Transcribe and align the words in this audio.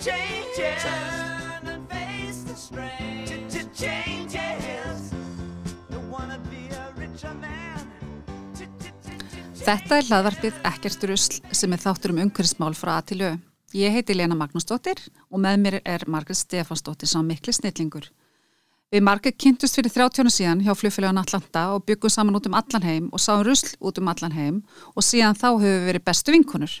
Changes. 0.00 0.82
Turn 0.82 1.68
and 1.68 1.88
face 1.90 2.42
the 2.48 2.54
strain. 2.56 3.26
Changes. 3.74 5.12
Don't 5.90 6.10
wanna 6.10 6.38
be 6.50 6.68
a 6.74 6.92
richer 6.96 7.34
man. 7.34 7.84
Þetta 9.60 9.98
er 9.98 10.08
hlaðvarpið 10.08 10.58
Ekkert 10.64 11.06
rusl 11.10 11.38
sem 11.52 11.76
er 11.76 11.82
þáttur 11.84 12.14
um 12.14 12.22
umhverfismál 12.24 12.74
frá 12.74 12.96
A 12.96 13.04
til 13.04 13.20
Ö. 13.20 13.30
Ég 13.76 13.92
heiti 13.92 14.16
Lena 14.16 14.34
Magnúsdóttir 14.34 14.98
og 15.30 15.38
með 15.38 15.60
mér 15.60 15.80
er 15.84 16.08
Margret 16.08 16.40
Stefansdóttir 16.40 17.12
sá 17.12 17.20
mikli 17.22 17.52
snillingur. 17.52 18.08
Við 18.90 19.04
Margret 19.06 19.36
kynntust 19.38 19.76
fyrir 19.76 19.92
30 19.92 20.24
ára 20.24 20.32
síðan 20.32 20.64
hjá 20.64 20.72
flugfélagun 20.74 21.20
Atlanta 21.20 21.68
og 21.76 21.84
byggum 21.86 22.10
saman 22.10 22.40
út 22.40 22.48
um 22.48 22.56
allan 22.58 22.88
heim 22.88 23.10
og 23.12 23.20
sáum 23.20 23.44
rusl 23.46 23.76
út 23.78 24.00
um 24.00 24.08
allan 24.08 24.32
heim 24.32 24.62
og 24.96 25.04
síðan 25.04 25.38
þá 25.38 25.50
höfum 25.52 25.76
við 25.76 25.90
verið 25.92 26.08
bestu 26.08 26.32
vinkunur. 26.34 26.80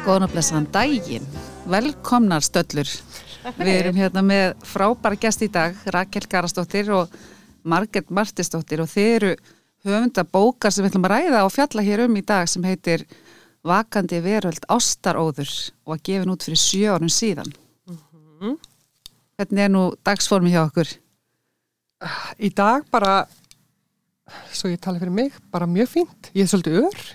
Góðan 0.00 0.24
og 0.24 0.30
blessaðan 0.32 0.66
daginn. 0.72 1.26
Velkomnar 1.68 2.40
stöllur. 2.40 2.88
Við 3.58 3.70
erum 3.74 3.98
hérna 4.00 4.22
með 4.24 4.54
frábæra 4.64 5.18
gest 5.20 5.44
í 5.44 5.48
dag, 5.52 5.76
Rakel 5.92 6.24
Garastóttir 6.24 6.88
og 6.96 7.12
Marget 7.68 8.08
Martistóttir 8.08 8.80
og 8.80 8.88
þeir 8.88 9.10
eru 9.18 9.34
höfunda 9.84 10.24
bókar 10.24 10.72
sem 10.72 10.86
við 10.86 10.94
ætlum 10.94 11.06
að 11.08 11.14
ræða 11.14 11.44
og 11.44 11.52
fjalla 11.52 11.84
hér 11.84 12.04
um 12.06 12.16
í 12.16 12.24
dag 12.24 12.48
sem 12.48 12.64
heitir 12.64 13.04
Vakandi 13.60 14.22
veröld 14.24 14.64
ástaróður 14.72 15.52
og 15.84 15.98
að 15.98 16.04
gefin 16.08 16.32
út 16.32 16.48
fyrir 16.48 16.64
sjö 16.64 16.96
árum 16.96 17.12
síðan. 17.12 17.52
Hvernig 19.36 19.64
er 19.66 19.72
nú 19.72 19.86
dagsformi 20.00 20.52
hjá 20.54 20.62
okkur? 20.64 20.96
Í 22.40 22.48
dag 22.56 22.88
bara, 22.88 23.26
svo 24.48 24.72
ég 24.72 24.80
tala 24.80 25.00
fyrir 25.00 25.12
mig, 25.12 25.36
bara 25.52 25.68
mjög 25.68 25.92
fínt. 25.98 26.32
Ég 26.32 26.48
er 26.48 26.54
svolítið 26.54 26.86
ör, 26.86 27.10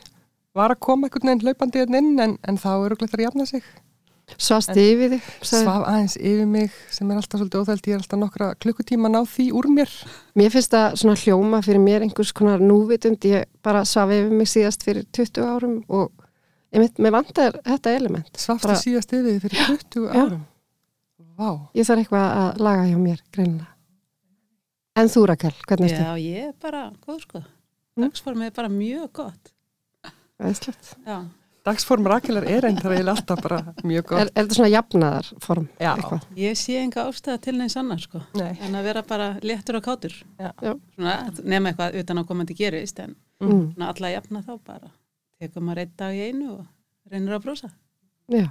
var 0.55 0.73
að 0.73 0.79
koma 0.85 1.07
einhvern 1.09 1.27
veginn 1.29 1.43
hlaupandi 1.45 1.81
hérna 1.81 1.99
inn 2.01 2.19
en, 2.23 2.37
en 2.47 2.57
þá 2.61 2.69
eru 2.85 2.97
glætt 2.99 3.17
að 3.17 3.25
jafna 3.27 3.45
sig. 3.49 3.65
Svasti 4.41 4.81
yfir 4.81 5.11
þig. 5.13 5.25
Svaf 5.45 5.83
aðeins 5.85 6.15
yfir 6.17 6.47
mig 6.49 6.73
sem 6.89 7.09
er 7.13 7.19
alltaf 7.19 7.37
svolítið 7.41 7.61
óþælt, 7.61 7.89
ég 7.91 7.93
er 7.93 8.01
alltaf 8.01 8.19
nokkra 8.23 8.47
klukkutíma 8.63 9.09
að 9.11 9.13
ná 9.13 9.19
því 9.29 9.45
úr 9.59 9.67
mér. 9.75 9.91
Mér 10.39 10.53
finnst 10.55 10.73
það 10.73 10.95
svona 11.01 11.17
hljóma 11.21 11.59
fyrir 11.65 11.83
mér 11.83 12.05
einhvers 12.07 12.31
konar 12.33 12.63
núvitund, 12.63 13.27
ég 13.29 13.45
bara 13.65 13.83
svaf 13.85 14.09
yfir 14.15 14.33
mig 14.33 14.49
síðast 14.49 14.85
fyrir 14.87 15.05
20 15.13 15.45
árum 15.45 15.77
og 15.93 16.09
einmitt, 16.73 16.97
mér 16.97 17.13
vantar 17.19 17.59
þetta 17.61 17.93
element. 17.99 18.31
Svafstu 18.33 18.71
Bara- 18.71 18.81
síðast 18.81 19.13
yfir 19.13 19.29
því 19.29 19.37
fyrir 19.45 19.63
20 19.93 20.09
Já. 20.09 20.23
árum. 20.25 20.43
Vá, 21.35 21.49
Ég 21.75 21.85
þarf 21.85 22.01
eitthvað 22.05 22.27
að 22.41 22.61
laga 22.65 22.83
hjá 22.89 22.97
mér, 23.05 23.21
greinilega. 23.35 23.71
En 24.95 25.09
þú 25.11 25.25
Rakel, 25.27 25.51
hvernig 25.67 25.91
ertu? 25.91 26.01
Já, 26.01 26.15
ég 26.23 26.47
er 26.47 26.53
bara 26.63 26.85
góð 27.05 27.17
sko. 27.27 27.41
Mm. 27.95 28.05
Dagsformið 28.07 28.47
er 28.49 28.55
bara 28.55 28.69
mjög 28.71 29.09
gott. 29.19 29.51
Æðislegt. 30.43 30.89
Já, 31.07 31.17
dagsform 31.65 32.05
rakelar 32.11 32.43
er 32.49 32.65
einn 32.67 32.77
þar 32.81 32.93
eiginlega 32.97 33.15
alltaf 33.15 33.41
bara 33.45 33.59
mjög 33.87 34.01
Er, 34.03 34.07
gott. 34.09 34.31
er 34.35 34.43
þetta 34.43 34.57
svona 34.57 34.71
jafnaðarform? 34.73 35.67
Já. 35.79 35.91
Eitthvað? 35.95 36.25
ég 36.37 36.57
sé 36.59 36.75
enga 36.81 37.05
ástæða 37.09 37.37
til 37.45 37.55
neins 37.57 37.77
annar 37.79 38.01
sko. 38.03 38.21
Nei. 38.35 38.51
En 38.61 38.75
að 38.75 38.83
vera 38.89 39.03
bara 39.07 39.29
léttur 39.41 39.79
og 39.79 39.83
kátur. 39.87 40.13
Já. 40.39 40.51
Svona, 40.95 41.15
nema 41.43 41.71
eitthvað 41.71 41.95
utan 42.01 42.19
á 42.19 42.23
komandi 42.27 42.55
gerist, 42.57 42.99
en 42.99 43.15
Mm. 43.41 43.73
svona 43.75 43.89
alla 43.93 44.09
jafna 44.13 44.41
þá 44.43 44.59
bara. 44.65 44.91
Tekum 45.41 45.63
maður 45.67 45.79
einn 45.79 45.91
dag 45.97 46.13
í 46.15 46.21
einu 46.29 46.51
og 46.59 46.65
reynir 47.11 47.33
að 47.35 47.43
brosa. 47.43 47.69
Já, 48.31 48.47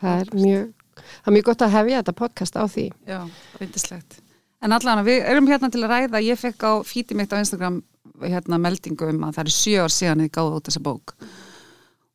það 0.00 0.20
er 0.20 0.32
mjög, 0.34 0.72
það 0.98 1.28
er 1.28 1.32
mjög 1.36 1.44
gott 1.44 1.62
að 1.62 1.70
hefja 1.70 2.02
þetta 2.02 2.14
podcast 2.18 2.54
á 2.58 2.64
því. 2.66 2.90
Já, 3.06 3.20
reyndislegt. 3.60 4.18
En 4.60 4.72
allan, 4.72 5.04
við 5.06 5.22
erum 5.22 5.46
hérna 5.46 5.70
til 5.70 5.82
að 5.84 5.90
ræða, 5.90 6.22
ég 6.24 6.36
fekk 6.38 6.58
á 6.66 6.72
fíti 6.82 7.14
mitt 7.14 7.30
á 7.30 7.38
Instagram 7.38 7.82
hérna 8.24 8.58
meldingu 8.62 9.10
um 9.12 9.28
að 9.28 9.38
það 9.38 9.44
eru 9.44 9.54
sjö 9.54 9.84
ár 9.84 9.94
síðan 9.94 10.24
þið 10.24 10.32
gáðu 10.38 10.58
út 10.58 10.70
þessa 10.70 10.84
bók. 10.88 11.14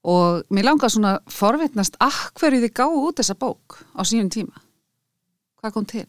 Og 0.04 0.44
mér 0.52 0.68
langar 0.68 0.92
svona 0.92 1.16
forvitnast 1.32 1.96
að 2.04 2.20
hverju 2.40 2.66
þið 2.66 2.76
gáðu 2.82 3.08
út 3.08 3.22
þessa 3.22 3.40
bók 3.40 3.80
á 3.96 4.02
sínum 4.04 4.32
tíma. 4.34 4.64
Hvað 5.64 5.76
kom 5.78 5.88
til? 5.88 6.08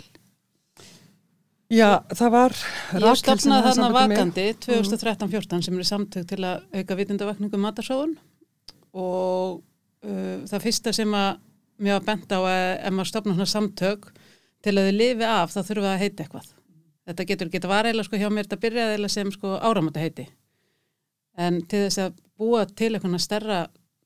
Já, 1.72 2.05
það 2.12 2.31
var 2.34 2.55
Ég 2.93 3.06
hafði 3.06 3.50
þarna 3.50 3.91
vakandi 3.94 4.44
2013-14 4.66 5.65
sem 5.65 5.78
er 5.78 5.88
samtök 5.88 6.26
til 6.28 6.41
að 6.44 6.66
auka 6.76 6.99
vitundavakningu 6.99 7.61
matarsóðun 7.62 8.12
og 8.94 9.62
uh, 10.05 10.44
það 10.50 10.66
fyrsta 10.66 10.93
sem 10.94 11.16
að 11.16 11.41
mér 11.82 11.99
var 11.99 12.06
bent 12.11 12.34
á 12.37 12.38
að 12.38 12.66
ef 12.76 12.94
maður 12.94 13.11
stopna 13.11 13.38
hana 13.38 13.49
samtök 13.50 14.11
til 14.65 14.76
að 14.76 14.91
þau 14.91 14.99
lifi 14.99 15.28
af 15.28 15.55
þá 15.55 15.61
þurfa 15.71 15.94
að 15.94 16.03
heita 16.05 16.26
eitthvað. 16.26 16.54
Þetta 17.05 17.27
getur 17.29 17.51
geta 17.53 17.69
var 17.69 17.89
eiginlega 17.89 18.09
sko 18.09 18.21
hjá 18.21 18.31
mér 18.33 18.47
þetta 18.49 18.63
byrjaði 18.63 18.95
eiginlega 18.95 19.15
sem 19.15 19.33
sko 19.35 19.57
áramöta 19.61 20.01
heiti. 20.01 20.29
En 21.37 21.61
til 21.69 21.83
þess 21.87 22.01
að 22.01 22.21
búa 22.41 22.63
til 22.71 22.93
eitthvað 22.95 23.19
stærra 23.23 23.59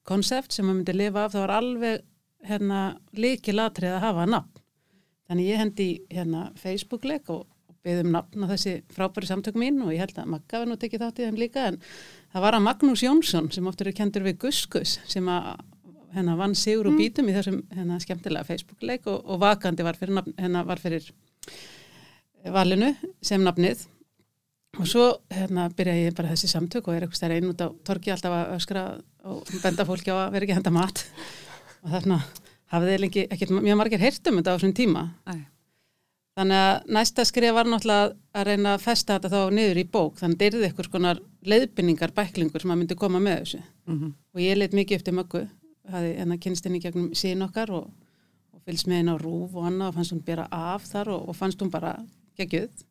konsept 0.09 0.55
sem 0.55 0.67
maður 0.67 0.81
myndi 0.81 0.97
lifa 0.97 1.27
af 1.27 1.35
þá 1.35 1.39
var 1.43 1.55
alveg 1.59 2.03
hérna 2.49 2.81
líkilatrið 3.19 3.95
að 3.97 4.05
hafa 4.07 4.27
nafn. 4.33 4.65
Þannig 5.29 5.49
ég 5.51 5.61
hendi 5.61 5.89
hérna 6.11 6.45
Facebook-leik 6.57 7.31
og, 7.35 7.43
og 7.69 7.79
byggðum 7.85 8.15
nafn 8.15 8.47
á 8.49 8.53
þessi 8.55 8.77
frábæri 8.95 9.29
samtök 9.29 9.59
mín 9.61 9.83
og 9.85 9.93
ég 9.93 10.03
held 10.03 10.19
að 10.19 10.31
Magga 10.35 10.63
var 10.63 10.71
nú 10.71 10.79
tekið 10.81 11.05
þátt 11.05 11.21
í 11.21 11.27
þeim 11.27 11.41
líka 11.43 11.67
en 11.69 11.81
það 12.33 12.47
var 12.47 12.57
að 12.57 12.65
Magnús 12.65 13.03
Jónsson 13.05 13.51
sem 13.53 13.69
oftur 13.69 13.91
er 13.91 13.99
kendur 13.99 14.25
við 14.25 14.39
Guskus 14.47 14.97
sem 15.11 15.29
að 15.29 15.51
hérna 16.15 16.39
vann 16.39 16.57
sigur 16.57 16.89
og 16.89 16.97
bítum 16.97 17.29
í 17.29 17.35
þessum 17.37 17.61
hérna 17.75 17.99
skemmtilega 18.01 18.49
Facebook-leik 18.49 19.11
og, 19.13 19.21
og 19.29 19.43
vakandi 19.43 19.85
var 19.85 19.99
fyrir, 20.01 20.17
nafn, 20.17 20.33
hérna, 20.41 20.65
var 20.65 20.81
fyrir 20.81 21.11
valinu 22.55 22.93
sem 23.25 23.43
nafnið 23.45 23.85
og 24.79 24.87
svo 24.87 25.05
hérna 25.33 25.69
byrja 25.75 25.97
ég 25.97 26.17
bara 26.17 26.33
þessi 26.33 26.51
samtök 26.53 26.89
og 26.89 26.95
er 26.95 27.07
eitthvað 27.07 27.21
stærra 27.21 27.39
einn 27.39 27.51
út 27.51 27.63
á 27.65 27.69
torki 27.87 28.13
alltaf 28.15 28.35
að 28.37 28.57
öskra 28.59 28.83
og 29.29 29.53
benda 29.63 29.87
fólki 29.89 30.13
á 30.15 30.17
að 30.27 30.33
vera 30.37 30.47
ekki 30.47 30.55
að 30.57 30.61
henda 30.61 30.75
mat 30.77 31.05
og 31.83 31.93
þarna 31.95 32.19
hafið 32.73 32.93
þið 32.93 33.05
lengi 33.05 33.29
ekkert 33.29 33.55
mjög 33.59 33.81
margir 33.81 34.05
heyrt 34.05 34.31
um 34.31 34.41
þetta 34.41 34.53
á 34.53 34.57
þessum 34.59 34.77
tíma 34.77 35.07
Æ. 35.27 35.37
Þannig 36.39 36.61
að 36.63 36.93
næsta 36.95 37.25
skrif 37.27 37.55
var 37.57 37.67
náttúrulega 37.67 38.11
að 38.39 38.45
reyna 38.47 38.73
að 38.77 38.83
festa 38.85 39.17
þetta 39.17 39.31
þá 39.33 39.55
niður 39.57 39.79
í 39.81 39.85
bók. 39.91 40.21
Þannig 40.21 40.53
það 40.55 40.67
ykkur 40.69 40.87
skonar 40.87 41.21
leiðbynningar, 41.51 42.13
bæklingur 42.15 42.63
sem 42.63 42.71
að 42.71 42.79
myndi 42.79 42.97
koma 42.99 43.19
með 43.23 43.41
þessu. 43.41 43.63
Mm 43.91 44.13
Og 44.35 44.43
ég 44.45 44.59
leitt 44.59 44.77
mikið 44.77 44.97
eftir 45.01 45.17
möggu, 45.19 45.49
hafi 45.91 46.13
enna 46.23 46.37
kynst 46.39 46.67
inn 46.67 46.77
í 46.77 46.81
gegnum 46.81 47.11
sín 47.11 47.43
okkar 47.43 47.73
og, 47.75 47.91
og 48.55 48.61
fylgst 48.63 48.87
með 48.87 48.97
henn 49.01 49.11
á 49.11 49.17
rúf 49.19 49.57
og 49.57 49.67
annað 49.67 49.89
og 49.89 49.95
fannst 49.95 50.13
hún 50.15 50.23
bera 50.23 50.47
af 50.53 50.87
þar 50.87 51.09
og, 51.09 51.29
og 51.29 51.37
fannst 51.37 51.61
hún 51.61 51.71
bara 51.71 51.97
geggjuð. 52.39 52.87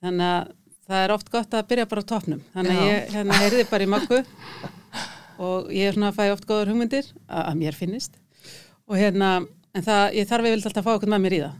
Þannig 0.00 0.26
að 0.34 0.52
það 0.90 1.04
er 1.04 1.14
oft 1.14 1.32
gott 1.32 1.56
að 1.56 1.70
byrja 1.70 1.88
bara 1.90 2.04
á 2.04 2.10
topnum. 2.10 2.42
Þannig 2.54 2.76
að 2.76 2.82
Já. 2.82 2.90
ég 2.90 3.14
hérna 3.14 3.40
heyrði 3.44 3.64
bara 3.70 3.86
í 3.86 3.90
möggu 3.94 4.20
og 5.40 5.72
ég 5.72 5.88
er 5.88 5.96
svona 5.96 6.10
að 6.10 6.20
fæ 6.20 6.24
oft 6.34 6.46
góður 6.50 6.74
hugmyndir 6.74 7.08
að, 7.28 7.42
að 7.46 7.58
mér 7.62 7.78
finnist. 7.78 8.20
Og 8.90 8.98
hérna, 8.98 9.32
en 9.76 9.86
það, 9.86 10.04
ég 10.18 10.30
þarf 10.30 10.48
yfirleitt 10.50 10.70
alltaf 10.70 10.82
að 10.82 10.88
fá 10.88 10.96
okkur 10.98 11.12
með 11.14 11.26
mér 11.26 11.36
í 11.38 11.42
það 11.46 11.58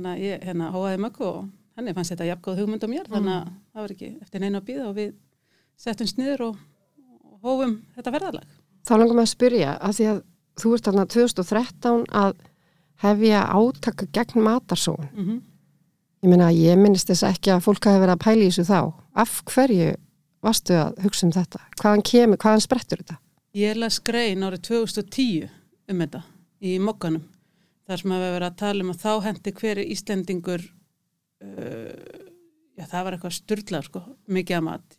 þannig 0.00 0.12
að 0.12 0.24
ég 0.24 0.44
hérna 0.48 0.70
hóaði 0.74 1.00
möggu 1.02 1.26
og 1.26 1.40
henni 1.78 1.94
fannst 1.96 2.14
þetta 2.14 2.28
jafngóð 2.30 2.62
hugmynd 2.62 2.86
á 2.86 2.88
mér 2.90 3.10
þannig 3.10 3.34
að 3.34 3.48
það 3.50 3.82
var 3.82 3.94
ekki 3.94 4.10
eftir 4.24 4.42
neina 4.44 4.60
að 4.60 4.66
býða 4.68 4.86
og 4.88 4.96
við 4.96 5.10
settum 5.80 6.10
sniður 6.10 6.44
og, 6.48 6.60
og 7.26 7.44
hófum 7.44 7.74
þetta 7.96 8.14
ferðalag. 8.16 8.56
Þá 8.86 8.92
langar 8.96 9.16
maður 9.18 9.26
að 9.26 9.32
spyrja, 9.34 9.74
að 9.76 9.96
því 9.98 10.08
að 10.10 10.22
þú 10.60 10.72
ert 10.76 10.88
þarna 10.88 11.06
2013 11.14 12.06
að 12.20 12.44
hefja 13.00 13.44
átaka 13.48 14.08
gegn 14.16 14.44
matarsóun. 14.46 15.08
Mm 15.14 15.40
Ég 16.20 16.28
meina, 16.28 16.50
ég 16.52 16.76
minnist 16.76 17.08
þess 17.08 17.24
ekki 17.30 17.54
að 17.54 17.64
fólk 17.64 17.86
hafi 17.88 18.02
verið 18.02 18.14
að 18.16 18.24
pæla 18.26 18.44
í 18.44 18.48
þessu 18.50 18.66
þá. 18.68 18.80
Af 19.22 19.36
hverju 19.48 19.92
varstu 20.44 20.76
að 20.76 20.98
hugsa 21.04 21.26
um 21.26 21.32
þetta? 21.32 21.60
Hvaðan 21.80 22.04
kemur, 22.10 22.40
hvaðan 22.42 22.64
sprettur 22.64 23.00
þetta? 23.00 23.16
Ég 23.56 23.80
las 23.80 23.98
grein 24.04 24.44
árið 24.44 24.66
2010 24.68 25.48
um 25.90 26.02
þetta 26.04 26.22
í 26.60 26.76
mokkanum 26.82 27.24
þar 27.88 28.02
sem 28.02 28.14
að 28.14 28.22
við 28.22 28.34
verið 28.36 28.48
að 28.50 28.60
tala 28.60 28.84
um 28.84 28.92
að 28.92 29.00
þá 29.00 29.12
hendi 29.26 29.54
hverju 29.60 29.86
Íslendingur 29.94 30.66
uh, 30.68 32.28
já 32.78 32.84
það 32.84 33.06
var 33.06 33.16
eitthvað 33.16 33.36
styrlað 33.38 33.88
sko, 33.88 34.04
mikið 34.30 34.58
að 34.60 34.66
mat 34.68 34.96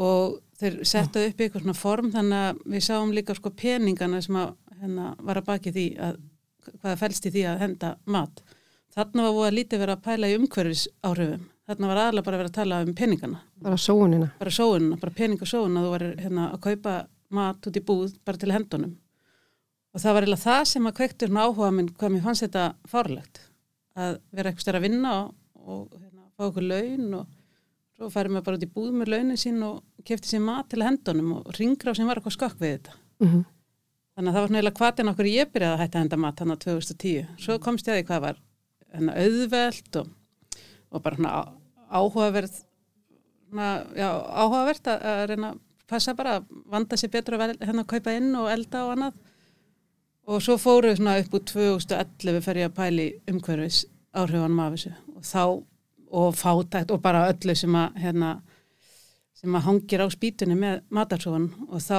og 0.00 0.38
þeir 0.60 0.78
settu 0.88 1.24
upp 1.26 1.42
eitthvað 1.42 1.64
svona 1.64 1.80
form 1.80 2.12
þannig 2.14 2.46
að 2.46 2.62
við 2.74 2.86
sáum 2.86 3.16
líka 3.16 3.36
sko 3.36 3.52
peningana 3.56 4.20
sem 4.24 4.38
að 4.38 4.54
hérna, 4.80 5.10
var 5.18 5.40
að 5.40 5.48
baki 5.48 5.74
því 5.74 5.86
að 6.00 6.22
hvaða 6.80 7.00
fælst 7.00 7.26
í 7.26 7.34
því 7.34 7.44
að 7.50 7.62
henda 7.64 7.94
mat 8.04 8.44
þarna 8.94 9.26
var 9.26 9.36
búið 9.36 9.48
að 9.48 9.56
lítið 9.58 9.82
vera 9.84 9.96
að 9.96 10.04
pæla 10.06 10.30
í 10.30 10.36
umhverfis 10.38 10.84
áhrifum 11.06 11.48
þarna 11.70 11.90
var 11.90 12.00
aðalega 12.04 12.26
bara 12.26 12.36
að 12.36 12.42
vera 12.42 12.50
að 12.50 12.56
tala 12.58 12.80
um 12.84 12.94
peningana. 12.98 13.40
Bara 13.62 13.78
sóunina. 13.78 14.30
bara 14.38 14.50
sóunina, 14.54 14.98
bara 15.00 15.16
peningasóun 15.16 15.76
að 15.78 15.86
þú 15.86 15.92
varir 15.94 16.14
hérna, 16.18 16.46
að 16.54 16.62
kaupa 16.66 16.94
mat 17.30 17.68
út 17.70 17.78
í 17.78 17.84
búð 17.86 18.16
bara 18.26 18.40
til 18.40 18.50
hendunum. 18.54 18.96
Og 19.94 20.02
það 20.02 20.16
var 20.16 20.26
eiginlega 20.26 20.46
það 20.46 20.64
sem 20.70 20.88
að 20.88 20.96
kveiktur 20.98 21.36
áhuga 21.36 21.70
minn 21.74 21.92
hvað 21.98 22.14
mér 22.14 22.24
fannst 22.26 22.46
þetta 22.46 22.64
fárlegt 22.90 23.42
að 23.98 24.18
vera 24.30 24.50
eitthvað 24.50 24.64
stærra 24.64 24.80
að 24.80 24.86
vinna 24.86 25.14
og, 25.18 25.30
og 25.66 25.94
hérna, 25.98 26.26
fá 26.36 26.44
okkur 26.48 26.66
laun 26.66 27.14
og 27.20 27.38
svo 27.96 28.10
færi 28.10 28.30
maður 28.32 28.46
bara 28.48 28.58
út 28.58 28.66
í 28.66 28.72
búð 28.74 28.92
með 28.96 29.14
launin 29.14 29.40
sín 29.40 29.62
og 29.66 30.04
kefti 30.06 30.30
sér 30.30 30.44
mat 30.46 30.70
til 30.70 30.84
hendunum 30.86 31.32
og 31.38 31.50
ringra 31.58 31.94
á 31.94 31.98
sem 31.98 32.06
var 32.08 32.20
eitthvað 32.20 32.38
skokk 32.38 32.62
við 32.62 32.76
þetta. 32.78 33.00
Mm 33.22 33.42
þannig 34.20 34.30
að 34.30 34.34
það 34.34 34.42
var 34.42 34.48
svona 34.50 34.58
eiginlega 34.58 34.80
hvaðin 34.80 35.10
okkur 35.14 35.28
ég 35.30 35.50
byrjaði 35.54 35.72
að 35.72 35.80
hætta 35.80 35.96
að 35.96 36.02
henda 36.02 36.16
mat 36.20 36.40
hann 36.42 36.52
á 36.52 36.56
2010 36.60 37.28
svo 37.40 37.54
komst 37.62 37.86
ég 37.88 37.94
að 37.94 38.00
því 38.00 38.06
hvað 38.10 38.24
var 38.24 38.40
auðvelt 38.98 40.00
og, 40.00 40.10
og 40.90 41.02
bara 41.04 41.18
svona 41.18 41.34
áhugaverð 41.90 42.60
svona, 43.50 43.70
já, 43.96 44.08
áhugavert 44.10 44.90
að, 44.90 45.04
að 45.12 45.24
reyna 45.30 45.50
að 45.52 45.60
passa 45.90 46.14
bara 46.14 46.36
að 46.38 46.46
vanda 46.70 46.98
sér 46.98 47.10
betur 47.10 47.36
að 47.36 47.56
hérna, 47.58 47.86
kaupa 47.88 48.14
inn 48.14 48.30
og 48.38 48.50
elda 48.52 48.84
og 48.86 48.92
annað. 48.94 49.16
Og 50.30 50.42
svo 50.44 50.54
fóru 50.60 50.92
svona 50.94 51.16
upp 51.18 51.34
úr 51.34 51.42
2011 51.50 52.44
fer 52.44 52.60
ég 52.60 52.70
að 52.70 52.76
pæli 52.76 53.06
umhverfis 53.30 53.82
áhrifanum 54.14 54.62
af 54.62 54.76
þessu. 54.76 54.92
Og 55.16 55.26
þá 55.26 55.42
og 56.10 56.34
fátækt 56.34 56.90
og 56.94 57.02
bara 57.02 57.28
öllu 57.30 57.54
sem 57.54 57.74
að 57.78 57.98
hérna, 58.02 58.30
sem 59.38 59.54
að 59.54 59.66
hangir 59.66 60.02
á 60.02 60.08
spýtunni 60.10 60.58
með 60.58 60.82
matarsóðan 60.90 61.50
og 61.68 61.82
þá 61.82 61.98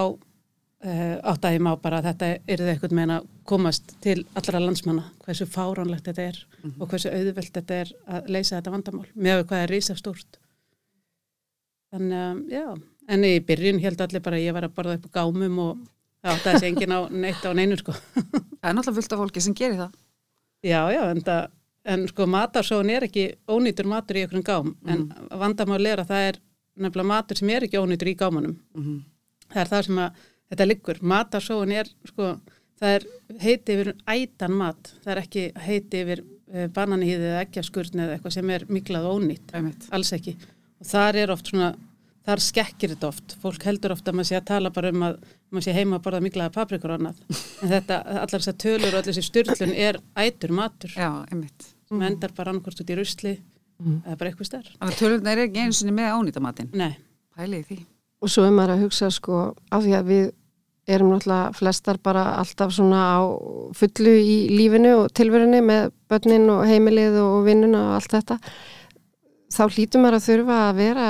áttaði 0.82 1.58
ég 1.60 1.62
má 1.62 1.72
bara 1.82 2.00
að 2.02 2.08
þetta 2.10 2.28
er 2.50 2.62
eitthvað 2.72 2.94
meina 2.98 3.20
komast 3.46 3.92
til 4.02 4.24
allra 4.40 4.60
landsmanna 4.64 5.04
hversu 5.26 5.46
fáránlegt 5.46 6.08
þetta 6.10 6.24
er 6.32 6.40
og 6.80 6.88
hversu 6.90 7.12
auðvelt 7.14 7.54
þetta 7.54 7.76
er 7.84 7.92
að 8.16 8.30
leysa 8.34 8.56
þetta 8.58 8.74
vandamál 8.74 9.06
með 9.14 9.44
hvað 9.50 9.64
er 9.68 9.74
rísa 9.76 9.96
stórt 10.00 10.40
þannig 11.92 12.18
að 12.18 12.42
já 12.56 12.66
en 13.12 13.26
í 13.28 13.32
byrjun 13.46 13.82
held 13.84 14.02
allir 14.06 14.24
bara 14.24 14.38
að 14.40 14.46
ég 14.48 14.56
var 14.56 14.68
að 14.68 14.76
borða 14.78 14.98
upp 14.98 15.08
á 15.10 15.16
gámum 15.20 15.58
og 15.64 15.82
það 16.22 16.36
áttaði 16.36 16.54
þessi 16.56 16.70
enginn 16.72 16.96
á 16.96 17.00
neitt 17.12 17.46
á 17.46 17.52
neinu 17.58 17.78
sko 17.82 17.96
Það 18.62 18.70
er 18.70 18.76
náttúrulega 18.78 18.98
fullt 19.02 19.16
af 19.16 19.22
fólki 19.24 19.42
sem 19.42 19.56
gerir 19.58 19.80
það. 19.82 19.96
já 20.66 20.82
já 20.94 21.02
en, 21.10 21.22
það, 21.26 21.48
en 21.94 22.08
sko 22.12 22.28
matarsóðan 22.30 22.92
er 22.96 23.06
ekki 23.10 23.24
ónýtur 23.50 23.90
matur 23.90 24.20
í 24.22 24.26
okkur 24.28 24.44
gám 24.46 24.74
en 24.86 25.08
vandamál 25.42 25.82
er 25.90 26.04
að 26.04 26.12
það 26.14 26.28
er 26.32 26.42
nefnilega 26.82 27.10
matur 27.14 27.42
sem 27.42 27.50
er 27.54 27.66
ekki 27.68 27.82
ónýtur 27.82 28.12
í 28.14 28.18
gámanum 28.20 28.58
Mhm. 28.78 29.00
það 29.52 29.62
er 29.66 29.72
það 29.74 29.86
sem 29.90 29.98
að 30.06 30.22
þetta 30.52 30.68
liggur. 30.68 31.00
Matarsóun 31.02 31.72
er 31.76 31.90
sko 32.10 32.34
það 32.82 32.96
er 32.98 33.06
heiti 33.44 33.76
yfir 33.78 33.94
ætan 34.10 34.56
mat. 34.58 34.94
Það 35.04 35.14
er 35.14 35.22
ekki 35.22 35.46
heiti 35.68 36.02
yfir 36.06 36.24
uh, 36.26 36.66
bananhýði 36.74 37.30
eða 37.30 37.44
ekkjaskurn 37.46 38.04
eða 38.06 38.18
eitthvað 38.18 38.36
sem 38.40 38.52
er 38.58 38.66
miklað 38.74 39.08
og 39.10 39.22
ónýtt, 39.22 39.54
Einmitt. 39.58 39.88
alls 39.94 40.12
ekki. 40.18 40.36
Og 40.82 40.90
þar 40.90 41.20
er 41.22 41.34
oft 41.36 41.52
svona, 41.52 41.70
þar 42.26 42.42
skekkir 42.42 42.96
þetta 42.96 43.12
oft. 43.12 43.36
Fólk 43.44 43.68
heldur 43.70 43.94
oft 43.96 44.10
að 44.10 44.18
maður 44.18 44.32
sé 44.32 44.40
að 44.40 44.50
tala 44.50 44.74
bara 44.74 44.90
um 44.94 45.06
að 45.12 45.22
maður 45.52 45.68
sé 45.68 45.76
heima 45.78 46.00
að 46.00 46.08
borða 46.08 46.24
miklaða 46.26 46.56
paprikur 46.58 46.96
og 46.96 47.00
annað. 47.00 47.22
En 47.62 47.70
þetta, 47.76 48.02
allar 48.24 48.34
þessar 48.40 48.58
tölur 48.66 48.90
og 48.90 49.00
allir 49.02 49.14
þessi 49.14 49.28
styrlun 49.30 49.76
er 49.78 50.02
ætur 50.26 50.56
matur. 50.58 50.98
Sem 51.92 52.04
endar 52.08 52.34
bara 52.34 52.54
annarkvort 52.54 52.82
út 52.82 52.92
í 52.94 52.98
rusli 52.98 53.38
eða 53.82 54.14
bara 54.18 54.30
eitthvað 54.30 54.48
stær 54.48 54.68
Þannig 54.78 54.92
að 54.94 55.00
tölurnar 55.02 55.40
er 55.40 55.48
ekki 55.50 55.64
einu 55.66 55.76
sinni 55.76 55.94
með 55.98 56.14
ánýtamatinn. 56.16 56.70
Nei, 56.78 56.94
Pælið 57.36 57.62
í 57.62 57.66
því. 57.70 57.78
Og 58.22 58.30
svo 58.30 58.44
er 58.46 58.54
maður 58.54 58.76
að 58.76 58.84
hugsa 58.86 59.10
sko 59.14 59.40
af 59.74 59.84
því 59.84 59.96
að 59.98 60.12
við 60.12 60.26
erum 60.96 61.12
náttúrulega 61.14 61.56
flestar 61.58 62.00
bara 62.04 62.26
alltaf 62.42 62.74
svona 62.76 63.02
á 63.16 63.20
fullu 63.78 64.14
í 64.20 64.36
lífinu 64.52 64.94
og 65.04 65.14
tilverunni 65.18 65.62
með 65.66 65.90
börnin 66.12 66.50
og 66.54 66.66
heimilið 66.70 67.18
og 67.22 67.46
vinnuna 67.48 67.88
og 67.88 67.96
allt 68.00 68.16
þetta. 68.18 68.38
Þá 69.52 69.64
hlýtum 69.68 70.06
maður 70.06 70.20
að 70.20 70.28
þurfa 70.28 70.60
að 70.68 70.78
vera 70.82 71.08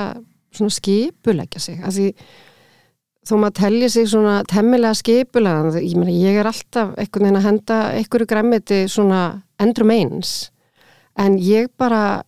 svona 0.52 0.76
skipulegja 0.76 1.62
sig. 1.62 1.82
Því 1.82 2.08
þó 3.28 3.36
maður 3.38 3.58
telli 3.60 3.90
sig 3.92 4.08
svona 4.10 4.40
temmilega 4.50 4.98
skipulegan 4.98 5.70
ég, 5.78 5.94
meina, 5.98 6.14
ég 6.14 6.40
er 6.40 6.50
alltaf 6.50 6.96
einhvern 6.96 7.28
veginn 7.28 7.40
að 7.40 7.48
henda 7.48 7.78
einhverju 7.98 8.30
græmiti 8.32 8.82
svona 8.90 9.22
endrum 9.62 9.94
eins. 9.94 10.50
En 11.18 11.36
ég 11.38 11.70
bara 11.78 12.22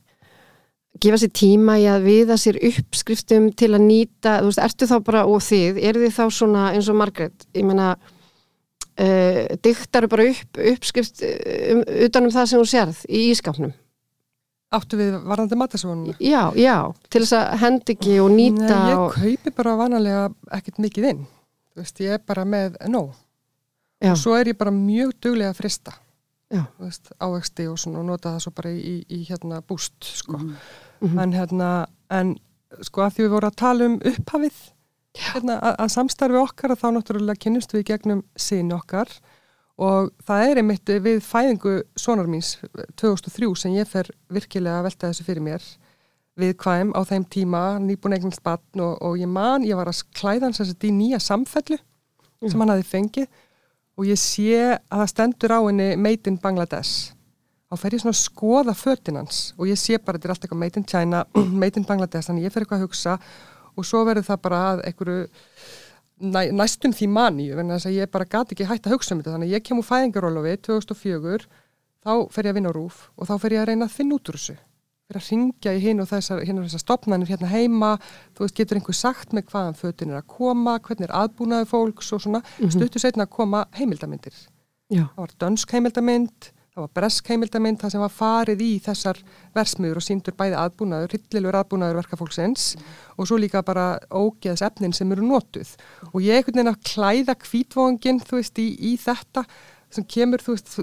gefa 1.03 1.19
sér 1.21 1.33
tíma 1.35 1.77
í 1.83 1.87
að 1.91 2.05
viða 2.07 2.37
sér 2.41 2.59
uppskriftum 2.71 3.51
til 3.59 3.73
að 3.75 3.87
nýta, 3.89 4.39
þú 4.43 4.51
veist, 4.51 4.63
ertu 4.63 4.87
þá 4.91 4.97
bara 5.05 5.25
og 5.27 5.41
þið, 5.43 5.81
eru 5.91 6.05
þið 6.05 6.13
þá 6.19 6.25
svona 6.39 6.67
eins 6.75 6.91
og 6.93 6.99
Margrét, 7.01 7.47
ég 7.57 7.67
meina 7.67 7.95
uh, 7.99 9.41
dyktaru 9.65 10.11
bara 10.13 10.29
upp 10.31 10.61
uppskrift 10.75 11.25
uh, 11.27 11.33
um, 11.75 11.83
utan 12.07 12.29
um 12.29 12.35
það 12.35 12.51
sem 12.53 12.63
þú 12.63 12.69
sérð 12.71 13.03
í 13.09 13.25
ískapnum 13.33 13.75
Áttu 14.75 14.99
við 14.99 15.13
varðandi 15.23 15.55
matasvonuna? 15.61 16.17
já, 16.19 16.49
já, 16.59 16.77
til 17.13 17.21
þess 17.23 17.35
að 17.39 17.61
henda 17.63 17.93
ekki 17.95 18.17
og 18.19 18.33
nýta 18.35 18.65
Nei, 18.75 18.89
ég 18.91 19.03
og, 19.05 19.13
kaupi 19.15 19.53
bara 19.55 19.75
vanalega 19.79 20.25
ekkert 20.57 20.81
mikið 20.83 21.07
inn. 21.13 21.21
Þú 21.75 21.83
veist, 21.85 22.01
ég 22.03 22.17
er 22.17 22.23
bara 22.27 22.43
með 22.49 22.81
nóg. 22.91 23.13
já, 24.03 24.11
Og 24.11 24.19
svo 24.19 24.35
er 24.35 24.51
ég 24.51 24.59
bara 24.59 24.73
mjög 24.75 25.13
duglega 25.23 25.53
að 25.55 25.61
frista. 25.61 25.95
Veist, 26.79 27.13
ávexti 27.19 27.67
og 27.71 27.79
svona 27.81 28.03
og 28.03 28.09
nota 28.09 28.35
það 28.35 28.45
svo 28.45 28.55
bara 28.57 28.73
í, 28.73 28.81
í, 28.81 28.97
í 29.17 29.21
hérna 29.29 29.61
búst, 29.67 29.97
sko. 30.05 30.39
Mhm. 30.39 31.19
En 31.21 31.33
hérna, 31.33 31.71
en 32.11 32.37
sko 32.83 33.05
að 33.05 33.17
því 33.17 33.25
við 33.25 33.35
vorum 33.37 33.53
að 33.53 33.61
tala 33.61 33.89
um 33.91 33.97
upphafið, 34.13 34.59
hérna, 35.19 35.61
að, 35.61 35.79
að 35.85 35.95
samstarfi 35.95 36.43
okkar 36.43 36.75
að 36.75 36.83
þá 36.83 36.89
náttúrulega 36.97 37.43
kynnumst 37.45 37.75
við 37.75 37.87
gegnum 37.93 38.25
sín 38.37 38.73
okkar. 38.75 39.11
Og 39.83 40.13
það 40.23 40.49
er 40.49 40.61
einmitt 40.61 40.91
við 41.03 41.17
fæðingu 41.27 41.81
sonar 41.99 42.29
míns 42.31 42.61
2003 43.01 43.49
sem 43.59 43.73
ég 43.75 43.89
fer 43.91 44.07
virkilega 44.31 44.79
að 44.79 44.87
velta 44.87 45.11
þessu 45.11 45.27
fyrir 45.27 45.43
mér 45.43 45.65
við 46.39 46.55
hvaðum 46.63 46.93
á 46.95 47.01
þeim 47.07 47.25
tíma 47.31 47.63
nýbúin 47.83 48.17
eignast 48.17 48.43
batn 48.47 48.83
og, 48.83 48.95
og 49.03 49.19
ég 49.19 49.31
man, 49.31 49.67
ég 49.67 49.79
var 49.79 49.91
að 49.91 50.03
klæða 50.19 50.49
hans 50.49 50.61
þessi 50.63 50.91
í 50.91 50.95
nýja 50.95 51.21
samfellu 51.23 51.79
sem 52.45 52.61
hann 52.61 52.73
hafi 52.75 52.87
fengið 52.87 53.29
og 53.95 54.09
ég 54.09 54.19
sé 54.19 54.59
að 54.75 55.03
það 55.03 55.11
stendur 55.13 55.55
á 55.55 55.61
henni 55.63 55.89
Made 56.01 56.31
in 56.31 56.39
Bangladesh. 56.43 57.13
Þá 57.71 57.81
fer 57.81 57.97
ég 57.97 58.03
svona 58.03 58.15
að 58.15 58.21
skoða 58.21 58.75
fötin 58.77 59.19
hans 59.19 59.39
og 59.59 59.71
ég 59.71 59.81
sé 59.81 59.99
bara, 59.99 60.19
þetta 60.19 60.29
er 60.29 60.35
allt 60.35 60.47
eitthvað 60.47 60.63
Made 60.63 60.81
in 60.81 60.89
China 60.91 61.25
Made 61.63 61.81
in 61.81 61.89
Bangladesh, 61.89 62.29
þannig 62.29 62.49
ég 62.49 62.55
fer 62.55 62.67
eitthvað 62.67 62.83
að 62.83 62.89
hugsa 62.89 63.17
og 63.75 63.89
svo 63.89 64.05
verður 64.07 64.29
það 64.29 64.43
bara 64.45 64.61
að 64.73 64.85
einhverju 64.91 65.25
næ, 66.31 66.41
næstum 66.55 66.95
því 66.95 67.09
að 67.15 67.97
ég 67.97 68.13
bara 68.13 68.29
gati 68.31 68.55
ekki 68.55 68.69
hægt 68.71 68.87
að 68.87 68.97
hugsa 68.99 69.15
um 69.15 69.23
þetta. 69.23 69.35
Þannig 69.35 69.55
ég 69.55 69.65
kem 69.67 69.81
úr 69.81 69.89
fæðingarólofi 69.89 70.57
2004 70.69 71.49
þá 72.05 72.13
fer 72.31 72.47
ég 72.47 72.53
að 72.53 72.59
vinna 72.59 72.71
á 72.71 72.77
rúf 72.77 73.09
og 73.17 73.31
þá 73.31 73.35
fer 73.41 73.57
ég 73.57 73.65
að 73.65 73.71
reyna 73.73 73.89
að 73.89 73.97
finna 73.97 74.19
út 74.19 74.31
úr 74.31 74.39
þessu 74.39 74.57
fyrir 75.15 75.25
að 75.25 75.31
ringja 75.33 75.75
í 75.75 75.83
hinn 75.85 76.03
og 76.03 76.09
þessar, 76.11 76.43
þessar 76.47 76.83
stopnarnir 76.83 77.31
hérna 77.31 77.51
heima, 77.53 77.93
þú 78.35 78.47
veist, 78.47 78.57
getur 78.59 78.81
einhver 78.81 78.99
sagt 78.99 79.33
með 79.37 79.47
hvaðan 79.53 79.79
fötin 79.79 80.13
er 80.13 80.21
að 80.21 80.29
koma, 80.35 80.77
hvernig 80.83 81.09
er 81.09 81.15
aðbúnaði 81.23 81.71
fólks 81.71 82.13
og 82.17 82.25
svona, 82.27 82.43
stuttu 82.75 83.03
setna 83.03 83.29
að 83.29 83.33
koma 83.39 83.65
heimildamindir. 83.79 84.35
já, 84.93 85.07
Það 85.15 85.23
var 85.25 85.35
dönsk 85.45 85.75
heimildamind, 85.75 86.51
það 86.75 86.83
var 86.83 86.93
bresk 86.99 87.29
heimildamind, 87.31 87.79
það 87.81 87.93
sem 87.95 88.03
var 88.03 88.15
farið 88.15 88.63
í 88.67 88.71
þessar 88.83 89.21
versmiður 89.55 90.01
og 90.01 90.05
síndur 90.05 90.35
bæði 90.35 90.57
aðbúnaður, 90.59 91.13
hryllilur 91.15 91.59
aðbúnaður 91.61 92.01
verkafólksins 92.01 92.65
og 93.15 93.29
svo 93.31 93.39
líka 93.39 93.63
bara 93.63 94.01
ógeðs 94.11 94.65
efnin 94.67 94.93
sem 94.93 95.13
eru 95.15 95.23
notuð. 95.29 95.71
Og 96.11 96.19
ég 96.25 96.41
einhvern 96.41 96.59
veginn 96.59 96.73
að 96.73 96.83
klæða 96.91 97.37
kvítvóngin, 97.45 98.19
þú 98.27 98.41
veist, 98.41 98.59
í, 98.59 98.75
í 98.91 98.97
þetta 98.99 99.47
sem 99.95 100.07
kemur, 100.11 100.43
þú 100.43 100.57
veist, 100.57 100.75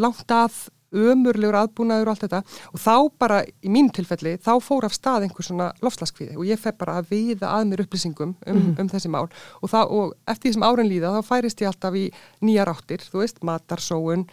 langt 0.00 0.32
að 0.32 0.56
ömurlegur 0.94 1.58
aðbúnaður 1.58 2.08
og 2.08 2.14
allt 2.14 2.24
þetta. 2.26 2.40
Og 2.72 2.82
þá 2.82 2.94
bara, 3.20 3.42
í 3.44 3.72
mín 3.72 3.90
tilfelli, 3.94 4.36
þá 4.42 4.52
fór 4.64 4.88
af 4.88 4.96
stað 4.96 5.26
einhver 5.26 5.46
svona 5.46 5.70
lofslaskvíði 5.84 6.38
og 6.38 6.48
ég 6.48 6.60
fef 6.60 6.78
bara 6.80 6.98
að 7.00 7.12
viða 7.12 7.52
að 7.56 7.68
mér 7.70 7.84
upplýsingum 7.84 8.34
um, 8.34 8.64
um 8.78 8.90
þessi 8.90 9.12
mál. 9.12 9.26
Og, 9.60 9.68
það, 9.72 9.94
og 9.98 10.16
eftir 10.30 10.50
því 10.50 10.56
sem 10.56 10.66
árin 10.70 10.90
líða 10.90 11.14
þá 11.18 11.30
færist 11.30 11.62
ég 11.64 11.70
alltaf 11.70 11.98
í 11.98 12.08
nýjar 12.44 12.72
áttir, 12.74 13.04
þú 13.10 13.22
veist, 13.24 13.44
matarsóun, 13.44 14.26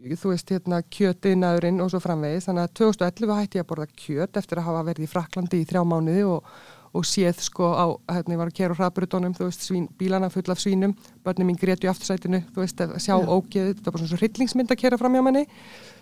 þú 0.00 0.32
veist, 0.32 0.50
hérna, 0.50 0.80
kjötiðnaðurinn 0.96 1.80
og 1.84 1.92
svo 1.92 2.00
framvegis, 2.02 2.48
þannig 2.48 2.68
að 2.68 2.76
2011 2.80 3.40
hætti 3.40 3.60
ég 3.60 3.66
að 3.66 3.70
borða 3.72 3.88
kjöt 4.00 4.38
eftir 4.40 4.60
að 4.60 4.70
hafa 4.70 4.84
verið 4.88 5.06
í 5.06 5.10
Fraklandi 5.10 5.60
í 5.60 5.66
þrjá 5.68 5.82
mánuði 5.84 6.22
og, 6.30 6.54
og 6.96 7.06
séð 7.06 7.38
sko 7.44 7.70
á, 7.70 7.86
hérna, 8.10 8.34
ég 8.34 8.40
var 8.40 8.50
að 8.50 8.56
kera 8.58 8.74
á 8.74 8.78
hraðbrutunum, 8.80 9.34
þú 9.36 9.46
veist, 9.46 9.62
svín, 9.66 9.86
bílana 9.98 10.30
full 10.32 10.50
af 10.50 10.58
svínum, 10.58 10.96
börnum 11.24 11.50
mín 11.50 11.60
grétu 11.60 11.86
í 11.86 11.90
aftursætinu, 11.92 12.42
þú 12.50 12.64
veist, 12.64 12.82
að 12.82 12.96
sjá 12.98 13.14
ógeðið, 13.14 13.76
þetta 13.76 13.86
var 13.86 13.94
bara 13.94 14.02
svona 14.02 14.10
svo 14.10 14.20
hryllingsmynd 14.20 14.74
að 14.74 14.80
kera 14.82 14.98
fram 14.98 15.14
hjá 15.14 15.22
manni, 15.22 15.44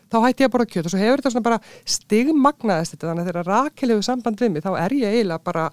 þá 0.09 0.19
hætti 0.25 0.47
ég 0.47 0.49
að 0.49 0.55
borða 0.55 0.71
kjöt 0.73 0.89
og 0.89 0.95
svo 0.95 1.03
hefur 1.03 1.21
þetta 1.21 1.35
svona 1.35 1.49
bara 1.51 1.61
stigmagnaðist 1.97 2.97
þetta, 2.97 3.11
þannig 3.11 3.27
að 3.27 3.31
þegar 3.31 3.51
Rakel 3.53 3.93
hefur 3.93 4.09
samband 4.09 4.41
við 4.41 4.55
mig, 4.55 4.65
þá 4.65 4.71
er 4.81 4.97
ég 4.97 5.19
eiginlega 5.19 5.45
bara 5.45 5.69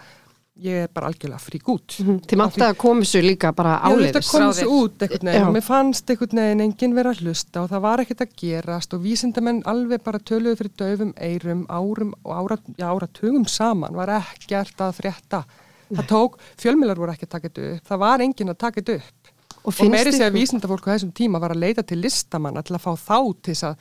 ég 0.64 0.86
er 0.86 0.88
bara 0.94 1.08
algjörlega 1.12 1.40
frík 1.44 1.68
út 1.68 1.98
Mhm. 2.00 2.20
Þið 2.30 2.38
mátti 2.40 2.62
að 2.64 2.78
koma 2.78 3.02
svo 3.04 3.22
líka 3.22 3.52
bara 3.56 3.80
áleiðis. 3.84 4.30
kom 4.32 4.40
frá 4.42 4.48
þessu 4.54 4.64
þér. 4.64 4.84
út 4.84 4.98
einhvern 5.04 5.28
veginn 5.28 5.48
og 5.48 5.54
mér 5.56 5.64
fannst 5.64 6.06
einhvern 6.10 6.40
veginn 6.40 6.62
enginn 6.62 6.96
vera 6.96 7.10
að 7.12 7.20
hlusta 7.26 7.62
og 7.64 7.70
það 7.70 7.82
var 7.82 7.98
ekkert 8.00 8.22
að 8.22 8.36
gerast 8.40 8.94
og 8.94 9.02
vísindamenn 9.04 9.64
alveg 9.66 10.04
bara 10.04 10.20
töluðu 10.20 10.56
fyrir 10.58 10.72
döfum 10.78 11.14
eirum 11.18 11.66
árum 11.68 12.14
og 12.24 12.32
ára, 12.50 12.58
já, 12.78 12.88
áratugum 12.88 13.46
saman 13.48 13.94
var 13.94 14.08
ekkert 14.08 14.78
að 14.80 14.96
frétta. 15.02 15.44
Það 15.92 16.08
tók, 16.08 16.38
fjölmiðlar 16.58 16.98
voru 16.98 17.12
ekki 17.12 17.26
að 17.28 17.30
taka 17.30 17.50
þetta 17.50 17.76
upp, 17.76 17.84
það 17.90 18.00
var 18.00 18.20
enginn 18.20 18.50
að 18.50 18.58
taka 18.58 18.82
þetta 18.82 18.96
upp 18.96 19.32
Og 19.66 19.74
og 19.82 19.90
meiri 19.92 20.12
segja 20.12 20.30
ykkur- 20.30 20.40
vísindafólk 20.40 20.88
á 20.88 20.94
þessum 20.96 21.12
tíma 21.14 21.40
var 21.40 21.50
að 21.52 21.60
leita 21.60 21.84
til 21.86 21.98
listamanna 22.02 22.64
til 22.64 22.76
að 22.78 22.82
fá 22.82 22.96
þá 22.96 23.42
til 23.44 23.54
þess 23.54 23.64
að 23.64 23.76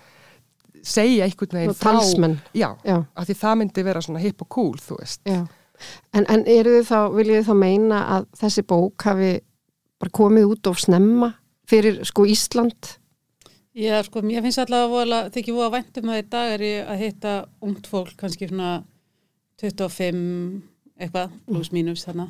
segja 0.82 1.24
einhvern 1.24 1.52
veginn 1.52 1.74
talsmenn. 1.74 2.40
Já, 2.54 2.76
Já. 2.84 3.04
af 3.16 3.26
því 3.28 3.34
það 3.40 3.58
myndi 3.58 3.84
vera 3.84 4.00
svona 4.00 4.20
hipp 4.20 4.42
og 4.42 4.48
cool, 4.48 4.74
þú 4.74 4.98
veist. 4.98 5.20
Já. 5.24 5.46
En, 6.14 6.24
en 6.30 6.44
eru 6.46 6.76
þið 6.78 6.86
þá, 6.90 6.98
viljið 7.16 7.38
þið 7.40 7.48
þá 7.48 7.54
meina 7.60 8.02
að 8.16 8.26
þessi 8.40 8.62
bók 8.70 9.02
hafi 9.08 9.32
bara 10.00 10.10
komið 10.14 10.50
út 10.52 10.66
of 10.70 10.78
snemma 10.78 11.32
fyrir 11.68 12.02
sko 12.06 12.26
Ísland? 12.30 12.92
Já, 13.74 13.98
sko, 14.06 14.22
mér 14.22 14.44
finnst 14.44 14.60
allavega 14.62 14.92
vola, 14.92 15.18
þykir 15.34 15.56
voða 15.56 15.72
væntum 15.80 16.10
að 16.14 16.20
í 16.20 16.26
dag 16.30 16.52
er 16.54 16.62
ég 16.62 16.90
að 16.92 17.00
hitta 17.02 17.32
ungt 17.66 17.88
fólk, 17.90 18.12
kannski 18.20 18.46
svona 18.46 18.84
25 19.58 20.62
eitthvað, 21.00 21.32
pluss 21.48 21.72
mínus 21.74 22.04
þarna, 22.06 22.28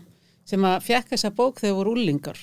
sem 0.48 0.64
að 0.64 0.78
fekk 0.86 1.12
þessa 1.12 1.30
bók 1.36 1.60
þegar 1.60 1.76
voru 1.78 1.94
úlingar 1.98 2.38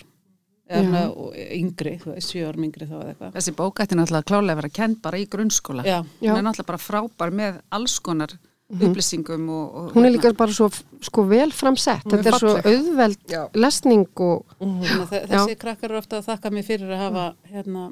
eða 0.72 1.02
og- 1.12 1.34
yngri, 1.36 1.98
árum 2.46 2.64
yngri 2.68 2.86
þá 2.88 2.94
eða 3.02 3.10
eitthvað. 3.12 3.34
Þessi 3.36 3.56
bók 3.58 3.82
ætti 3.84 3.98
náttúrulega 3.98 4.30
klálega 4.30 4.54
að 4.54 4.62
vera 4.62 4.70
kend 4.70 5.02
bara 5.02 5.18
í 5.18 5.26
grunnskóla. 5.28 5.84
Já, 5.84 6.06
Já. 6.22 6.32
Hún 6.32 6.38
er 6.38 6.46
náttúrulega 6.46 6.70
bara 6.70 6.78
frábær 6.86 7.34
með 7.34 7.62
alls 7.72 8.00
konar 8.00 8.38
upplýsingum 8.72 9.50
og, 9.52 9.76
og 9.76 9.92
Hún 9.96 10.06
er 10.08 10.14
líka 10.16 10.32
bara 10.38 10.54
svo 10.56 10.70
sko 11.04 11.24
vel 11.28 11.52
framsett. 11.52 12.04
Hún 12.06 12.14
er 12.20 12.24
Þetta 12.24 12.32
er 12.36 12.40
svo 12.40 12.54
auðveld 12.72 13.26
Já. 13.28 13.42
lesning 13.54 14.06
og 14.16 14.46
þannig 14.60 14.94
að 15.02 15.10
þe- 15.12 15.24
þessi 15.34 15.58
krakkar 15.60 15.90
eru 15.92 15.98
ofta 16.00 16.20
að 16.22 16.30
þakka 16.30 16.52
mér 16.56 16.64
fyrir 16.68 16.94
að 16.96 17.02
hafa, 17.06 17.26
hérna, 17.52 17.88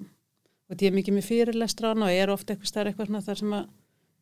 og 0.70 0.78
ég 0.78 0.88
er 0.92 0.96
mikið 0.96 1.18
með 1.18 1.28
fyrirlestra 1.30 1.94
hana 1.94 2.06
og 2.06 2.12
ég 2.16 2.24
er 2.24 2.30
ofta 2.34 2.54
eitthvað 2.54 2.72
stær 2.72 2.88
eitthvað 2.92 3.10
svona 3.12 3.22
þar 3.26 3.42
sem 3.42 3.56
að 3.60 3.66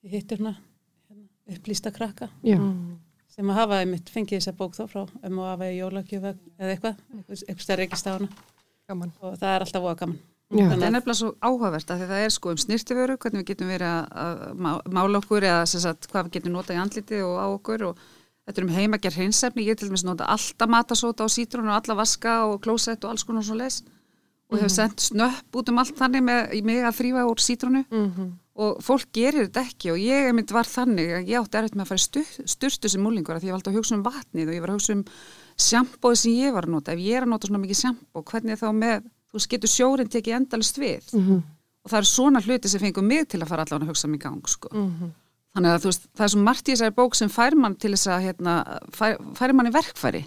ég 0.08 0.12
hittir 0.18 0.38
svona 0.42 0.56
hérna, 0.58 1.28
upplýsta 1.58 1.92
krakka. 1.94 2.30
já, 2.44 2.58
sem 3.38 3.46
að 3.52 3.60
hafa 3.62 3.82
einmitt 3.84 4.10
fengið 4.10 4.40
þessa 4.42 4.56
bók 4.58 4.74
þá 4.74 4.88
frá 4.90 5.04
um 5.24 5.40
að 5.44 5.52
hafa 5.52 5.70
í 5.70 5.78
jólagjöf 5.78 6.24
eða 6.24 6.72
eitthvað, 6.74 6.96
eitthvað, 7.18 7.62
stærri 7.62 7.86
ekki 7.86 8.00
stána 8.02 8.28
og 8.90 9.38
það 9.38 9.52
er 9.56 9.62
alltaf 9.66 9.82
voða 9.84 9.98
gaman. 10.00 10.20
Já, 10.52 10.64
Þetta 10.72 10.86
er 10.88 10.94
nefnilega 10.96 11.18
svo 11.20 11.32
áhugavert 11.44 11.90
að 11.92 12.04
það 12.08 12.22
er 12.26 12.30
sko 12.38 12.52
um 12.54 12.62
snirtiföru, 12.62 13.18
hvernig 13.18 13.42
við 13.44 13.50
getum 13.52 13.68
verið 13.74 13.90
að, 13.92 14.06
að 14.24 14.62
má- 14.64 14.82
mála 14.98 15.20
okkur 15.20 15.44
eða 15.44 15.66
sagt, 15.68 16.08
hvað 16.12 16.30
við 16.30 16.38
getum 16.38 16.56
notað 16.56 16.78
í 16.78 16.82
andliti 16.86 17.22
og 17.26 17.36
á 17.36 17.46
okkur 17.58 17.84
og 17.90 18.00
þetta 18.48 18.62
er 18.62 18.68
um 18.70 18.74
heimager 18.78 19.12
hreinsefni, 19.18 19.66
ég 19.68 19.76
til 19.78 19.90
dæmis 19.90 20.06
nota 20.08 20.30
alltaf 20.32 20.70
matasóta 20.72 21.26
og 21.28 21.34
sítrún 21.34 21.68
og 21.68 21.76
alla 21.82 21.96
vaska 22.00 22.38
og 22.48 22.62
klósett 22.64 23.04
og 23.04 23.12
alls 23.12 23.24
konar 23.28 23.44
svo 23.44 23.56
leis 23.60 23.82
og 24.48 24.62
hef 24.62 24.72
sendt 24.72 25.02
snöpp 25.04 25.52
út 25.60 25.68
um 25.74 25.78
allt 25.82 25.98
þannig 26.00 26.24
með 26.24 26.54
mig 26.64 26.80
að 26.88 26.96
þrýfa 27.02 27.26
úr 27.28 27.42
sítrúnu 27.44 27.82
og 28.58 28.78
fólk 28.82 29.12
gerir 29.14 29.50
þetta 29.50 29.66
ekki 29.68 29.92
og 29.92 29.98
ég 30.00 30.32
mynd 30.34 30.50
var 30.56 30.64
þannig 30.66 31.12
að 31.18 31.28
ég 31.28 31.42
átti 31.44 31.58
erfitt 31.60 31.76
með 31.76 31.84
að 31.84 31.90
fara 31.92 32.04
stu- 32.06 32.46
sturtu 32.48 32.90
sem 32.90 33.04
múlingur 33.04 33.36
að 33.36 33.44
því 33.44 33.48
ég 33.48 33.52
var 33.52 33.60
alltaf 33.60 33.74
að 33.74 33.78
hugsa 33.82 33.96
um 34.00 34.06
vatnið 34.08 34.48
og 34.48 34.56
ég 34.56 34.62
var 34.64 34.72
að 34.72 34.78
hugsa 34.80 34.96
um 34.96 35.04
sjampóið 35.58 36.18
sem 36.24 36.32
ég 36.40 36.54
var 36.56 36.64
að 36.66 36.74
nota. 36.74 36.94
Ef 36.96 37.00
ég 37.04 37.18
er 37.20 37.26
að 37.28 37.32
nota 37.36 37.48
svona 37.50 37.62
mikið 37.62 37.80
sjampó, 37.84 38.24
hvernig 38.32 38.56
er 38.56 38.62
þá 38.64 38.72
með 38.78 39.06
þú 39.38 39.42
veist, 39.44 39.52
getur 39.54 39.72
sjórin 39.72 40.10
tekið 40.12 40.36
endalist 40.42 40.82
við. 40.82 41.14
Og 41.14 41.92
það 41.94 42.02
eru 42.02 42.10
svona 42.10 42.42
hluti 42.44 42.70
sem 42.74 42.82
fengur 42.84 43.06
mig 43.08 43.28
til 43.32 43.40
að 43.40 43.48
fara 43.54 43.64
allavega 43.64 43.86
að 43.88 43.94
hugsa 43.94 44.10
mig 44.12 44.20
í 44.20 44.24
gang 44.26 44.50
sko. 44.52 44.70
þannig 45.58 45.72
að 45.74 45.82
þú 45.86 45.90
veist, 45.92 46.08
það 46.18 46.26
er 46.28 46.32
svo 46.34 46.42
margt 46.46 46.68
í 46.68 46.74
þessari 46.76 46.94
bók 46.98 47.16
sem 47.18 47.30
fær 47.34 47.56
mann 47.58 47.76
til 47.82 47.92
þess 47.96 48.10
að 48.14 48.26
hérna, 48.28 48.56
fær, 48.94 49.16
fær 49.40 49.54
mann 49.58 49.70
í 49.70 49.74
verkfæri. 49.74 50.24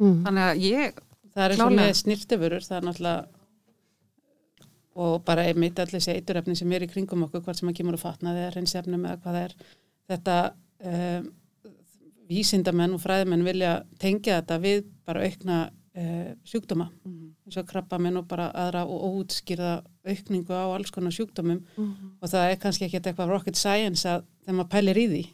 Þannig 0.00 0.44
að 0.46 0.60
ég 0.64 1.00
Það 1.32 1.44
er 1.46 1.54
Klálega. 1.56 1.76
með 1.80 1.94
snirtifurur, 1.96 2.64
það 2.68 2.76
er 2.76 2.86
náttúrulega 2.86 3.26
og 5.02 5.22
bara 5.24 5.46
einmitt 5.48 5.78
allir 5.80 5.96
þessi 5.96 6.12
eiturefni 6.18 6.56
sem 6.58 6.72
er 6.76 6.84
í 6.84 6.88
kringum 6.90 7.22
okkur, 7.24 7.40
hvort 7.46 7.56
sem 7.56 7.70
að 7.70 7.78
kemur 7.78 7.96
að 7.96 8.02
fatna 8.04 8.34
þegar 8.36 8.56
reynsefnum 8.58 9.06
eða 9.08 9.20
hvað 9.22 9.36
það 9.38 9.44
er. 9.46 9.54
Þetta 10.12 10.34
um, 10.92 11.30
vísindamenn 12.32 12.96
og 12.96 13.00
fræðimenn 13.00 13.46
vilja 13.46 13.70
tengja 14.02 14.40
þetta 14.42 14.58
við 14.62 14.82
bara 15.08 15.24
aukna 15.24 15.58
uh, 15.98 16.32
sjúkdóma. 16.48 16.88
Eins 17.46 17.58
og 17.60 17.68
krabbamenn 17.68 18.20
og 18.20 18.28
bara 18.30 18.50
aðra 18.64 18.86
og 18.86 19.20
óutskýrða 19.22 19.74
aukningu 20.08 20.54
á 20.54 20.66
alls 20.72 20.94
konar 20.94 21.14
sjúkdómum. 21.14 21.62
Og 22.20 22.26
það 22.28 22.48
er 22.48 22.58
kannski 22.62 22.88
ekki 22.88 23.02
eitthvað 23.02 23.34
rocket 23.34 23.60
science 23.60 24.08
að 24.08 24.26
þegar 24.44 24.58
maður 24.60 24.74
pælir 24.76 25.02
í 25.02 25.06
því 25.12 25.24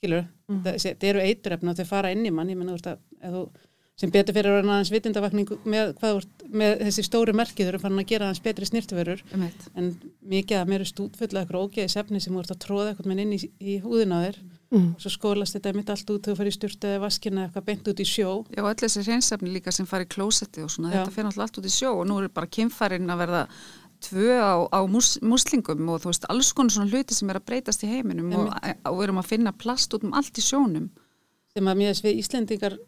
skilur, 0.00 0.22
mm. 0.48 0.62
þetta 0.80 1.08
eru 1.10 1.24
eiturefni 1.24 1.72
og 1.72 1.76
þau 1.76 1.88
fara 1.90 2.12
inn 2.14 2.24
í 2.24 2.30
mann, 2.32 2.48
ég 2.48 2.56
menna 2.56 2.72
þú 2.72 2.78
veist 2.78 2.86
að 3.20 3.42
sem 4.00 4.12
betur 4.12 4.32
fyrir 4.36 4.54
að 4.54 4.68
aðeins 4.70 4.92
vitundavakning 4.94 5.50
með, 5.68 5.90
með 6.48 6.84
þessi 6.86 7.04
stóru 7.04 7.34
merki 7.36 7.66
þau 7.66 7.72
eru 7.74 7.80
farin 7.82 8.00
að 8.00 8.08
gera 8.08 8.28
aðeins 8.30 8.44
betri 8.46 8.68
eitt 9.44 9.66
en 9.76 9.90
mikið 10.32 10.60
að 10.60 10.70
mér 10.72 10.84
er 10.84 10.88
stútfulla 10.88 11.42
eitthvað 11.42 11.66
ógeði 11.66 11.92
sefni 11.92 12.22
sem 12.22 12.32
þú 12.32 12.44
ert 12.44 12.54
að 12.54 12.62
tróða 12.64 12.86
eitthvað 12.92 13.10
minn 13.10 13.22
inn 13.26 13.34
í, 13.36 13.40
í 13.60 13.76
húðina 13.84 14.22
á 14.22 14.24
þér 14.24 14.38
Mm. 14.70 14.92
og 14.94 15.02
svo 15.02 15.10
skólast 15.10 15.56
þetta 15.56 15.72
mitt 15.74 15.88
allt 15.90 16.10
út 16.14 16.22
þegar 16.22 16.36
þú 16.36 16.38
fyrir 16.38 16.54
styrtu 16.54 16.86
eða 16.86 17.00
vaskina 17.02 17.40
eða 17.40 17.48
eitthvað 17.48 17.64
beint 17.66 17.88
út 17.90 18.00
í 18.00 18.04
sjó 18.06 18.28
Já, 18.54 18.60
öll 18.62 18.78
þessi 18.78 19.02
hreinsefni 19.02 19.50
líka 19.50 19.72
sem 19.74 19.86
fari 19.90 20.06
í 20.06 20.10
klósetti 20.14 20.62
og 20.62 20.70
svona, 20.70 20.92
Já. 20.92 21.00
þetta 21.00 21.14
fyrir 21.16 21.40
allt 21.42 21.58
út 21.58 21.66
í 21.66 21.72
sjó 21.74 21.90
og 21.98 22.04
nú 22.06 22.18
er 22.22 22.28
bara 22.30 22.46
kynfærin 22.46 23.10
að 23.10 23.18
verða 23.24 23.40
tvö 24.06 24.36
á, 24.38 24.54
á 24.70 24.80
mús, 24.86 25.18
múslingum 25.26 25.90
og 25.90 26.00
þú 26.04 26.12
veist, 26.12 26.28
alls 26.30 26.52
konar 26.54 26.70
svona 26.76 26.90
hluti 26.94 27.14
sem 27.18 27.28
er 27.34 27.40
að 27.40 27.48
breytast 27.50 27.82
í 27.82 27.90
heiminum 27.90 28.30
og, 28.38 28.54
og 28.86 28.94
við 29.00 29.04
erum 29.08 29.18
að 29.20 29.28
finna 29.32 29.52
plast 29.52 29.92
út 29.98 30.06
um 30.06 30.14
allt 30.14 30.38
í 30.38 30.44
sjónum. 30.46 30.86
sem 31.52 31.66
að 31.66 31.76
mér 31.82 31.90
þess 31.90 32.04
við 32.06 32.20
Íslendingar 32.22 32.78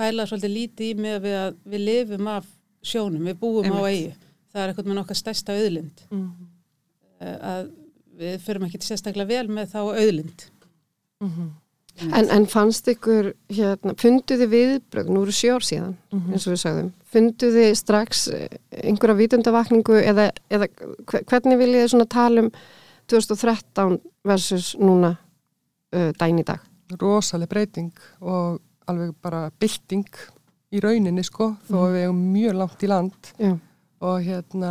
pæla 0.00 0.26
svolítið 0.26 0.54
lítið 0.56 0.88
í 0.88 0.94
með 0.98 1.14
að 1.18 1.22
við, 1.28 1.36
að 1.44 1.56
við 1.74 1.84
lifum 1.84 2.30
af 2.32 2.46
sjónum, 2.82 3.28
við 3.28 3.36
búum 3.38 3.68
á 3.68 3.76
Einmitt. 3.76 3.92
eigi 3.92 4.14
það 4.48 4.62
er 4.64 4.72
eitthvað 4.72 4.88
með 4.88 5.02
okkar 5.04 5.20
stærsta 5.20 5.58
auðlind 5.60 6.06
Mm. 6.08 6.30
Eh, 7.20 7.36
að 7.52 7.70
við 8.18 8.38
förum 8.46 8.64
ekki 8.66 8.80
sérstaklega 8.86 9.28
vel 9.28 9.48
með 9.52 9.74
þá 9.74 9.80
auðlind 9.92 10.44
En, 12.14 12.28
en 12.30 12.44
fannst 12.46 12.86
ykkur, 12.92 13.32
hérna, 13.50 13.94
funduð 13.98 14.38
þið 14.44 14.50
viðbrögg, 14.52 15.08
nú 15.10 15.22
eru 15.24 15.32
sjö 15.34 15.56
ár 15.56 15.64
síðan, 15.66 15.96
eins 16.30 16.44
og 16.46 16.52
við 16.54 16.60
sagðum, 16.62 16.90
funduð 17.10 17.56
þið 17.58 17.72
strax 17.80 18.20
eh, 18.30 18.44
einhverja 18.84 19.16
vitundavakningu 19.18 19.96
eða, 19.98 20.28
eða 20.54 20.68
hve- 21.10 21.24
hvernig 21.26 21.58
þið 21.64 21.88
svona 21.90 22.06
tala 22.06 22.44
um 22.44 22.50
2013 23.10 23.98
versus 24.28 24.76
núna 24.78 25.16
uh, 25.16 26.12
dæn 26.20 26.38
í 26.38 26.44
dag? 26.46 26.60
rosaleg 27.00 27.48
breyting 27.50 27.90
og 28.24 28.60
alveg 28.88 29.10
bara 29.20 29.50
bylting 29.60 30.06
í 30.72 30.80
rauninni 30.80 31.24
sko, 31.26 31.50
þó 31.68 31.82
að 31.82 31.92
við 31.96 32.04
eigum 32.06 32.22
mjög 32.32 32.54
langt 32.62 32.84
í 32.86 32.88
land. 32.88 33.32
Já, 33.42 33.50
og 34.06 34.22
hérna 34.24 34.70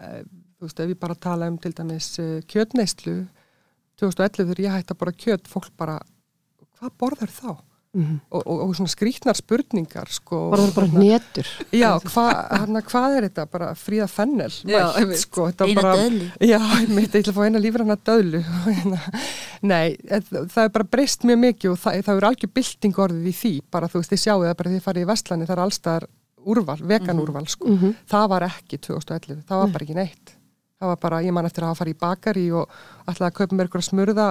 eh, 0.00 0.22
þú 0.56 0.68
veist, 0.68 0.80
ef 0.86 0.94
ég 0.94 1.00
bara 1.02 1.18
tala 1.18 1.48
um 1.50 1.58
til 1.58 1.72
dæmis 1.76 2.12
eh, 2.22 2.38
kjötneyslu 2.46 3.18
2011 4.00 4.46
þegar 4.50 4.62
ég 4.66 4.76
hætti 4.78 4.94
að 4.96 5.02
bara 5.04 5.18
kjöt 5.24 5.50
fólk 5.50 5.72
bara, 5.80 5.98
hvað 6.78 6.96
borðar 7.00 7.32
þá? 7.34 7.50
Mhm. 7.90 8.20
Og, 8.30 8.42
og, 8.46 8.58
og 8.68 8.74
svona 8.78 8.90
skrýtnar 8.92 9.34
spurningar 9.34 10.06
sko, 10.14 10.44
bara 10.52 10.62
það 10.62 10.68
er 10.68 10.74
bara 10.76 11.00
netur. 11.02 11.48
Já, 11.74 11.88
hva, 12.12 12.26
hana, 12.60 12.82
hvað 12.86 13.16
er 13.16 13.24
þetta? 13.26 13.46
Bara 13.50 13.70
fríða 13.74 14.06
fennel 14.06 14.52
Já, 14.62 14.84
einmitt. 15.00 15.18
sko, 15.24 15.48
þetta 15.50 15.66
Eina 15.66 15.82
bara, 15.82 15.96
döðlu. 15.98 16.28
Já, 16.38 16.60
ég 16.60 16.92
ég 16.94 17.08
ætla 17.10 17.32
að 17.32 17.40
fá 17.40 17.42
eina 17.48 17.62
lífur 17.64 17.82
hana 17.82 17.98
döðlu 17.98 18.44
Hérna, 18.78 19.00
Nei, 19.66 19.96
það 20.06 20.62
er 20.62 20.72
bara 20.78 20.88
breyst 20.94 21.26
mjög 21.26 21.42
mikið 21.48 21.72
og 21.74 21.82
það, 21.82 22.00
það 22.06 22.20
er 22.22 22.28
algjör 22.30 22.54
bylting 22.60 23.02
orðið 23.04 23.26
í 23.26 23.36
því 23.42 23.54
bara 23.74 23.90
þú 23.90 24.04
veist, 24.04 24.14
þið 24.14 24.22
sjáu 24.22 24.38
það 24.46 24.56
bara 24.62 24.70
því 24.70 24.78
þið 24.78 24.86
farið 24.86 25.02
í 25.02 25.10
Vestlani 25.10 25.48
það 25.50 25.56
er 25.58 25.64
allstaðar 25.66 26.06
úrval, 26.54 26.78
vegan 26.94 27.20
úrval 27.26 27.46
sko. 27.50 27.74
Mhm. 27.74 27.96
það 28.08 28.28
var 28.32 28.46
ekki 28.46 28.78
2011 28.86 29.42
það 29.50 29.64
var 29.64 29.74
bara 29.74 29.84
ekki 29.88 29.98
neitt 29.98 30.36
það 30.80 30.92
var 30.94 31.00
bara, 31.02 31.20
ég 31.24 31.34
man 31.36 31.46
eftir 31.48 31.66
að 31.66 31.74
hafa 31.74 31.82
farið 31.82 31.96
í 31.96 32.00
bakari 32.00 32.46
og 32.56 32.72
ætlaði 33.04 33.28
að 33.28 33.36
kaupa 33.36 33.56
mér 33.56 33.68
eitthvað 33.68 33.86
smurða 33.90 34.28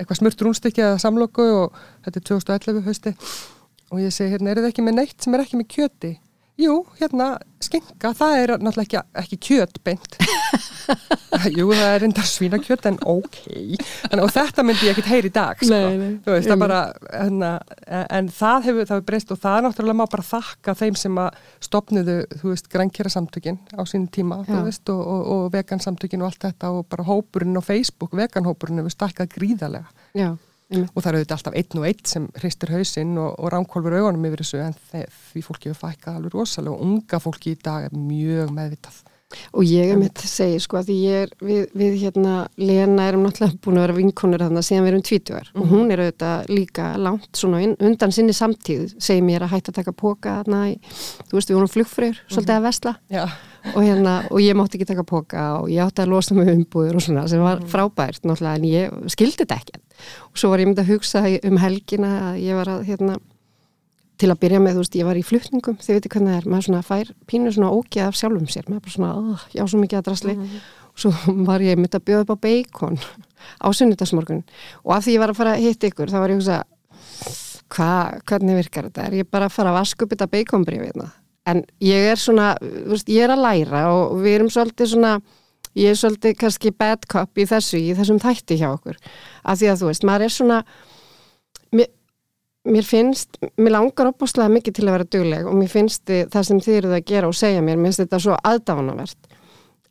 eitthvað 0.00 0.18
smurt 0.18 0.42
rúnstykki 0.42 0.82
eða 0.82 1.00
samloku 1.02 1.46
og 1.60 1.80
þetta 2.04 2.18
er 2.18 2.26
2011 2.32 2.86
hausti 2.88 3.12
og 3.92 4.00
ég 4.02 4.14
segi 4.14 4.32
hérna, 4.32 4.50
eru 4.50 4.64
þið 4.64 4.72
ekki 4.72 4.86
með 4.86 4.98
neitt 4.98 5.22
sem 5.22 5.36
er 5.36 5.44
ekki 5.44 5.60
með 5.60 5.68
kjöti? 5.76 6.12
Jú, 6.60 6.82
hérna, 6.98 7.38
skinka, 7.64 8.10
það 8.12 8.34
er 8.36 8.50
náttúrulega 8.60 9.00
ekki, 9.00 9.20
ekki 9.22 9.36
kjöt 9.46 9.78
beint. 9.86 10.18
Jú, 11.56 11.70
það 11.72 11.94
er 11.94 12.04
enda 12.04 12.24
svínakjöt 12.28 12.88
en 12.90 12.98
ok. 13.08 13.38
En, 14.10 14.20
og 14.20 14.28
þetta 14.34 14.64
myndi 14.66 14.84
ég 14.84 14.92
ekkert 14.92 15.08
heyri 15.08 15.30
í 15.30 15.32
dag, 15.32 15.62
sko. 15.62 15.72
Nei, 15.72 15.96
nei. 15.96 16.10
Þú 16.26 16.34
veist, 16.34 16.50
það 16.52 16.60
bara, 16.60 16.82
hérna, 17.08 17.50
en 18.02 18.28
það 18.36 18.68
hefur, 18.68 18.84
það 18.90 18.94
hefur 18.98 19.08
breyst 19.08 19.32
og 19.32 19.40
það 19.46 19.56
er 19.56 19.66
náttúrulega 19.66 20.00
má 20.02 20.04
bara 20.12 20.28
þakka 20.28 20.76
þeim 20.82 21.00
sem 21.00 21.18
að 21.24 21.40
stopnuðu, 21.70 22.18
þú 22.36 22.52
veist, 22.52 22.70
grænkjara 22.76 23.14
samtökin 23.16 23.60
á 23.72 23.82
sínum 23.88 24.12
tíma, 24.12 24.42
Já. 24.44 24.52
þú 24.52 24.62
veist, 24.68 24.84
og, 24.92 25.02
og, 25.16 25.26
og 25.38 25.50
vegan 25.56 25.84
samtökin 25.88 26.20
og 26.20 26.30
allt 26.30 26.48
þetta 26.50 26.74
og 26.76 26.84
bara 26.92 27.08
hópurinn 27.08 27.56
á 27.56 27.62
Facebook, 27.64 28.12
veganhópurinn 28.20 28.84
hefur 28.84 28.98
stakkað 28.98 29.32
gríðarlega 29.38 29.88
Já, 30.12 30.34
einmitt. 30.72 30.92
og 30.94 31.04
það 31.04 31.10
eru 31.10 31.20
auðvitað 31.20 31.36
alltaf 31.38 31.58
einn 31.60 31.80
og 31.80 31.88
einn 31.88 32.04
sem 32.12 32.28
hristir 32.40 32.74
hausinn 32.74 33.14
og, 33.22 33.30
og 33.38 33.52
ránkólfur 33.54 33.98
augunum 33.98 34.28
yfir 34.28 34.44
þessu 34.44 34.62
en 34.64 34.76
því 34.80 35.46
fólki 35.46 35.72
hefur 35.72 35.82
fækkað 35.86 36.20
alveg 36.20 36.36
rosalega 36.36 36.76
og 36.76 36.86
unga 36.88 37.22
fólki 37.22 37.54
í 37.54 37.60
dag 37.62 37.88
er 37.88 37.96
mjög 37.96 38.54
meðvitað 38.56 39.02
Og 39.52 39.66
ég 39.66 39.92
er 39.92 40.00
mitt 40.00 40.22
að 40.22 40.30
segja 40.30 40.62
sko 40.62 40.80
að 40.80 40.90
er, 40.92 41.32
við, 41.42 41.64
við 41.78 41.96
hérna, 42.02 42.34
Lena 42.60 43.06
erum 43.10 43.24
náttúrulega 43.26 43.60
búin 43.64 43.80
að 43.80 43.86
vera 43.86 43.96
vinkonur 43.98 44.44
þarna 44.44 44.64
síðan 44.64 44.86
við 44.86 44.92
erum 44.92 45.04
tvítugar 45.08 45.50
og 45.56 45.70
hún 45.70 45.92
er 45.92 46.02
auðvitað 46.04 46.52
líka 46.52 46.88
langt 47.00 47.38
svona 47.38 47.62
inn, 47.64 47.74
undan 47.82 48.14
sinni 48.14 48.34
samtíð, 48.36 48.96
segir 49.02 49.24
mér 49.26 49.46
að 49.46 49.54
hætta 49.56 49.72
að 49.72 49.80
taka 49.80 49.96
póka 49.96 50.36
þarna 50.40 50.62
í, 50.72 50.76
þú 51.30 51.38
veist 51.38 51.52
við 51.52 51.58
vorum 51.58 51.72
flugfrýr, 51.72 52.22
svolítið 52.28 52.54
að 52.56 52.66
vesla 52.68 52.94
Já, 53.12 53.24
og 53.72 53.80
hérna, 53.80 54.16
og 54.30 54.42
ég 54.42 54.58
mátti 54.58 54.78
ekki 54.78 54.90
taka 54.92 55.06
póka 55.08 55.48
og 55.60 55.72
ég 55.72 55.84
átti 55.84 56.04
að 56.04 56.14
losa 56.14 56.36
mig 56.36 56.52
umbúður 56.52 56.98
og 56.98 57.06
svona 57.06 57.26
sem 57.30 57.42
var 57.42 57.62
frábært 57.72 58.26
náttúrulega 58.26 58.60
en 58.60 58.68
ég 58.68 59.12
skildi 59.12 59.44
þetta 59.44 59.60
ekki 59.60 59.82
og 60.30 60.40
svo 60.40 60.52
var 60.52 60.62
ég 60.62 60.70
myndi 60.70 60.82
að 60.82 60.94
hugsa 60.94 61.22
um 61.46 61.60
helgina 61.62 62.12
að 62.30 62.40
ég 62.42 62.58
var 62.58 62.72
að 62.72 62.88
hérna 62.90 63.18
til 64.22 64.30
að 64.30 64.40
byrja 64.44 64.60
með, 64.62 64.76
þú 64.76 64.84
veist, 64.84 64.98
ég 65.00 65.08
var 65.08 65.18
í 65.18 65.24
flutningum 65.26 65.78
þið 65.82 65.96
veitir 65.98 66.12
hvernig 66.14 66.32
það 66.32 66.38
er, 66.38 66.48
maður 66.52 66.66
svona 66.68 66.82
fær 66.86 67.12
pínu 67.30 67.54
svona 67.54 67.72
ógeð 67.74 68.06
af 68.06 68.18
sjálfum 68.18 68.50
sér, 68.50 68.68
maður 68.68 68.84
bara 68.86 68.94
svona 68.96 69.38
já, 69.52 69.62
svo 69.66 69.80
mikið 69.82 69.98
að 69.98 70.06
drasli. 70.08 70.36
Og 70.92 71.02
svo 71.02 71.12
var 71.48 71.64
ég 71.64 71.80
myndi 71.80 71.98
að 71.98 72.06
bjóða 72.08 72.26
upp 72.26 72.34
á 72.34 72.42
bacon 72.46 73.00
á 73.58 73.68
sunnudagsmorgun. 73.74 74.44
Og 74.86 74.94
af 74.96 75.06
því 75.06 75.16
ég 75.16 75.24
var 75.24 75.32
að 75.32 75.40
fara 75.40 75.56
að 75.56 75.66
hitta 75.66 75.90
ykkur, 75.90 76.12
þá 76.12 76.20
var 76.20 76.34
ég 76.34 76.38
að 76.38 76.44
hugsa 76.44 76.60
hva, 77.72 77.90
hvernig 78.28 78.60
virkar 78.60 78.88
þetta? 78.88 79.08
Er 79.08 79.18
ég 79.22 79.30
bara 79.32 79.48
að 79.48 79.56
fara 79.56 79.72
að 79.72 79.80
vaska 79.80 80.06
upp 80.06 80.14
þetta 80.14 80.30
baconbrifið 80.32 81.02
en 81.50 81.64
ég 81.82 82.12
er 82.12 82.20
svona, 82.20 82.52
þú 82.62 82.94
veist, 82.94 83.08
ég 83.10 83.24
er 83.26 83.32
að 83.34 83.42
læra 83.42 83.86
og 83.90 84.20
við 84.22 84.36
erum 84.36 84.50
svolítið 84.52 84.92
svona 84.92 85.16
ég 85.78 85.92
er 85.92 85.98
svolítið 85.98 86.36
kannski 86.38 86.72
bad 86.76 87.06
cop 87.10 87.38
í 87.40 87.46
þessu, 87.48 87.80
í 87.80 87.94
þessum 87.96 88.20
þætti 88.22 88.58
hjá 88.60 88.68
okkur. 88.70 88.98
Af 89.42 89.60
því 89.60 89.70
að 89.72 89.80
þú 89.80 89.90
veist, 89.90 90.06
maður 90.06 90.26
er 90.26 90.34
svona 90.36 90.58
mér 92.68 92.84
finnst, 92.86 93.38
mér 93.58 93.72
langar 93.74 94.12
opaslega 94.12 94.52
mikið 94.54 94.74
til 94.78 94.84
að 94.86 94.92
vera 94.96 95.08
dugleg 95.16 95.46
og 95.50 95.56
mér 95.58 95.70
finnst 95.72 96.04
þið- 96.06 96.28
það 96.30 96.44
sem 96.48 96.60
þið 96.60 96.76
eruð 96.80 96.94
að 96.98 97.04
gera 97.10 97.28
og 97.28 97.34
segja 97.34 97.62
mér, 97.64 97.76
mér 97.76 97.90
finnst 97.90 98.02
þetta 98.04 98.20
svo 98.22 98.36
aðdáfanavert 98.44 99.32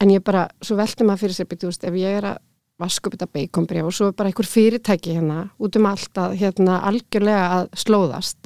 en 0.01 0.09
ég 0.09 0.23
bara, 0.23 0.47
svo 0.63 0.77
velti 0.79 1.03
maður 1.03 1.19
fyrir 1.25 1.35
sér 1.35 1.49
veist, 1.51 1.83
ef 1.83 1.93
ég 1.93 2.17
er 2.21 2.23
að 2.31 2.37
vaska 2.81 3.07
upp 3.09 3.13
þetta 3.17 3.27
baconbrif 3.35 3.83
og 3.85 3.93
svo 3.93 4.07
er 4.07 4.15
bara 4.17 4.29
einhver 4.31 4.47
fyrirtæki 4.49 5.13
hérna 5.19 5.49
út 5.59 5.75
um 5.77 5.85
allt 5.85 6.17
að 6.17 6.37
hérna 6.39 6.79
algjörlega 6.87 7.43
að 7.59 7.67
slóðast. 7.77 8.37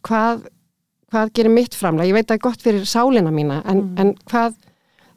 Hvað, 0.00 0.46
hvað 1.12 1.32
gerir 1.36 1.50
mitt 1.52 1.74
framlega, 1.74 2.08
ég 2.08 2.14
veit 2.16 2.24
að 2.24 2.28
það 2.30 2.38
er 2.38 2.44
gott 2.46 2.62
fyrir 2.62 2.86
sálina 2.88 3.30
mína 3.34 3.58
en, 3.68 3.82
en 4.00 4.14
hvað 4.30 4.54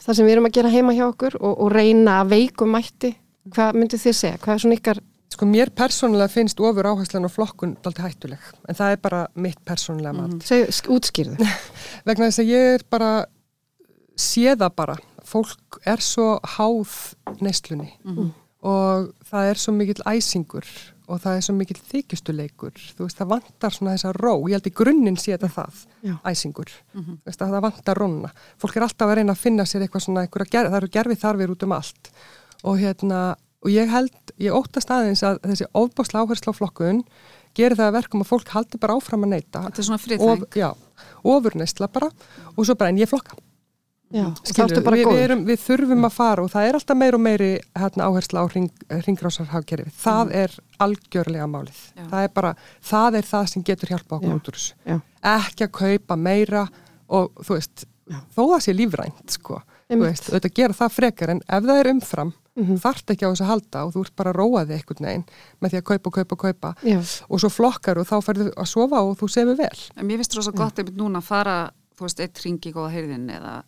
það 0.03 0.15
sem 0.17 0.25
við 0.25 0.31
erum 0.33 0.45
að 0.49 0.55
gera 0.57 0.69
heima 0.73 0.91
hjá 0.97 1.05
okkur 1.07 1.37
og, 1.39 1.53
og 1.63 1.71
reyna 1.71 2.17
að 2.23 2.33
veikum 2.33 2.73
mætti 2.75 3.13
hvað 3.53 3.75
myndið 3.79 4.03
þið 4.03 4.15
segja, 4.19 4.37
hvað 4.43 4.53
er 4.57 4.59
svona 4.65 4.75
ykkar 4.81 4.99
sko 5.33 5.47
mér 5.49 5.71
persónulega 5.75 6.29
finnst 6.31 6.59
ofur 6.63 6.87
áherslan 6.91 7.25
og 7.27 7.33
flokkun 7.33 7.75
dalti 7.83 8.03
hættuleg, 8.05 8.43
en 8.69 8.77
það 8.79 8.95
er 8.95 9.01
bara 9.03 9.23
mitt 9.35 9.59
persónulega 9.65 10.13
mat. 10.17 10.37
segju, 10.45 10.69
sk- 10.71 10.91
útskýrðu. 10.95 11.49
Vegna 12.07 12.29
þess 12.29 12.43
að 12.43 12.51
ég 12.53 12.69
er 12.77 12.85
bara, 12.93 13.11
sé 14.19 14.53
það 14.55 14.73
bara, 14.77 14.97
fólk 15.25 15.79
er 15.89 16.01
svo 16.03 16.35
háð 16.57 16.95
neyslunni 17.41 17.91
og 18.63 19.09
það 19.27 19.49
er 19.51 19.59
svo 19.59 19.73
mikill 19.75 20.03
æsingur 20.07 20.67
og 21.11 21.19
það 21.19 21.35
er 21.35 21.41
svo 21.43 21.53
mikill 21.57 21.79
þykjustuleikur, 21.91 22.77
þú 22.95 23.03
veist 23.07 23.17
það 23.19 23.31
vantar 23.33 23.73
svona 23.75 23.91
þessa 23.97 24.11
ró, 24.15 24.37
ég 24.47 24.55
held 24.55 24.69
í 24.69 24.71
grunninn 24.77 25.17
sé 25.19 25.33
þetta 25.33 25.49
það, 25.51 25.81
Já. 26.07 26.13
æsingur, 26.31 26.71
þú 26.93 27.17
veist 27.27 27.41
að 27.43 27.51
það 27.57 27.65
vantar 27.65 27.99
rónna, 27.99 28.29
fólk 28.61 28.77
er 28.79 28.85
alltaf 28.87 29.09
að 29.11 29.17
reyna 29.19 29.35
að 29.35 29.41
finna 29.43 29.65
sér 29.67 29.83
eitthvað 29.83 30.05
svona, 30.05 30.23
einhverja 30.23 30.53
ger, 30.55 30.69
það 30.71 30.79
eru 30.79 30.91
gerfi 30.95 31.17
þarfir 31.25 31.51
út 31.57 31.65
um 31.67 31.75
allt. 31.75 32.11
Og 32.63 32.79
hérna, 32.79 33.19
og 33.63 33.71
ég 33.71 33.89
held, 33.91 34.33
ég 34.43 34.55
óttast 34.55 34.91
aðeins 34.91 35.23
að 35.25 35.39
þessi 35.47 35.69
ofbásla 35.73 36.23
áherslu 36.25 36.51
á 36.51 36.59
flokkun 36.59 37.01
gerir 37.55 37.77
það 37.77 37.89
að 37.91 37.97
verkum 37.99 38.23
að 38.25 38.31
fólk 38.33 38.51
haldi 38.55 38.79
bara 38.81 38.97
áfram 38.97 39.25
að 39.27 39.33
neyta 39.35 39.63
Þetta 39.69 39.81
er 39.83 39.87
svona 39.87 40.01
friðþæging. 40.03 40.43
of, 40.43 40.57
já, 40.57 40.69
ofurneysla 41.23 41.89
bara 41.93 42.09
og 42.55 42.65
svo 42.65 42.75
bara 42.75 42.93
en 42.93 43.01
ég 43.01 43.09
flokka. 43.11 43.37
Já, 44.13 44.27
ertu 44.29 44.81
bara 44.85 44.97
við, 44.99 45.07
við, 45.09 45.19
erum, 45.23 45.39
við 45.47 45.61
þurfum 45.63 46.05
að 46.05 46.11
fara 46.13 46.43
og 46.45 46.51
það 46.53 46.67
er 46.67 46.75
alltaf 46.77 46.97
meir 46.99 47.15
og 47.17 47.21
meiri 47.23 47.47
hérna, 47.81 48.09
áhersla 48.11 48.43
á 48.43 48.47
hring, 48.51 48.67
ringrásarhagkerfi 49.07 49.89
það 50.03 50.33
er 50.43 50.53
algjörlega 50.85 51.47
málið. 51.49 51.79
Já. 51.97 52.03
það 52.11 52.27
er 52.27 52.33
bara, 52.35 52.51
það 52.91 53.17
er 53.17 53.29
það 53.31 53.47
sem 53.49 53.63
getur 53.65 53.93
hjálpa 53.95 54.19
okkur 54.19 54.29
Já. 54.29 54.35
út 54.37 54.51
úr 54.51 54.59
þessu. 54.59 54.75
Já. 54.85 54.99
ekki 55.33 55.65
að 55.65 55.73
kaupa 55.79 56.19
meira 56.27 56.67
og 57.09 57.41
þú 57.41 57.57
veist, 57.57 57.87
þó 58.35 58.41
það 58.43 58.61
sé 58.67 58.77
lífrænt 58.77 59.35
sko, 59.39 59.59
veist, 59.89 60.29
auðvitað 60.29 60.55
gera 60.61 60.77
það 60.83 60.95
frekar 60.99 61.33
en 61.33 61.41
ef 61.47 61.65
það 61.65 61.81
er 61.81 61.91
umfram, 61.95 62.33
Mhm. 62.55 62.77
þarft 62.83 63.09
ekki 63.13 63.25
á 63.25 63.31
þess 63.33 63.41
að 63.41 63.51
halda 63.53 63.83
og 63.85 63.93
þú 63.95 64.01
ert 64.05 64.15
bara 64.15 64.31
að 64.33 64.37
róa 64.37 64.65
þig 64.65 64.75
einhvern 64.77 65.05
veginn 65.07 65.25
með 65.61 65.69
því 65.71 65.77
að 65.79 65.85
kaupa, 65.89 66.09
kaupa, 66.11 66.35
kaupa 66.35 66.73
Já, 66.85 66.99
og 67.29 67.39
svo 67.41 67.49
flokkar 67.49 67.97
og 67.97 68.05
þá 68.05 68.17
ferðu 68.21 68.49
að 68.53 68.67
sofa 68.69 68.99
og 69.01 69.15
þú 69.17 69.29
sefur 69.29 69.57
vel 69.57 69.79
En 69.97 70.05
mér 70.05 70.17
finnst 70.21 70.35
rosa 70.37 70.51
gott 70.51 70.77
einmitt 70.77 70.97
núna 70.99 71.17
að 71.17 71.29
fara, 71.31 71.55
þú 71.97 72.05
veist, 72.05 72.19
eitt 72.19 72.43
ringi 72.45 72.69
í 72.69 72.73
góða 72.75 72.91
heyrðin 72.93 73.29
eða 73.33 73.63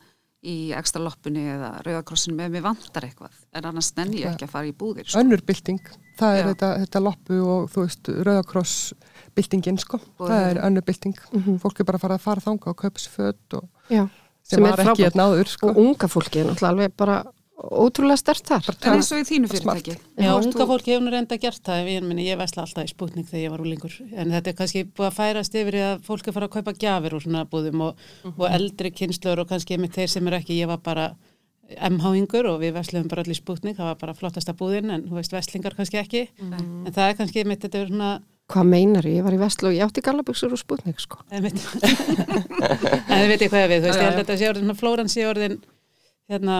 í 0.45 0.71
ekstra 0.78 1.02
loppunni 1.02 1.41
eða 1.56 1.71
rauðakrossinu 1.82 2.36
með 2.38 2.52
mér 2.54 2.62
vantar 2.67 3.08
eitthvað. 3.08 3.34
En 3.58 3.65
annars 3.65 3.88
nenni 3.98 4.19
ég 4.21 4.30
ekki 4.36 4.45
að 4.45 4.52
fara 4.54 4.67
í 4.69 4.74
búðir. 4.78 5.08
Sko. 5.10 5.17
önnur 5.24 5.41
bylting, 5.41 5.80
það 6.19 6.36
er 6.36 6.43
Já. 6.43 6.50
þetta, 6.54 6.69
þetta 6.84 7.02
loppu 7.02 7.39
og 7.41 7.71
þú 7.74 7.86
veist, 7.88 8.12
rauðakross 8.28 8.93
byltingin 9.36 9.80
sko, 9.82 10.00
Og 10.19 10.30
það 10.30 10.45
er 10.52 10.62
önnur 10.67 10.86
bylting 10.86 11.17
fólk 11.63 11.80
er 11.82 11.89
bara 11.89 11.98
að 11.98 12.06
fara 12.06 12.19
að 12.19 12.21
fara 12.28 12.45
þanga 12.45 12.67
og 12.69 12.78
kaupa 12.78 13.02
sér 13.02 13.15
föt 13.17 13.58
og 13.58 13.65
já 13.89 14.04
sem, 14.45 14.62
var 14.62 14.78
ekki 14.78 14.86
frábært. 14.86 15.02
hérna 15.02 15.48
sko. 15.50 15.67
og 15.69 15.78
unga 15.82 16.08
fólki 16.08 16.39
er 16.39 16.45
náttúrulega 16.52 16.69
alveg 16.69 16.95
bara 16.95 17.24
ótrúlega 17.56 18.20
stert 18.20 18.50
þar. 18.50 18.68
En 18.84 18.98
eins 18.98 19.12
og 19.15 19.22
í 19.22 19.28
þínu 19.30 19.50
fyrirtæki. 19.52 19.96
Já, 20.20 20.32
unga 20.36 20.60
þú- 20.60 20.68
fólk 20.72 20.89
hefur 20.89 21.04
nú 21.06 21.13
reynda 21.13 21.38
gert 21.39 21.62
það, 21.63 21.88
ég, 21.94 22.04
meni, 22.04 22.26
ég 22.28 22.39
vesla 22.39 22.65
alltaf 22.65 22.84
í 22.84 22.91
spútning 22.91 23.28
þegar 23.30 23.44
ég 23.46 23.54
var 23.54 23.63
úlingur, 23.63 23.96
en 24.12 24.34
þetta 24.34 24.52
er 24.52 24.58
kannski 24.60 24.84
búið 24.84 25.08
að 25.08 25.15
færast 25.20 25.56
yfir 25.56 25.78
að 25.80 26.04
fólk 26.04 26.28
er 26.28 26.36
fara 26.36 26.50
að 26.50 26.56
kaupa 26.58 26.74
gjafir 26.74 27.15
úr 27.15 27.24
svona 27.24 27.46
búðum 27.48 27.82
og, 27.88 28.04
og 28.36 28.46
eldri 28.50 28.91
kynslur 28.91 29.39
og 29.39 29.50
kannski 29.50 29.80
með 29.80 29.96
þeir 29.96 30.12
sem 30.12 30.28
eru 30.28 30.36
ekki, 30.41 30.60
ég 30.60 30.68
var 30.68 30.84
bara 30.84 31.15
MH-ingur 31.65 32.46
og 32.52 32.60
við 32.62 32.76
veslum 32.76 33.08
bara 33.10 33.24
allir 33.24 33.34
í 33.34 33.39
spútning, 33.39 33.76
það 33.76 33.94
var 33.94 34.00
bara 34.04 34.13
flottasta 34.13 34.54
búðin, 34.54 34.91
en 34.91 35.08
þú 35.08 35.18
veist, 35.18 35.34
veslingar 35.34 35.74
kannski 35.74 35.98
ekki, 35.98 36.28
en 36.44 36.91
það 36.91 37.08
er 37.08 37.20
kannski 37.22 37.46
mitt, 37.48 37.63
þetta 37.63 37.86
er 37.86 37.91
svona, 37.94 38.15
Hvað 38.46 38.68
meinar 38.70 39.06
ég? 39.10 39.15
Ég 39.18 39.24
var 39.26 39.34
í 39.34 39.39
og 39.41 39.74
ég 39.74 39.82
átti 39.82 40.04
gallabuxur 40.06 40.52
og 40.54 40.60
sputnik 40.62 41.00
sko. 41.02 41.18
Einmitt. 41.34 41.58
en 43.10 43.18
þið 43.18 43.32
veitir 43.32 43.50
hvað 43.50 43.63
ég 43.63 43.72
við, 43.72 43.80
þú 43.80 43.88
veist, 43.89 43.98
ég 43.98 44.06
held 44.06 44.12
að 44.12 44.20
þetta 44.20 44.36
sé 44.38 44.50
orðin, 44.52 44.68
svona 44.68 44.78
flóran 44.78 45.10
sé 45.10 45.26
orðin, 45.26 45.56
hérna, 46.30 46.58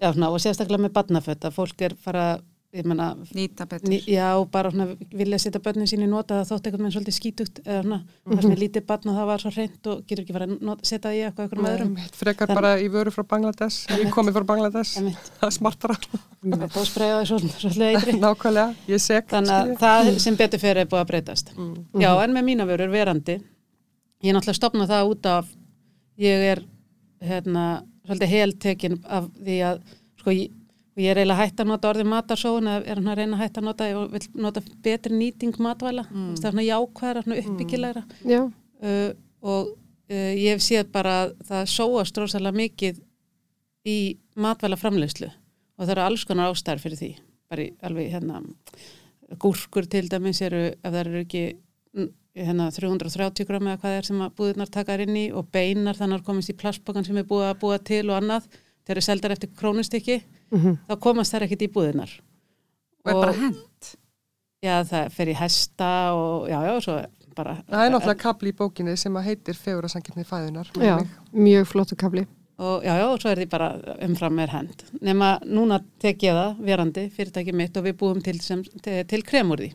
já, 0.00 0.12
svona, 0.12 0.30
og 0.32 0.40
sérstaklega 0.42 0.86
með 0.86 0.96
barnafött, 0.96 1.44
að 1.44 1.56
fólk 1.58 1.82
er 1.86 1.94
fara, 2.00 2.24
ég 2.70 2.86
menna, 2.86 3.08
Nýta 3.34 3.64
betur. 3.66 3.90
Ný, 3.90 3.96
já, 4.06 4.28
bara 4.52 4.70
svona 4.70 4.84
vilja 5.10 5.38
setja 5.42 5.58
börnin 5.64 5.88
sín 5.90 6.04
í 6.06 6.08
nota 6.08 6.36
það 6.38 6.50
þótt 6.52 6.66
einhvern 6.68 6.84
veginn 6.86 6.94
svolítið 6.94 7.16
skítugt 7.16 7.56
eða 7.64 7.80
svona, 7.82 7.98
það 8.30 8.42
sem 8.44 8.52
er 8.54 8.60
lítið 8.62 8.84
barn 8.86 9.10
og 9.10 9.16
það 9.18 9.26
var 9.30 9.42
svo 9.42 9.50
reynd 9.56 9.88
og 9.90 10.04
getur 10.06 10.22
ekki 10.22 10.36
verið 10.36 10.52
að 10.70 10.84
setja 10.86 11.02
það 11.08 11.16
í 11.16 11.22
eitthvað 11.26 11.44
einhverjum 11.48 11.68
öðrum. 11.72 11.90
Nei, 11.98 12.06
frekar 12.20 12.46
Þann- 12.52 12.60
bara 12.60 12.70
í 12.78 12.86
vöru 12.94 13.14
frá 13.16 13.24
Bangladesh 13.34 13.90
ég 13.98 14.12
komið 14.14 14.38
frá 14.38 14.46
Bangladesh, 14.52 14.92
það 15.40 15.48
er 15.50 15.56
smartara 15.58 15.98
Það 16.40 16.78
spreyjaði 16.92 17.26
svo, 17.32 17.38
svolítið 17.58 17.86
eitri. 17.90 18.14
nákvæmlega, 18.24 18.68
ég 18.94 19.02
seg 19.02 19.26
Þannig 19.34 19.56
að 19.58 19.74
það 19.82 20.12
sem 20.28 20.38
betur 20.38 20.62
fyrir 20.62 20.84
er 20.84 20.90
búið 20.94 21.02
að 21.02 21.10
breytast. 21.10 21.50
Já, 22.00 22.10
en 22.22 22.38
með 22.38 22.46
mína 22.52 22.68
vörur 22.70 22.94
verandi, 22.94 23.40
ég 24.22 24.30
er 24.30 24.38
náttúrulega 24.38 24.60
stopnað 24.62 24.94
það 24.94 25.10
út 25.10 25.26
af, 25.34 25.50
ég 26.22 26.46
er 26.54 26.62
hérna, 27.20 27.66
svolítið 28.10 28.32
heltekin 28.34 28.96
af 29.06 29.28
því 29.38 29.58
að, 29.68 29.82
sko, 30.20 30.34
ég, 30.34 30.54
ég 31.00 31.12
er 31.12 31.20
eiginlega 31.20 31.44
hægt 31.44 31.62
að 31.62 31.70
nota 31.70 31.90
orðið 31.92 32.10
matarsóun 32.10 32.70
eða 32.70 32.80
er 32.84 33.00
hann 33.00 33.12
að 33.12 33.20
reyna 33.20 33.38
að 33.38 33.44
hægt 33.44 33.60
að 33.60 33.68
nota, 33.68 33.90
ég 33.90 34.14
vil 34.14 34.42
nota 34.46 34.62
betri 34.84 35.16
nýting 35.16 35.60
matvæla, 35.62 36.06
mm. 36.10 36.30
það 36.40 36.48
er 36.48 36.56
svona 36.56 36.66
jákvæðara, 36.66 37.24
svona 37.26 37.40
uppbyggilegra. 37.44 38.04
Já, 38.26 38.40
uh, 38.50 39.10
og 39.40 39.72
uh, 39.74 40.32
ég 40.36 40.56
hef 40.56 40.64
séð 40.64 40.90
bara 40.92 41.16
að 41.24 41.34
það 41.50 41.68
sóast 41.74 42.20
rosalega 42.20 42.60
mikið 42.60 43.02
í 43.88 43.98
matvæla 44.40 44.78
framleyslu 44.80 45.30
og 45.30 45.86
það 45.86 45.94
eru 45.94 46.06
alls 46.06 46.26
konar 46.28 46.52
ástæður 46.52 46.84
fyrir 46.84 47.00
því. 47.00 47.12
Bara 47.50 47.64
í 47.64 47.70
alveg 47.86 48.10
hérna 48.12 48.42
gúrkur 49.40 49.86
til 49.90 50.08
dæmis 50.10 50.42
eru 50.44 50.66
ef 50.72 50.86
það 50.86 51.00
eru 51.04 51.22
ekki 51.22 51.44
mm, 51.96 52.10
hérna 52.36 52.68
330 52.70 53.46
gram 53.48 53.66
eða 53.72 53.80
hvað 53.82 53.96
er 53.98 54.06
sem 54.06 54.20
að 54.22 54.34
búðirnar 54.38 54.70
takar 54.70 55.02
inn 55.02 55.16
í 55.18 55.26
og 55.34 55.48
beinar 55.52 55.98
þannig 55.98 56.20
að 56.20 56.26
komast 56.28 56.52
í 56.52 56.56
plastbókan 56.60 57.06
sem 57.06 57.16
er 57.18 57.26
búið 57.28 57.48
að 57.50 57.60
búa 57.62 57.78
til 57.82 58.04
og 58.10 58.16
annað 58.20 58.46
þeir 58.86 58.94
eru 58.96 59.02
seldar 59.06 59.34
eftir 59.34 59.50
krónustykki 59.58 60.20
þá 60.88 60.94
komast 61.02 61.34
þær 61.34 61.46
ekkit 61.48 61.66
í 61.66 61.70
búðirnar 61.74 62.12
Og 63.04 63.10
er 63.10 63.14
bara 63.16 63.32
hent. 63.32 63.94
já 64.62 64.76
það 64.84 65.10
fer 65.16 65.28
í 65.32 65.38
hesta 65.40 65.90
og 66.14 66.48
já 66.50 66.58
já 66.68 66.74
svo 66.84 66.98
bara 67.36 67.54
það 67.70 67.84
er 67.86 67.92
náttúrulega 67.94 68.22
kapli 68.22 68.50
í 68.52 68.56
bókinni 68.58 68.96
sem 68.98 69.16
að 69.16 69.26
heitir 69.30 69.54
fegurasangirni 69.56 70.24
fæðunar 70.28 70.70
já, 70.76 70.96
mjög 71.32 71.66
flottu 71.70 71.96
kabli 71.96 72.26
og 72.60 72.82
já, 72.84 72.92
já, 72.98 73.06
og 73.08 73.20
svo 73.22 73.30
er 73.30 73.38
því 73.40 73.46
bara 73.48 73.68
umfram 74.04 74.38
er 74.42 74.50
hend. 74.52 74.82
Nema 75.00 75.38
núna 75.48 75.78
tek 76.02 76.20
ég 76.26 76.34
það 76.36 76.58
verandi, 76.66 77.06
fyrirtæki 77.14 77.54
mitt 77.56 77.78
og 77.80 77.86
við 77.86 77.94
búum 78.02 78.18
til, 78.20 78.34
sem, 78.44 78.60
til, 78.84 78.98
til 79.08 79.22
krem 79.24 79.54
úr 79.54 79.62
því. 79.62 79.70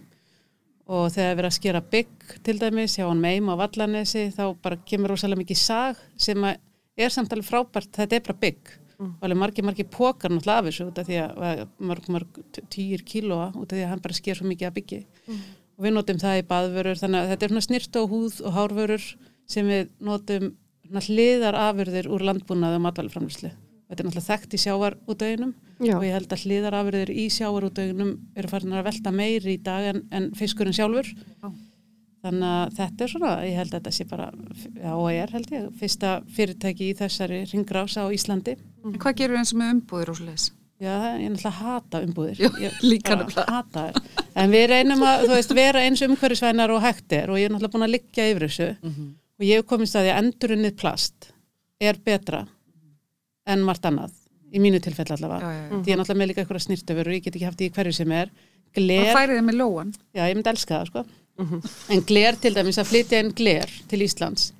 Og 0.85 1.09
þegar 1.09 1.31
við 1.31 1.39
erum 1.41 1.49
að 1.49 1.55
skera 1.55 1.81
bygg 1.95 2.33
til 2.45 2.55
dæmis, 2.61 2.95
hjá 2.99 3.07
hann 3.07 3.21
meim 3.21 3.47
á 3.49 3.57
vallanesi, 3.57 4.27
þá 4.35 4.43
bara 4.61 4.77
kemur 4.85 5.15
rosalega 5.15 5.41
mikið 5.41 5.57
sag 5.57 6.01
sem 6.21 6.45
er 6.45 7.13
samt 7.13 7.33
alveg 7.33 7.47
frábært, 7.47 7.89
þetta 7.95 8.19
er 8.19 8.25
bara 8.27 8.37
bygg. 8.43 8.73
Og 9.01 9.25
alveg 9.25 9.39
margir, 9.41 9.65
margir 9.65 9.89
pókar 9.91 10.31
náttúrulega 10.31 10.61
af 10.61 10.69
þessu 10.69 10.87
út 10.91 11.01
af 11.01 11.09
því 11.09 11.17
að 11.23 11.63
mörg, 11.89 12.11
mörg 12.15 12.39
týr 12.71 13.03
kílóa 13.07 13.49
út 13.57 13.65
af 13.65 13.73
því 13.73 13.83
að 13.83 13.91
hann 13.91 14.05
bara 14.05 14.19
sker 14.19 14.39
svo 14.39 14.47
mikið 14.51 14.69
að 14.69 14.77
byggi. 14.77 15.01
Og 15.75 15.87
við 15.87 15.97
notum 15.97 16.21
það 16.21 16.39
í 16.39 16.47
baðvörur, 16.53 17.01
þannig 17.01 17.21
að 17.23 17.33
þetta 17.33 17.45
er 17.45 17.55
svona 17.55 17.65
snirtu 17.65 18.05
og 18.05 18.13
húð 18.13 18.39
og 18.45 18.55
hárvörur 18.55 19.09
sem 19.51 19.67
við 19.73 19.91
notum 19.99 20.53
hliðar 21.09 21.57
afurðir 21.65 22.07
úr 22.13 22.29
landbúnaði 22.29 22.77
og 22.77 22.85
matvæluframlýslu 22.85 23.55
þetta 23.89 24.01
er 24.01 24.07
náttúrulega 24.09 24.27
þekkt 24.31 24.55
í 24.57 24.61
sjávarútöginum 24.65 25.53
Já, 25.85 25.93
og 25.97 26.03
ég 26.07 26.13
held 26.15 26.31
að 26.33 26.43
hliðarafurðir 26.45 27.09
í 27.11 27.25
sjávarútöginum 27.35 28.11
eru 28.39 28.47
farin 28.51 28.73
að 28.79 28.85
velta 28.87 29.11
meiri 29.11 29.55
í 29.57 29.61
dag 29.63 29.89
en, 29.91 30.03
en 30.15 30.29
fiskurinn 30.39 30.73
sjálfur 30.77 31.09
Já. 31.13 31.49
þannig 32.25 32.49
að 32.49 32.75
þetta 32.79 33.03
er 33.05 33.11
svona 33.13 33.31
ég 33.45 33.57
held 33.59 33.73
að 33.73 33.79
þetta 33.79 33.93
sé 33.99 34.05
bara, 34.09 34.27
já 34.81 34.91
og 34.97 35.09
er 35.13 35.33
held 35.35 35.51
ég 35.53 35.67
fyrsta 35.81 36.13
fyrirtæki 36.37 36.87
í 36.91 36.95
þessari 36.97 37.41
ringrása 37.51 38.05
á 38.05 38.09
Íslandi 38.15 38.55
En 38.85 38.95
hvað 39.01 39.17
gerur 39.21 39.37
eins 39.41 39.51
og 39.53 39.59
með 39.61 39.73
umbúðir 39.75 40.11
og 40.13 40.17
svoleiðis? 40.21 40.47
Já, 40.75 40.91
ég 41.17 41.23
er 41.25 41.31
náttúrulega 41.31 41.51
hata 41.63 41.99
umbúðir. 42.03 42.39
Já, 42.43 42.49
Ég 42.59 42.81
líka 42.91 43.15
þær. 43.23 43.99
En 44.35 44.51
við 44.51 44.65
reynum 44.73 45.05
að, 45.07 45.21
þú 45.23 45.31
veist, 45.37 45.53
vera 45.55 45.83
eins 45.87 46.01
umhverfisvænar 46.03 46.73
og 46.75 46.81
hægt 46.83 47.15
er 47.15 47.31
og 47.31 47.39
ég 47.39 47.47
er 47.47 47.53
náttúrulega 47.55 47.73
búin 47.77 47.85
að 47.87 47.93
liggja 47.95 48.25
yfir 48.33 48.45
þessu 48.49 48.67
Mhm. 48.83 49.07
og 49.39 49.45
ég 49.47 49.63
en 53.45 53.63
margt 53.67 53.85
annað, 53.85 54.11
í 54.55 54.61
mínu 54.63 54.79
tilfell 54.83 55.07
allavega. 55.15 55.51
já, 55.51 55.61
já. 55.69 55.69
Því 55.75 55.85
ég 55.85 55.93
er 55.95 56.01
náttúrulega 56.01 56.21
með 56.21 56.29
líka 56.31 56.43
eitthvað 56.43 56.65
snirtöfur 56.65 57.09
og 57.11 57.15
ég 57.17 57.23
get 57.25 57.35
ekki 57.37 57.45
haft 57.49 57.61
því 57.61 57.69
hverju 57.77 57.93
sem 57.99 58.11
er. 58.17 58.33
Og 58.75 58.81
Gler, 58.81 59.13
færið 59.15 59.37
þið 59.39 59.45
með 59.49 59.57
lóan? 59.61 59.93
já, 60.15 60.23
ég 60.27 60.35
myndi 60.35 60.51
elska 60.51 60.79
það, 60.81 60.91
sko. 60.91 61.05
En 61.91 62.01
gler 62.07 62.37
til 62.39 62.53
dæmis, 62.55 62.77
að 62.79 62.89
flytja 62.91 63.19
inn 63.23 63.33
gler 63.35 63.71
til 63.91 64.01
Íslands 64.05 64.51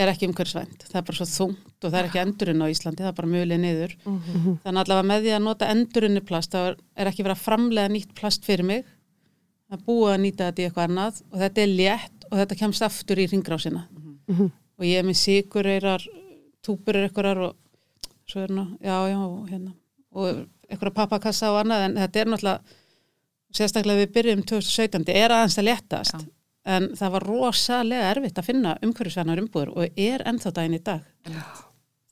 er 0.00 0.08
ekki 0.08 0.26
umhverfisvænt. 0.30 0.84
Það 0.88 0.98
er 1.00 1.04
bara 1.08 1.18
svo 1.18 1.26
þungt 1.50 1.84
og 1.84 1.90
það 1.92 1.98
er 2.00 2.06
ekki 2.08 2.20
endurinn 2.22 2.62
á 2.62 2.66
Íslandi, 2.72 3.02
það 3.04 3.10
er 3.10 3.16
bara 3.18 3.30
mjölið 3.30 3.60
niður. 3.60 3.92
Þannig 4.06 4.80
allavega 4.84 5.06
með 5.10 5.24
því 5.26 5.32
að 5.36 5.42
nota 5.44 5.68
endurunni 5.74 6.22
plast 6.24 6.54
þá 6.54 6.58
er, 6.70 6.76
er 6.96 7.10
ekki 7.10 7.24
verið 7.26 7.36
að 7.36 7.44
framlega 7.44 7.92
nýtt 7.92 8.14
plast 8.18 8.46
fyrir 8.48 8.64
mig 8.70 8.84
að 9.70 9.84
búa 9.86 10.14
að 10.14 10.22
nýta 10.24 10.48
þetta 10.48 10.62
í 10.62 10.66
eitthvað 10.68 10.88
annað 10.88 11.20
og 11.30 11.38
þetta 11.44 11.62
er 11.62 11.74
létt 11.74 12.24
og 12.30 12.38
þetta 12.40 12.58
kemst 12.62 12.82
aftur 12.86 13.20
í 13.22 13.26
ringrásina 13.30 13.82
og 14.30 14.86
ég 14.86 14.98
er 15.02 15.06
með 15.06 15.18
sigureyrar 15.20 16.06
túpur 16.64 16.96
er 16.98 17.06
eitthvað 17.08 17.42
og 17.50 17.56
svo 18.30 18.44
er 18.46 18.52
nú, 18.54 18.66
já, 18.80 18.96
já, 19.10 19.20
hérna. 19.50 19.72
Og 20.10 20.44
eitthvað 20.70 20.94
pappakassa 20.96 21.50
og 21.52 21.62
annað 21.64 21.86
en 21.88 21.96
þetta 22.00 22.20
er 22.20 22.30
náttúrulega 22.30 22.76
sérstaklega 23.54 24.04
við 24.04 24.12
byrjum 24.14 24.44
2017, 24.46 25.00
þetta 25.00 25.18
er 25.18 25.34
aðeins 25.34 25.58
að 25.58 25.68
léttast. 25.70 26.20
Já. 26.20 26.28
en 26.70 26.90
það 26.94 27.12
var 27.14 27.24
rosalega 27.24 28.08
erfitt 28.12 28.38
að 28.38 28.48
finna 28.50 28.76
umhverfisvænar 28.84 29.40
umbúður 29.40 29.70
og 29.74 29.98
er 29.98 30.22
ennþá 30.28 30.50
daginn 30.58 30.76
í 30.76 30.82
dag. 30.84 31.06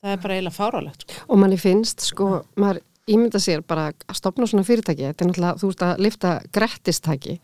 Það 0.01 0.13
er 0.13 0.21
bara 0.23 0.37
eiginlega 0.37 0.55
fárálegt 0.55 1.03
sko. 1.05 1.25
og 1.27 1.39
manni 1.41 1.59
finnst, 1.61 2.05
sko, 2.09 2.29
maður 2.59 2.79
ímynda 3.09 3.41
sér 3.41 3.61
bara 3.61 3.89
að 3.91 4.17
stopna 4.17 4.47
svona 4.49 4.65
fyrirtæki, 4.65 5.05
þetta 5.05 5.25
er 5.25 5.29
náttúrulega, 5.29 5.59
þú 5.61 5.69
ert 5.73 5.83
að 5.85 6.01
lifta 6.05 6.31
grettistæki, 6.57 7.35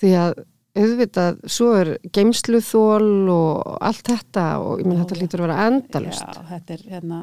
því 0.00 0.12
að 0.20 0.34
auðvitað, 0.74 1.40
svo 1.54 1.70
er 1.78 1.90
geimsluþól 2.12 3.30
og 3.30 3.74
allt 3.80 4.08
þetta 4.10 4.46
og 4.60 4.82
ég 4.82 4.88
menn 4.88 5.00
þetta 5.00 5.20
lítur 5.20 5.42
að 5.42 5.46
vera 5.48 5.66
endalust. 5.70 6.24
Já, 6.28 6.46
þetta 6.50 6.74
er 6.74 6.86
hérna 6.92 7.20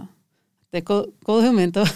þetta 0.72 0.80
er 0.82 0.88
góð, 0.88 1.06
góð 1.28 1.46
hugmynd 1.50 1.78
og 1.84 1.88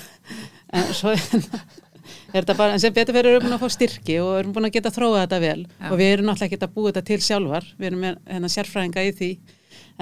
en 0.76 0.94
svo 0.94 1.14
er 1.16 2.44
þetta 2.44 2.56
bara, 2.60 2.74
en 2.76 2.82
sem 2.84 2.94
betur 2.94 3.16
fyrir 3.16 3.32
erum 3.38 3.46
búin 3.48 3.56
að 3.56 3.64
fá 3.64 3.70
styrki 3.72 4.18
og 4.22 4.34
erum 4.42 4.54
búin 4.56 4.68
að 4.68 4.76
geta 4.76 4.92
þróa 4.94 5.22
þetta 5.24 5.40
vel 5.44 5.62
Já. 5.66 5.90
og 5.92 5.98
við 6.02 6.10
erum 6.14 6.28
náttúrulega 6.30 6.50
ekki 6.52 6.68
að 6.68 6.74
búa 6.76 6.92
þetta 6.92 7.06
til 7.08 7.20
sjálfar 7.24 7.70
við 7.80 7.88
erum 7.90 8.04
með 8.06 8.18
hérna 8.34 8.52
sérfræðinga 8.56 9.06
í 9.08 9.14
því 9.16 9.30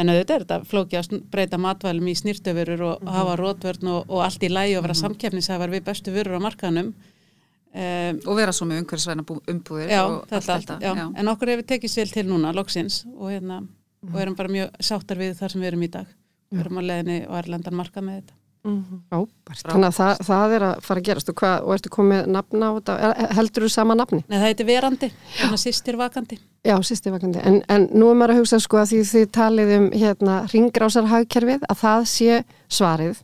en 0.01 0.09
auðvitað 0.09 0.35
er 0.39 0.43
þetta 0.47 0.57
flóki 0.65 0.97
að 0.97 1.15
breyta 1.31 1.59
matvælum 1.61 2.07
í 2.09 2.15
snýrtöfurur 2.17 2.81
og 2.89 3.03
Mhm. 3.03 3.11
hafa 3.13 3.35
rótvörn 3.37 3.87
og, 3.93 4.09
og 4.09 4.23
allt 4.25 4.43
í 4.43 4.49
lægi 4.49 4.77
og 4.79 4.83
vera 4.87 4.97
samkeppnisæfar 4.97 5.69
við 5.69 5.83
bestu 5.85 6.11
vörur 6.15 6.39
á 6.41 6.45
markaðnum 6.47 6.89
um, 6.93 8.19
Og 8.25 8.35
vera 8.37 8.51
svo 8.53 8.65
með 8.69 8.81
umhverfisvæna 8.83 9.23
bú- 9.25 9.41
umbúðir 9.53 9.89
já, 9.93 10.01
og 10.05 10.25
þetta, 10.29 10.53
allt 10.57 10.69
allt, 10.73 10.81
já. 10.83 10.93
já. 10.97 11.05
en 11.15 11.27
okkur 11.27 11.53
hefur 11.53 11.67
tekist 11.69 11.97
vel 12.01 12.09
til 12.09 12.25
núna 12.29 12.53
loksins 12.57 13.03
og, 13.17 13.29
hérna, 13.29 13.61
og 14.09 14.19
erum 14.21 14.35
bara 14.35 14.49
mjög 14.49 14.73
sáttar 14.81 15.17
við 15.21 15.37
þar 15.37 15.51
sem 15.53 15.61
við 15.61 15.71
erum 15.71 15.83
í 15.85 15.91
dag 15.93 16.07
við 16.53 16.59
erum 16.65 16.77
á 16.77 16.83
leðinni 16.89 17.19
og 17.29 17.37
erlendan 17.37 17.73
marka 17.77 18.01
með 18.01 18.19
þetta. 18.21 18.33
Þannig 18.63 19.87
að 19.89 19.95
það, 19.97 20.21
það 20.23 20.53
er 20.55 20.65
að 20.69 20.85
fara 20.85 21.01
að 21.01 21.07
gerast 21.09 21.31
og, 21.33 21.35
hvað, 21.41 21.65
og 21.65 21.73
ertu 21.75 21.89
komið 21.91 22.29
nafna 22.31 22.69
á 22.69 22.71
þetta, 22.77 22.95
heldur 23.35 23.65
þú 23.65 23.71
sama 23.73 23.97
nafni? 23.99 24.21
Nei, 24.23 24.37
það 24.37 24.45
heitir 24.47 24.69
verandi, 24.69 25.09
þannig 25.39 25.57
að 25.57 25.61
sýstir 25.65 25.99
vakandi. 25.99 26.37
Já, 26.63 26.75
sýsti 26.87 27.11
vakandi. 27.11 27.41
En, 27.43 27.59
en 27.75 27.89
nú 27.91 28.07
er 28.13 28.19
maður 28.21 28.35
að 28.37 28.39
hugsa 28.39 28.61
sko 28.63 28.79
að 28.79 28.93
því 28.93 29.01
þið 29.11 29.27
talið 29.35 29.73
um 29.75 29.89
hérna 29.91 30.37
ringrásarhagkerfið 30.53 31.67
að 31.67 31.81
það 31.83 32.07
sé 32.13 32.39
svarið 32.71 33.19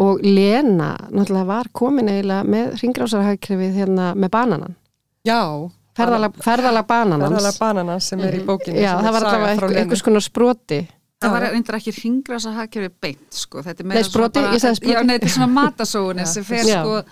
og 0.00 0.24
Lena 0.24 0.94
náttúrulega 1.12 1.50
var 1.52 1.68
komin 1.76 2.08
eiginlega 2.08 2.48
með 2.48 2.72
ringrásarhagkerfið 2.80 3.76
hérna 3.76 4.14
með 4.16 4.32
bananan. 4.32 4.76
Já, 5.28 5.42
Ferðalag, 5.92 6.36
ferðalag 6.40 6.86
bananans. 6.88 7.28
ferðalega 7.28 7.58
bananans 7.60 8.06
sem 8.08 8.20
er 8.24 8.38
í 8.38 8.42
bókinni. 8.46 8.80
Já, 8.80 8.94
það 9.04 9.16
var 9.18 9.26
Lenu. 9.28 9.76
einhvers 9.82 10.02
konar 10.06 10.24
sproti. 10.24 10.78
Það 11.22 11.28
Já, 11.30 11.34
var 11.38 11.46
já. 11.48 11.52
reyndar 11.56 11.78
ekki 11.80 11.96
ringrasa 12.02 12.54
hagkerfi 12.60 12.94
beint 13.06 13.42
sko, 13.42 13.62
þetta 13.64 13.84
er 13.86 13.92
Nei, 13.94 14.00
sproti, 14.10 14.46
ég 14.52 14.62
sagði 14.64 14.80
sproti. 14.82 14.96
Já, 14.98 15.02
nei, 15.06 15.18
þetta 15.18 15.30
er 15.30 15.36
svona 15.40 15.52
matasóunin 15.60 16.26
sem 16.36 16.44
fer 16.48 16.66
Já. 16.66 16.80
sko, 16.82 17.02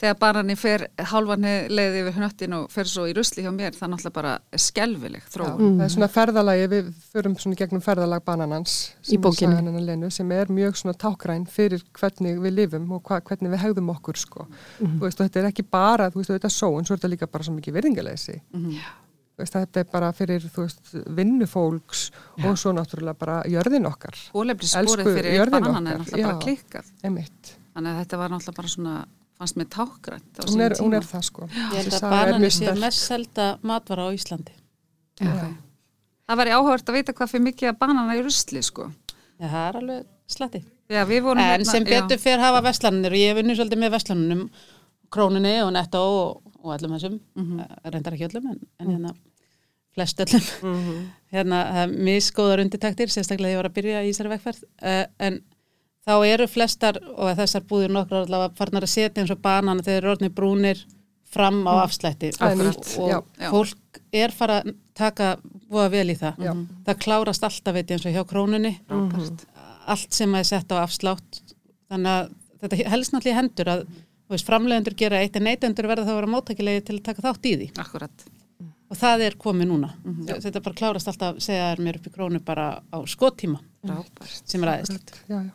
þegar 0.00 0.14
barani 0.16 0.54
fer 0.56 0.86
halvanni 1.10 1.50
leiði 1.68 1.98
yfir 2.00 2.14
hnöttin 2.16 2.54
og 2.56 2.70
fer 2.72 2.88
svo 2.88 3.02
í 3.04 3.12
rusli 3.12 3.42
hjá 3.44 3.50
mér, 3.52 3.74
það 3.76 3.82
er 3.84 3.90
náttúrulega 3.92 4.14
bara 4.16 4.30
skelvileg 4.64 5.26
Já, 5.26 5.32
þróun. 5.34 5.74
það 5.76 5.82
er 5.84 5.92
svona 5.92 6.08
ferðalagi, 6.14 6.68
við 6.72 6.88
förum 7.12 7.34
svona 7.42 7.58
gegnum 7.60 7.82
ferðalag 7.84 8.24
bananans 8.24 8.76
Í 9.12 9.18
bókinni 9.20 9.74
Lenu, 9.84 10.08
sem 10.10 10.32
er 10.32 10.48
mjög 10.56 10.80
svona 10.80 10.96
tákræn 10.96 11.44
fyrir 11.52 11.84
hvernig 12.00 12.40
við 12.46 12.56
lifum 12.62 12.88
og 12.96 13.04
hva, 13.10 13.20
hvernig 13.28 13.52
við 13.52 13.62
hegðum 13.66 13.92
okkur 13.92 14.16
sko. 14.22 14.48
Þú 14.80 15.04
veist, 15.04 15.20
og 15.20 15.28
þetta 15.28 15.42
er 15.44 15.50
ekki 15.52 15.66
bara, 15.68 16.08
þú 16.14 16.22
veist, 16.22 16.32
þetta 16.32 16.48
er 16.48 16.56
sóun, 16.56 16.88
svo 16.88 16.96
er 16.96 17.02
þetta 17.02 17.12
líka 17.18 17.28
bara 17.36 17.44
svo 17.50 17.58
mikið 17.60 17.76
virðingaleysi 17.76 18.40
þú 18.56 18.80
veist, 19.40 19.56
þetta 19.56 19.80
er 19.82 19.88
bara 19.92 20.10
fyrir, 20.16 20.44
veist, 20.56 20.92
vinnufólks 21.18 22.10
og 22.44 22.58
svo 22.60 22.72
náttúrulega 22.76 23.16
bara 23.20 23.38
jörðin 23.50 23.88
okkar 23.90 24.16
Hólefli 24.34 24.68
Elsku 24.68 24.96
sporið 24.98 25.16
fyrir 25.18 25.38
jörðin 25.40 25.56
bananan 25.66 25.86
er 25.94 25.98
náttúrulega 26.02 26.26
bara 26.28 26.36
já. 26.36 26.44
klikkað. 26.44 26.92
einmitt, 27.04 27.56
Þannig 27.74 27.90
að 27.94 27.98
þetta 28.04 28.20
var 28.20 28.32
náttúrulega 28.34 28.56
bara 28.60 28.72
svona, 28.74 28.94
fannst 29.40 29.56
mér 29.60 29.68
tákgrænt 29.76 30.38
á 30.38 30.42
hún 30.44 30.52
sínum 30.54 30.64
er, 30.66 30.76
hún 30.84 30.94
er 30.98 31.04
tíma. 31.06 31.12
það 31.14 31.26
sko 31.30 31.48
Ég 31.50 31.76
held 31.80 31.92
að 31.92 31.98
saga 31.98 32.10
er 32.20 32.30
banani 32.30 32.44
mjög 32.44 32.54
sé 32.56 32.64
sterk. 32.66 32.80
mest 32.84 33.06
selda 33.10 33.46
matvara 33.62 34.06
á 34.06 34.10
Íslandi. 34.16 34.56
Ok. 35.20 35.44
Það 36.30 36.38
væri 36.40 36.52
áhugavert 36.54 36.90
að 36.90 36.96
vita 37.00 37.12
hvað 37.18 37.30
fyrir 37.32 37.44
mikið 37.48 37.68
að 37.72 37.78
banana 37.80 38.14
í 38.14 38.20
rusli 38.22 38.60
sko. 38.62 38.84
Já, 39.40 39.46
það 39.48 39.64
er 39.70 39.78
alveg 39.80 40.04
slatti. 40.30 40.60
Já, 40.90 41.00
við 41.06 41.22
vorum 41.22 41.38
En 41.42 41.48
hérna- 41.60 41.70
sem 41.70 41.84
já. 41.84 42.00
betur 42.02 42.18
fyrir 42.22 42.38
hafa 42.42 42.60
veslanir 42.66 43.10
og 43.14 43.18
ég 43.18 43.38
unnið 43.42 43.56
svolítið 43.58 43.80
með 43.82 43.90
veslanunum, 43.96 44.44
krónunni 45.10 45.54
og 45.64 45.72
netto 45.74 45.98
og, 45.98 46.42
og 46.62 46.74
öllum 46.78 46.94
þessum, 46.98 47.20
Mhm. 47.36 47.60
Eh, 47.60 47.90
reyndar 47.90 48.12
ekki 48.14 48.28
öllum, 48.28 48.46
en, 48.50 48.60
en 48.80 48.86
hérna 48.94 49.14
flest 50.00 50.24
öllum. 50.26 50.50
Hérna, 51.34 51.62
það 51.70 51.80
er 51.84 51.96
misgóðar 52.10 52.64
undirtæktir, 52.64 53.12
sérstaklega 53.14 53.54
ég 53.54 53.60
var 53.60 53.68
að 53.70 53.76
byrja 53.76 54.00
í 54.02 54.08
þessari 54.10 54.32
vegferð, 54.32 54.64
uh, 54.82 55.04
en 55.22 55.36
þá 56.08 56.14
eru 56.26 56.48
flestar, 56.50 56.98
og 57.14 57.36
þessar 57.38 57.66
búðir 57.70 57.92
nokkrar 57.94 58.24
allavega 58.26 58.56
farnar 58.58 58.86
að 58.88 58.94
setja 58.96 59.22
eins 59.22 59.30
og 59.30 59.38
banana 59.44 59.84
þegar 59.86 60.08
orðnir 60.16 60.32
brúnir 60.34 60.80
fram 61.30 61.62
á 61.62 61.84
afslætti 61.84 62.32
Það 62.34 62.64
er 62.64 62.70
og, 62.72 62.88
og 62.98 63.10
já. 63.12 63.18
Já. 63.38 63.50
fólk 63.52 64.00
er 64.18 64.34
fara 64.34 64.56
að 64.64 64.72
taka 64.98 65.28
voða 65.70 65.92
vel 65.94 66.08
í 66.10 66.16
það. 66.18 66.42
Já. 66.42 66.52
Það 66.88 67.00
klárast 67.04 67.46
alltaf 67.46 67.76
veit 67.76 67.84
ég 67.84 67.96
eins 67.96 68.08
og 68.10 68.16
hjá 68.16 68.24
krónunni 68.32 68.72
Frábært. 68.90 69.44
allt 69.94 70.16
sem 70.18 70.34
er 70.34 70.48
sett 70.48 70.74
á 70.74 70.82
afslátt 70.82 71.40
þannig 71.90 72.16
að 72.16 72.32
þetta 72.64 72.90
helst 72.90 73.14
náttúrulega 73.14 73.38
hendur 73.38 73.70
að 73.76 73.84
veist, 74.30 74.46
framleiðendur 74.50 74.98
gera 74.98 75.22
eitt 75.22 75.38
en 75.38 75.46
neytendur 75.46 75.88
verða 75.90 76.08
þá 76.08 76.12
að 76.16 76.20
vera 76.20 76.34
móttækilegi 76.34 76.84
til 76.88 76.98
að 76.98 77.06
taka 77.06 77.24
þátt 77.28 77.48
í 77.50 77.54
því 77.60 77.70
Akkurat. 77.82 78.26
Og 78.90 78.96
það 78.98 79.22
er 79.28 79.36
komið 79.38 79.68
núna 79.70 79.90
þetta 80.42 80.62
bara 80.64 80.74
klárast 80.80 81.08
alltaf 81.12 81.36
að 81.36 81.40
segja 81.46 81.68
þær 81.74 81.82
mér 81.86 81.96
upp 82.00 82.06
í 82.10 82.14
krónu 82.16 82.40
bara 82.44 82.66
á 82.90 82.98
skottíma 83.06 83.60
Frábært. 83.86 84.42
sem 84.44 84.62
er 84.64 84.72
aðeinslega 84.74 85.22
já, 85.28 85.38
já, 85.46 85.52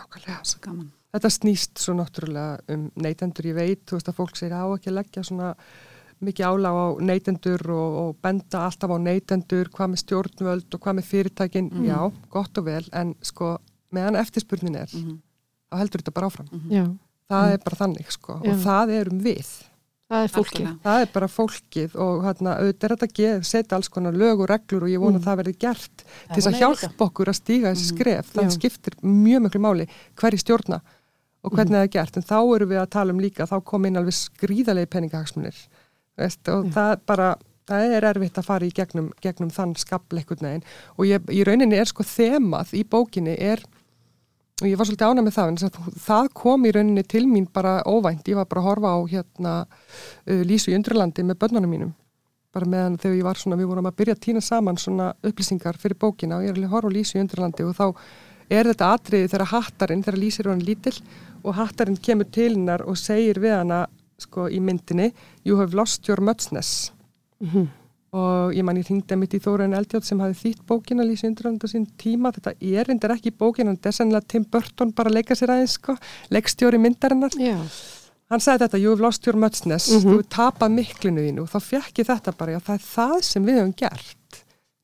nákvæmlega 0.00 0.40
Svo 0.44 0.58
gaman. 0.64 0.90
Þetta 1.10 1.30
snýst 1.34 1.78
svo 1.82 1.92
náttúrulega 1.98 2.60
um 2.70 2.90
neytendur, 3.02 3.46
ég 3.50 3.54
veit, 3.56 3.80
þú 3.86 3.96
veist 3.98 4.08
að 4.12 4.14
fólk 4.20 4.36
segir 4.38 4.54
á 4.54 4.62
ekki 4.70 4.90
að 4.92 4.94
leggja 5.00 5.24
svona 5.26 5.48
mikið 6.22 6.46
álag 6.46 6.76
á 6.78 6.86
neytendur 7.02 7.64
og, 7.74 7.94
og 8.02 8.16
benda 8.22 8.60
alltaf 8.68 8.90
á 8.94 8.98
neytendur, 9.02 9.70
hvað 9.74 9.90
með 9.90 10.02
stjórnvöld 10.04 10.74
og 10.76 10.80
hvað 10.84 10.96
með 11.00 11.08
fyrirtækin, 11.10 11.70
Mhm. 11.72 11.86
já, 11.88 11.98
gott 12.30 12.58
og 12.58 12.64
vel, 12.64 12.84
en 12.92 13.14
sko, 13.22 13.58
meðan 13.92 14.20
eftirspurnin 14.22 14.76
er, 14.76 14.86
þá 14.86 15.74
heldur 15.80 16.02
þetta 16.04 16.14
bara 16.14 16.26
áfram. 16.30 16.48
Já, 16.70 16.86
Það 17.30 17.52
er 17.52 17.58
bara 17.64 17.76
þannig, 17.78 18.08
sko, 18.10 18.40
Já. 18.44 18.50
og 18.50 18.56
það 18.64 18.90
erum 19.00 19.20
við. 19.22 19.50
Það 20.10 20.24
er 20.24 20.32
fólki. 20.34 20.60
Algjörlega. 20.60 20.76
Það 20.84 21.02
er 21.04 21.10
bara 21.14 21.28
fólkið 21.30 21.98
og 22.04 22.24
hérna, 22.26 22.54
auðvitað 22.60 22.86
er 22.86 22.94
þetta 22.94 23.08
að 23.08 23.16
gefa, 23.18 23.48
setja 23.50 23.76
alls 23.78 23.90
konar 23.92 24.16
lög 24.20 24.44
og 24.44 24.50
reglur 24.50 24.86
og 24.86 24.92
ég 24.92 25.02
vona 25.02 25.20
að 25.20 25.28
það 25.28 25.42
verði 25.42 25.56
gert 25.64 26.04
til 26.04 26.36
þess 26.36 26.48
að 26.50 26.56
ég 26.56 26.64
líka. 26.64 26.80
hjálpa 26.86 27.06
okkur 27.06 27.30
að 27.30 27.38
stíga 27.38 27.74
þessi 27.74 27.90
skref. 27.92 28.32
Það 28.34 28.48
Já. 28.48 28.54
skiptir 28.56 28.96
mjög 29.04 29.44
mjög 29.46 29.60
máli 29.66 29.86
hverju 30.20 30.42
stjórna 30.42 30.80
og 31.40 31.54
hvernig 31.54 31.78
það 31.78 31.86
er 31.86 31.92
gert. 31.94 32.16
En 32.16 32.26
þá 32.26 32.38
erum 32.40 32.72
við 32.72 32.82
að 32.82 32.90
tala 32.96 33.14
um 33.14 33.22
líka, 33.22 33.46
þá 33.48 33.56
kom 33.64 33.86
inn 33.86 34.00
alveg 34.00 34.18
skrýðalegi 34.18 34.90
peningahagsmunir. 34.92 35.62
Veist, 36.20 36.42
og 36.52 36.68
það 36.74 36.94
bara, 37.08 37.28
það 37.70 37.94
er 37.96 38.06
erfitt 38.10 38.40
að 38.40 38.48
fara 38.50 38.66
í 38.66 38.74
gegnum, 38.76 39.12
gegnum 39.24 39.52
þann 39.54 39.76
skapleikur 39.78 40.42
neginn. 40.44 40.66
Og 40.98 41.08
ég, 41.08 41.30
í 41.32 41.44
rauninni 41.46 41.78
er 41.80 41.88
sko 41.88 42.04
þemað 42.04 42.74
í 42.76 42.84
bókinni 42.84 43.38
er 43.38 43.62
og 44.62 44.68
ég 44.68 44.78
var 44.78 44.88
svolítið 44.88 45.10
ánæg 45.10 45.26
með 45.26 45.36
það 45.36 45.50
en 45.50 45.58
þess 45.60 45.68
að 45.70 45.98
það 46.04 46.30
kom 46.40 46.66
í 46.66 46.72
rauninni 46.76 47.04
til 47.08 47.24
mín 47.28 47.48
bara 47.52 47.80
óvænt, 47.86 48.28
ég 48.28 48.38
var 48.38 48.48
bara 48.50 48.62
að 48.62 48.68
horfa 48.68 48.94
á 48.94 48.98
hérna 49.10 49.54
uh, 49.64 50.42
Lísu 50.46 50.72
í 50.72 50.76
Undurlandi 50.78 51.24
með 51.26 51.40
börnunum 51.44 51.74
mínum. 51.74 51.92
Bara 52.50 52.66
meðan 52.66 52.98
þegar 52.98 53.16
ég 53.16 53.28
var 53.28 53.38
svona, 53.38 53.58
við 53.60 53.70
vorum 53.70 53.86
að 53.86 53.96
byrja 54.00 54.16
að 54.16 54.24
týna 54.26 54.42
saman 54.42 54.80
svona 54.80 55.12
upplýsingar 55.22 55.78
fyrir 55.78 55.98
bókina 56.00 56.40
og 56.40 56.44
ég 56.44 56.50
er 56.50 56.58
alveg 56.58 56.70
að 56.70 56.74
horfa 56.74 56.90
á 56.90 56.96
Lísu 56.96 57.18
í 57.18 57.22
Undurlandi 57.22 57.66
og 57.68 57.76
þá 57.78 57.86
er 58.50 58.70
þetta 58.72 58.92
atriði 58.96 59.30
þegar 59.30 59.52
hattarinn, 59.52 60.04
þegar 60.06 60.18
Lísi 60.18 60.42
er 60.42 60.50
hann 60.50 60.64
lítill 60.66 60.96
og 61.44 61.56
hattarinn 61.56 62.00
kemur 62.02 62.28
til 62.34 62.52
hennar 62.56 62.82
og 62.82 62.98
segir 62.98 63.38
við 63.42 63.54
hana 63.60 63.84
sko 64.20 64.48
í 64.50 64.60
myndinni 64.60 65.12
You 65.46 65.60
have 65.60 65.76
lost 65.76 66.08
your 66.08 66.20
muchness 66.20 66.90
og 68.12 68.52
ég 68.56 68.64
man 68.66 68.76
ég 68.80 68.88
hringdi 68.88 69.16
mitt 69.16 69.34
í 69.34 69.40
Þóraun 69.42 69.76
Eldjátt 69.78 70.04
sem 70.08 70.18
hafi 70.18 70.34
þýtt 70.50 70.64
bókina 70.66 71.04
Lísi 71.06 71.28
Undurland 71.28 71.62
á 71.62 71.68
sín 71.70 71.86
tíma, 72.00 72.32
þetta 72.34 72.54
er 72.60 72.90
endur 72.90 73.14
ekki 73.14 73.30
bókina, 73.30 73.76
þetta 73.76 73.88
er 73.92 73.96
sennilega 74.00 74.26
Tim 74.28 74.44
Burton 74.50 74.92
bara 74.92 75.10
að 75.12 75.14
leika 75.20 75.34
sér 75.38 75.52
aðeins 75.54 75.76
sko, 75.78 75.94
leikstjóri 76.34 76.80
myndarinnar. 76.82 77.30
Já, 77.38 77.56
hann 78.30 78.40
sagði 78.42 78.66
þetta, 78.66 78.80
you 78.82 78.90
have 78.90 79.00
lost 79.04 79.26
your 79.26 79.36
muchness. 79.38 79.90
Mhm. 79.92 80.02
þú 80.02 80.10
hefur 80.16 80.28
tapað 80.28 80.74
miklinu 80.74 81.26
þínu. 81.28 81.46
Þá 81.50 81.58
fekk 81.70 82.02
ég 82.02 82.06
þetta 82.10 82.36
bara, 82.36 82.52
já 82.52 82.60
það 82.60 82.74
er 82.74 82.86
það 82.90 83.22
sem 83.22 83.44
við 83.46 83.60
höfum 83.60 83.76
gert 83.76 84.16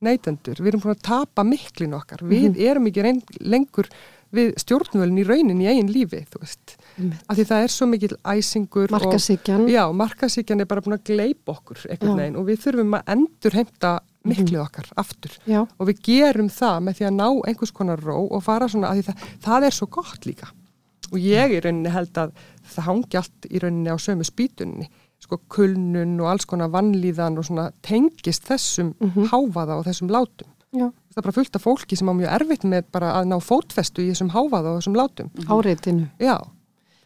neytendur, 0.07 0.59
við 0.61 0.69
erum 0.69 0.81
búin 0.85 0.95
að 0.95 1.03
tapa 1.03 1.43
miklinu 1.43 1.97
okkar, 1.97 2.21
við 2.23 2.55
Mhm. 2.55 2.61
erum 2.71 2.87
ekki 2.87 3.23
lengur 3.41 3.89
við 4.35 4.53
stjórnvölin 4.61 5.21
í 5.21 5.25
raunin 5.27 5.63
í 5.63 5.69
eigin 5.71 5.93
lífi, 5.93 6.25
þú 6.33 6.43
veist. 6.43 6.75
Af 7.29 7.37
því 7.37 7.47
það 7.51 7.65
er 7.67 7.73
svo 7.75 7.89
mikil 7.91 8.11
æsingur 8.33 8.91
og 8.91 8.97
markasíkjan. 8.97 9.67
Já, 9.71 9.85
markasíkjan 9.95 10.65
er 10.65 10.69
bara 10.71 10.83
búin 10.85 10.97
að 10.99 11.07
gleipa 11.13 11.55
okkur 11.55 11.83
veginn 11.87 12.39
og 12.41 12.47
við 12.49 12.61
þurfum 12.65 12.99
að 12.99 13.15
endur 13.17 13.59
heimta 13.59 13.93
miklið 14.27 14.63
okkar 14.65 14.91
aftur. 14.99 15.39
Já, 15.47 15.63
og 15.63 15.91
við 15.91 16.03
gerum 16.09 16.51
það 16.51 16.79
með 16.87 16.99
því 16.99 17.09
að 17.09 17.17
ná 17.21 17.27
einhvers 17.47 17.75
konar 17.77 18.03
ró 18.03 18.19
og 18.27 18.43
fara 18.43 18.69
svona 18.71 18.91
að 18.91 19.01
því 19.01 19.09
það, 19.09 19.27
það 19.47 19.69
er 19.69 19.77
svo 19.79 19.91
gott 19.99 20.27
líka. 20.27 20.51
Og 21.13 21.19
ég 21.23 21.55
í 21.55 21.61
rauninni 21.63 21.93
held 21.95 22.19
að 22.19 22.33
það 22.67 22.89
hangi 22.89 23.21
allt 23.21 23.47
í 23.47 23.61
rauninni 23.63 23.95
á 23.95 23.99
sömu 24.03 24.27
spýtunni. 24.27 24.89
Sko 25.23 25.39
kulnun 25.49 26.19
og 26.21 26.29
alls 26.33 26.45
konar 26.49 26.73
vannlíðan 26.75 27.39
og 27.39 27.47
svona 27.47 27.71
tengist 27.87 28.45
þessum 28.51 28.93
háfaða 29.31 29.79
og 29.79 29.87
þessum 29.87 30.11
látum. 30.13 30.51
Já, 30.77 30.91
það 31.17 31.23
er 31.23 31.27
bara 31.31 31.37
fullt 31.39 31.57
af 31.57 31.65
fólki 31.65 31.97
sem 31.97 32.11
á 32.13 32.15
mjög 32.15 32.35
erfitt 32.37 32.65
með 32.69 32.85
bara 32.93 33.15
að 33.17 33.31
ná 33.33 33.39
fótfestu 33.41 34.05
í 34.05 34.11
þessum 34.13 34.35
háfaða 34.37 34.75
og 34.75 34.83
þessum 34.83 34.99
látum 35.01 35.31
áreitinu. 35.49 36.11
já 36.21 36.37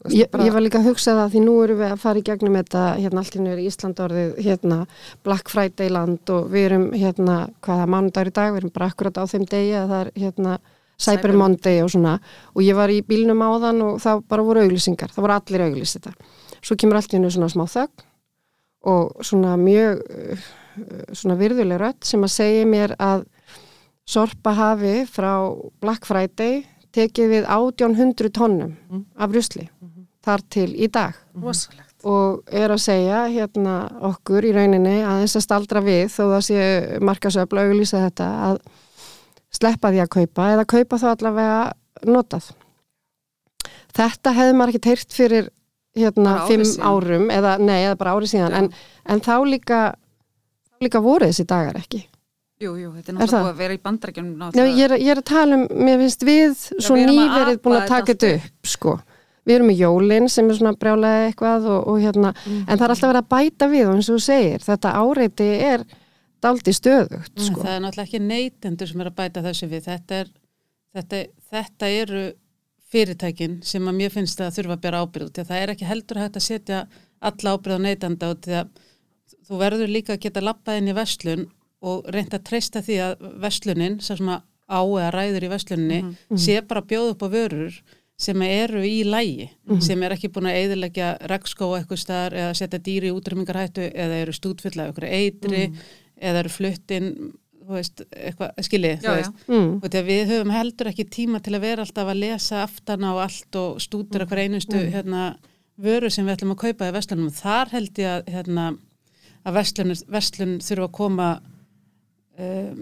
Ég, 0.09 0.31
bara- 0.33 0.44
ég 0.49 0.53
var 0.55 0.62
líka 0.64 0.79
að 0.81 0.87
hugsa 0.88 1.12
það 1.12 1.33
því 1.35 1.40
nú 1.44 1.55
erum 1.62 1.77
við 1.79 1.90
að 1.92 1.99
fara 2.01 2.18
í 2.18 2.23
gegnum 2.25 2.55
þetta, 2.57 2.83
hérna 2.96 3.18
allt 3.20 3.35
nú 3.37 3.51
er 3.53 3.59
Ísland 3.61 3.99
orðið, 4.01 4.31
hérna 4.40 4.79
Black 5.23 5.51
Friday 5.53 5.90
land 5.92 6.31
og 6.33 6.46
við 6.49 6.64
erum 6.70 6.87
hérna, 6.96 7.35
hvaða 7.61 7.85
mánudagur 7.87 8.31
í 8.31 8.33
dag, 8.33 8.53
við 8.55 8.57
erum 8.62 8.73
bara 8.73 8.87
akkurat 8.88 9.18
á 9.20 9.25
þeim 9.29 9.44
degi 9.44 9.75
að 9.77 9.88
það 9.92 10.01
er 10.07 10.11
hérna 10.16 10.55
Cyber 11.01 11.33
Monday 11.37 11.83
og 11.85 11.90
svona 11.92 12.14
og 12.57 12.62
ég 12.64 12.75
var 12.81 12.88
í 12.88 13.03
bílnum 13.05 13.44
áðan 13.44 13.83
og 13.85 14.01
það 14.01 14.23
bara 14.29 14.42
voru 14.42 14.64
auglýsingar, 14.64 15.12
það 15.12 15.20
voru 15.27 15.37
allir 15.37 15.66
auglýs 15.68 15.94
þetta. 15.99 16.14
Svo 16.64 16.77
kemur 16.81 16.96
allt 16.96 17.12
nú 17.20 17.29
svona 17.31 17.49
smá 17.53 17.66
þögn 17.68 18.07
og 18.88 19.20
svona 19.20 19.57
mjög 19.61 20.01
uh, 20.01 20.49
svona 21.12 21.37
virðuleg 21.37 21.77
rödd 21.81 22.05
sem 22.09 22.25
að 22.25 22.33
segja 22.33 22.64
mér 22.64 22.96
að 22.96 23.27
Sorpa 24.11 24.55
hafi 24.59 25.05
frá 25.07 25.33
Black 25.83 26.09
Friday 26.09 26.64
tekið 26.94 27.31
við 27.31 27.44
1800 27.46 28.33
tonnum 28.35 29.05
af 29.14 29.31
rusli 29.31 29.68
þar 30.25 30.42
til 30.53 30.68
í 30.75 30.88
dag. 30.92 31.14
Rosalegt. 31.40 31.87
og 32.05 32.49
er 32.49 32.73
að 32.73 32.81
segja 32.81 33.20
hérna 33.29 33.75
okkur 34.09 34.46
í 34.49 34.53
rauninni 34.57 35.01
að 35.05 35.23
þess 35.25 35.37
að 35.37 35.44
staldra 35.44 35.83
við 35.85 36.07
þó 36.14 36.23
það 36.23 36.42
sé 36.46 36.64
markasöfla 37.05 37.64
auglýsa 37.68 38.03
þetta 38.07 38.29
að 38.49 38.61
sleppa 39.53 39.90
því 39.92 40.03
að 40.05 40.12
kaupa 40.16 40.49
eða 40.55 40.66
kaupa 40.75 41.01
þá 41.03 41.07
allavega 41.11 41.61
notað. 42.09 42.51
Þetta 43.96 44.35
hefði 44.37 44.57
maður 44.57 44.73
ekki 44.73 44.85
teirt 44.87 45.16
fyrir 45.16 45.51
hérna 45.99 46.37
fimm 46.49 46.64
árum 46.81 47.29
eða 47.35 47.57
nei, 47.59 47.83
eða 47.85 47.99
bara 48.01 48.14
ári 48.16 48.31
síðan. 48.31 48.57
En, 48.57 48.70
en 49.05 49.20
þá 49.25 49.35
líka 49.44 49.81
þá 50.70 50.87
líka 50.87 51.03
voru 51.05 51.29
þessi 51.29 51.49
dagar 51.51 51.77
ekki. 51.81 52.07
Jú, 52.61 52.75
jú, 52.77 52.90
þetta 52.92 53.12
er 53.12 53.16
náttúrulega 53.16 53.40
búið 53.40 53.51
að 53.55 53.61
vera 53.62 53.75
í 53.77 53.81
bandrækjum 53.87 54.27
ég, 54.59 54.81
er, 54.85 54.92
ég 55.01 55.11
er 55.14 55.20
að 55.23 55.29
tala 55.31 55.57
um, 55.57 55.62
mér 55.81 56.03
finnst 56.03 56.25
við 56.29 56.59
svo 56.85 56.96
nýverið 56.99 57.61
búin 57.64 57.77
að 57.79 57.87
taka 57.88 58.12
þetta 58.12 58.33
upp, 58.37 58.68
sko. 58.68 58.92
Við 59.49 59.55
erum 59.57 59.70
í 59.73 59.77
jólinn 59.79 60.29
sem 60.29 60.51
er 60.53 60.59
svona 60.59 60.75
brjálega 60.77 61.31
eitthvað 61.31 61.68
og, 61.73 61.87
og 61.88 62.03
hérna, 62.03 62.35
en 62.44 62.66
það 62.75 62.85
er 62.85 62.92
alltaf 62.92 63.09
verið 63.09 63.23
að 63.23 63.31
bæta 63.33 63.68
við 63.73 63.87
og 63.87 63.94
eins 63.96 64.11
og 64.12 64.18
þú 64.18 64.25
segir, 64.27 64.66
þetta 64.66 64.92
áreiti 65.01 65.46
er 65.70 65.87
daldi 66.44 66.75
stöðugt, 66.77 67.33
Mm, 67.33 67.46
sko. 67.46 67.62
Það 67.64 67.73
er 67.73 67.81
náttúrulega 67.87 68.09
ekki 68.09 68.20
neytendur 68.27 68.90
sem 68.90 69.01
er 69.01 69.09
að 69.11 69.16
bæta 69.23 69.42
þessu 69.44 69.68
við. 69.70 69.87
Þetta, 69.88 70.18
er, 70.20 70.31
þetta, 70.96 71.23
þetta 71.55 71.90
eru 72.03 72.23
fyrirtækin 72.92 73.57
sem 73.64 73.88
að 73.88 73.99
mér 74.03 74.12
finnst 74.12 74.40
að 74.44 74.59
þurfa 74.59 74.77
að 74.77 74.85
bera 74.85 75.01
ábyrð. 75.05 75.33
Það 75.40 75.62
er 75.62 75.73
ekki 75.75 75.88
heldur 75.88 76.20
hægt 76.20 76.37
að 76.37 76.46
setja 76.46 76.83
alla 77.20 77.57
ábyrð 77.57 77.81
á 77.81 77.85
neytenda 77.88 78.31
að 78.35 78.68
þú 79.49 79.61
verður 79.64 79.92
líka 79.92 80.16
að 80.16 80.23
geta 80.27 80.44
lappað 80.44 80.81
inn 80.81 80.92
í 80.92 80.96
verslun 80.96 81.49
og 81.81 82.09
reynda 82.12 82.38
að 82.38 82.47
treysta 82.51 82.83
því 82.85 83.01
að 83.07 83.27
verslunin, 83.40 84.01
sem 84.05 84.21
sem 84.21 84.33
að 84.35 84.47
á 84.71 84.81
eða 84.87 85.11
ræður 85.14 85.47
í 85.47 85.51
versluninni, 85.51 86.01
sé 86.38 86.61
bara 86.62 86.85
að 86.85 86.93
bjóða 86.93 87.14
upp 87.14 87.25
á 87.27 87.29
vörur 87.33 87.81
sem 88.21 88.43
eru 88.45 88.83
í 88.85 89.01
lægi, 89.09 89.49
sem 89.81 90.03
er 90.05 90.14
ekki 90.14 90.29
búin 90.33 90.51
að 90.51 90.59
eðilegja 90.61 91.11
rekskó 91.31 91.71
eitthvað 91.77 92.03
staðar 92.03 92.37
eða 92.37 92.57
setja 92.59 92.81
dýri 92.85 93.09
í 93.09 93.14
útrymmingarhættu 93.16 93.87
eða 93.88 94.19
eru 94.27 94.35
stútfulla 94.37 94.87
af 94.87 94.93
ykkur 94.93 95.07
eitri 95.09 95.62
eða 96.21 96.43
eru 96.43 96.53
fluttinn, 96.53 97.09
þú 97.64 97.79
veist, 97.79 98.03
eitthvað, 98.12 98.61
skilji, 98.66 98.90
Já, 98.99 99.01
þú 99.07 99.14
veist. 99.16 99.47
Mm. 99.49 99.71
Og 99.79 99.87
því 99.87 100.01
að 100.03 100.11
við 100.11 100.35
höfum 100.35 100.53
heldur 100.53 100.90
ekki 100.90 101.07
tíma 101.16 101.40
til 101.40 101.55
að 101.57 101.64
vera 101.64 101.87
alltaf 101.87 102.12
að 102.12 102.21
lesa 102.21 102.61
aftana 102.66 103.14
og 103.14 103.23
allt 103.25 103.59
og 103.62 103.81
stútur 103.81 104.27
hver 104.29 104.43
einustu 104.45 104.83
hérna, 104.93 105.31
vöru 105.81 106.11
sem 106.12 106.29
við 106.29 106.37
ætlum 106.37 106.53
að 106.59 106.62
kaupa 106.66 106.90
í 106.90 106.95
vestlunum. 106.99 107.33
Þar 107.33 107.73
held 107.73 108.03
ég 108.03 108.19
að, 108.19 108.31
hérna, 108.35 108.66
að 109.49 109.57
vestlun, 109.62 109.97
vestlun 110.12 110.59
þurfa 110.66 110.90
að 110.90 110.97
koma 111.01 111.31
um, 112.40 112.81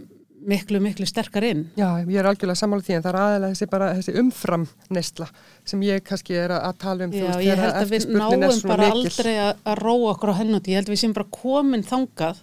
miklu, 0.48 0.80
miklu 0.82 1.06
sterkar 1.08 1.44
inn. 1.48 1.64
Já, 1.78 1.88
ég 2.04 2.18
er 2.20 2.28
algjörlega 2.30 2.60
sammála 2.60 2.84
því 2.86 2.94
en 2.98 3.04
það 3.06 3.10
er 3.10 3.20
aðeins 3.24 3.58
þessi, 3.58 3.70
bara, 3.72 3.88
þessi 3.98 4.14
umfram 4.22 4.66
nesla 4.94 5.26
sem 5.68 5.82
ég 5.86 6.04
kannski 6.06 6.38
er 6.38 6.54
að, 6.54 6.62
að 6.70 6.78
tala 6.84 7.08
um 7.08 7.16
Já, 7.16 7.24
veist, 7.26 7.42
ég 7.48 7.64
held 7.64 7.80
að 7.80 7.92
við 7.94 8.06
náum 8.14 8.62
bara 8.70 8.86
mikil. 8.92 9.02
aldrei 9.02 9.34
að, 9.42 9.52
að 9.72 9.82
róa 9.82 10.12
okkur 10.14 10.32
á 10.32 10.38
hennut. 10.40 10.70
Ég 10.70 10.80
held 10.80 10.88
að 10.88 10.94
við 10.94 11.02
séum 11.02 11.18
bara 11.18 11.32
komin 11.40 11.84
þangað 11.88 12.42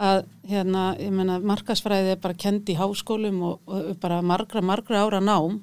að 0.00 0.22
hérna, 0.48 0.84
ég 0.96 1.12
meina, 1.12 1.36
markasfræði 1.44 2.14
er 2.14 2.20
bara 2.22 2.38
kendi 2.40 2.72
í 2.72 2.78
háskólum 2.78 3.42
og, 3.50 3.58
og 3.68 3.90
bara 4.00 4.22
margra, 4.24 4.62
margra 4.64 5.02
ára 5.04 5.20
nám 5.20 5.58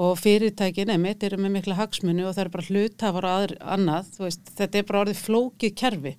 og 0.00 0.14
fyrirtækin 0.16 0.88
emitt 0.94 1.24
eru 1.26 1.36
með 1.42 1.58
mikla 1.58 1.74
hagsmuni 1.76 2.22
og 2.24 2.32
það 2.32 2.44
eru 2.46 2.52
bara 2.54 2.68
hlutafar 2.70 3.26
og 3.26 3.32
aður 3.34 3.52
annað, 3.74 4.06
þú 4.14 4.22
veist, 4.24 4.52
þetta 4.56 4.78
er 4.80 4.86
bara 4.88 5.00
orðið 5.02 5.18
flókið 5.26 5.74
kerfi, 5.76 6.12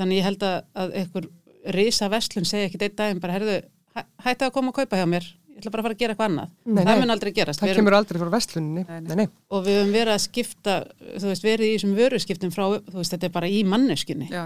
þannig 0.00 0.18
ég 0.18 0.26
held 0.26 0.46
að, 0.48 0.56
að 0.74 0.96
einhver 1.02 1.28
risa 1.74 2.08
vestlun 2.12 2.48
segja 2.48 2.68
ekki 2.68 2.80
einn 2.80 2.96
daginn 2.98 3.20
bara, 3.22 3.36
herðu, 3.38 3.60
hæ, 3.94 4.00
hætti 4.26 4.48
að 4.48 4.54
koma 4.56 4.72
að 4.72 4.80
kaupa 4.80 5.00
hjá 5.00 5.06
mér, 5.10 5.28
ég 5.52 5.62
ætla 5.62 5.72
bara 5.74 5.82
að 5.82 5.88
fara 5.88 5.96
að 5.96 6.02
gera 6.02 6.14
eitthvað 6.14 6.30
annað. 6.30 6.52
Nei, 6.64 6.82
það 6.82 6.90
nei. 6.90 7.00
mun 7.02 7.14
aldrei 7.14 7.32
gerast, 7.36 7.60
Það 7.60 7.68
við 7.68 7.74
erum 7.74 7.84
kemur 7.84 7.98
aldrei 7.98 8.20
frá 8.22 8.34
vestluninni. 8.34 8.84
Nei, 9.08 9.26
og 9.50 9.64
við 9.66 9.80
höfum 9.80 9.96
verið 9.96 10.14
að 10.14 10.22
skipta 10.26 10.76
þú 11.08 11.32
veist, 11.32 11.48
verið 11.48 11.66
í 11.66 11.72
þessum 11.74 11.96
vöruskiptum 11.98 12.54
frá 12.54 12.64
þú 12.76 13.00
veist, 13.00 13.16
þetta 13.16 13.28
er 13.28 13.34
bara 13.34 13.50
í 13.50 13.64
manneskunni 13.66 14.30
Já, 14.30 14.44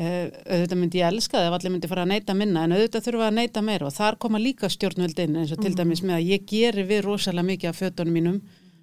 uh, 0.00 0.24
auðvitað 0.46 0.80
myndi 0.80 1.02
ég 1.02 1.12
elska 1.12 1.38
það 1.38 1.48
ef 1.50 1.58
allir 1.58 1.74
myndi 1.74 1.90
fara 1.90 2.06
að 2.06 2.12
neyta 2.14 2.36
minna 2.38 2.64
en 2.64 2.74
auðvitað 2.76 3.06
þurfa 3.08 3.28
að 3.28 3.36
neyta 3.36 3.64
meira 3.66 3.88
og 3.88 3.94
þar 3.96 4.18
koma 4.22 4.40
líka 4.40 4.70
stjórnvöld 4.72 5.22
inn 5.24 5.38
eins 5.42 5.54
og 5.54 5.62
til 5.64 5.74
dæmis 5.76 6.04
með 6.06 6.18
að 6.18 6.30
ég 6.30 6.46
geri 6.48 6.86
við 6.88 7.04
rosalega 7.08 7.48
mikið 7.50 7.72
af 7.72 7.80
fötunum 7.82 8.16
mínum 8.16 8.40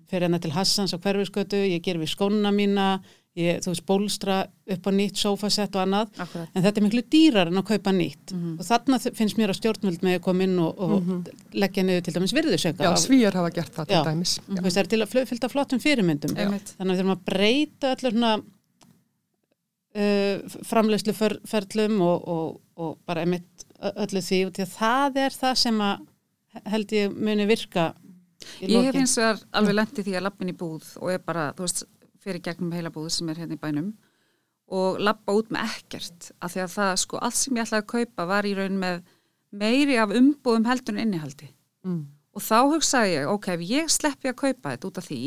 fyrir 0.08 0.28
hérna 0.28 0.40
til 0.40 0.54
Hassans 0.56 0.94
á 0.96 0.98
hverfiskötu, 1.04 1.60
ég 1.68 1.84
geri 1.84 2.04
við 2.04 2.14
skónuna 2.14 2.54
mína 2.56 2.88
ég, 3.38 3.60
þú 3.62 3.72
veist, 3.72 3.84
bólstra 3.88 4.38
upp 4.74 4.88
á 4.90 4.92
nýtt 4.98 5.20
sófasett 5.22 5.76
og 5.78 5.84
annað. 5.84 6.10
Akkurat. 6.24 6.50
en 6.58 6.64
þetta 6.66 6.82
er 6.82 6.86
miklu 6.88 7.04
dýrar 7.14 7.52
en 7.52 7.62
að 7.62 7.68
kaupa 7.72 7.94
nýtt. 7.94 8.34
Og 8.58 8.66
þarna 8.66 9.00
finnst 9.06 9.38
mér 9.40 9.54
að 9.54 9.60
stjórnvöld 9.62 10.04
með 10.06 10.18
að 10.18 10.24
koma 10.28 10.48
inn 10.48 10.58
og, 10.64 10.82
og 10.88 11.30
leggja 11.54 11.86
niður 11.86 12.06
til 12.08 12.16
dæmis 12.18 12.34
virðisauka 12.38 12.88
Já, 12.88 12.92
svíjar 13.04 13.38
hafa 13.40 13.54
gert 13.56 13.74
það 13.78 13.90
til 13.92 13.98
Já. 14.00 14.04
dæmis. 14.10 14.36
Þú 14.48 14.62
veist, 14.66 14.78
það 14.78 14.84
er 14.84 14.92
til 14.96 15.02
að 15.06 15.16
fylgta 15.32 15.52
flottum 15.54 15.84
fyrirmyndum. 15.86 16.36
Þannig 16.38 16.78
að 16.82 16.94
við 16.94 17.02
þurfum 17.04 17.16
að 17.16 17.26
breyta 17.32 17.94
allir 17.96 18.18
svona 18.18 18.34
uh, 19.98 20.58
framleyslu 20.68 21.16
ferlum 21.18 22.02
og, 22.06 22.28
og, 22.28 22.60
og 22.78 22.98
bara 23.08 23.24
einmitt 23.26 23.66
ö- 23.80 23.94
öllu 24.06 24.22
því. 24.24 24.42
Og 24.50 24.58
því 24.58 24.66
að 24.68 24.76
það 24.78 25.22
er 25.28 25.38
það 25.42 25.56
sem 25.64 25.82
að 25.88 26.06
held 26.74 26.94
ég 26.98 27.14
muni 27.14 27.46
virka 27.50 27.92
Ég 28.62 28.86
hef 28.86 28.96
hins 28.96 29.16
vegar 29.18 29.40
alveg 29.58 29.76
lent 29.76 29.98
í 30.00 30.04
því 30.06 30.14
að 30.20 30.24
lappin 30.28 30.52
í 30.52 30.54
búð 30.56 30.86
og 31.02 31.10
er 31.12 31.22
bara, 31.26 31.48
þú 31.58 31.66
veist, 31.66 31.82
fyrir 32.28 32.44
gegnum 32.44 32.76
heila 32.76 32.92
búð 32.94 33.10
sem 33.16 33.30
er 33.32 33.40
hérna 33.42 33.56
í 33.58 33.62
bænum 33.62 33.94
og 34.68 35.00
lappa 35.00 35.32
út 35.38 35.52
með 35.54 35.70
ekkert 35.72 36.32
af 36.44 36.52
því 36.54 36.64
að 36.66 36.74
það, 36.76 36.94
sko, 37.06 37.20
allt 37.24 37.40
sem 37.40 37.56
ég 37.56 37.64
ætlaði 37.64 37.84
að 37.86 37.92
kaupa 37.94 38.26
var 38.28 38.48
í 38.48 38.56
raun 38.58 38.80
með 38.82 38.98
meiri 39.56 39.96
af 40.04 40.12
umbúðum 40.12 40.68
heldur 40.68 40.98
en 40.98 41.06
innihaldi 41.08 41.54
Mm. 41.88 42.02
og 42.36 42.42
þá 42.44 42.58
hugsaði 42.74 43.12
ég, 43.14 43.28
ok, 43.32 43.46
ef 43.54 43.62
ég 43.64 43.92
sleppi 43.94 44.28
að 44.28 44.40
kaupa 44.42 44.74
þetta 44.74 44.88
út 44.90 44.98
af 45.00 45.06
því 45.08 45.20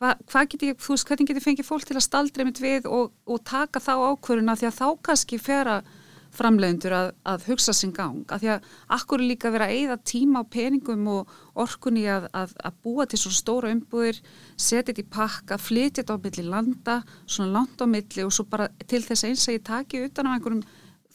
hva, 0.00 0.14
hvað 0.26 0.48
get 0.50 0.64
ég, 0.66 0.78
þú 0.80 0.94
veist, 0.94 1.06
hvernig 1.06 1.28
get 1.28 1.38
ég 1.38 1.44
fengið 1.44 1.68
fólk 1.68 1.84
til 1.86 1.96
að 1.98 2.06
staldra 2.08 2.46
mitt 2.48 2.58
við 2.62 2.88
og, 2.90 3.12
og 3.28 3.38
taka 3.46 3.78
þá 3.78 3.92
ákvöruna 4.08 4.56
því 4.58 4.66
að 4.70 4.78
þá 4.80 4.86
kannski 5.06 5.38
fjöra 5.38 5.76
framleiðendur 6.38 6.94
að, 6.94 7.10
að 7.28 7.46
hugsa 7.50 7.74
sinn 7.76 7.92
gang, 7.96 8.22
af 8.30 8.42
því 8.42 8.52
að 8.54 8.68
akkur 8.96 9.24
líka 9.24 9.52
verið 9.54 9.66
að 9.66 9.76
eyða 9.78 9.98
tíma 10.12 10.42
á 10.42 10.50
peningum 10.54 11.06
og 11.12 11.32
orkunni 11.58 12.06
að, 12.10 12.28
að, 12.32 12.54
að 12.64 12.80
búa 12.86 13.06
til 13.10 13.20
svo 13.20 13.34
stóra 13.34 13.72
umbúðir, 13.74 14.22
setja 14.56 14.88
þetta 14.92 15.04
í 15.04 15.08
pakka 15.18 15.58
flytja 15.60 16.02
þetta 16.02 16.18
á 16.18 16.22
milli 16.24 16.46
landa 16.46 16.98
svona 17.26 17.58
langt 17.58 17.82
á 17.82 17.86
milli 17.90 18.26
og 18.26 18.34
svo 18.34 18.46
bara 18.50 18.70
til 18.86 19.02
þess 19.04 19.26
eins 19.28 19.48
að 19.48 19.58
ég 19.58 19.66
taki 19.66 20.04
utan 20.06 20.30
á 20.30 20.34
einhverjum 20.36 20.64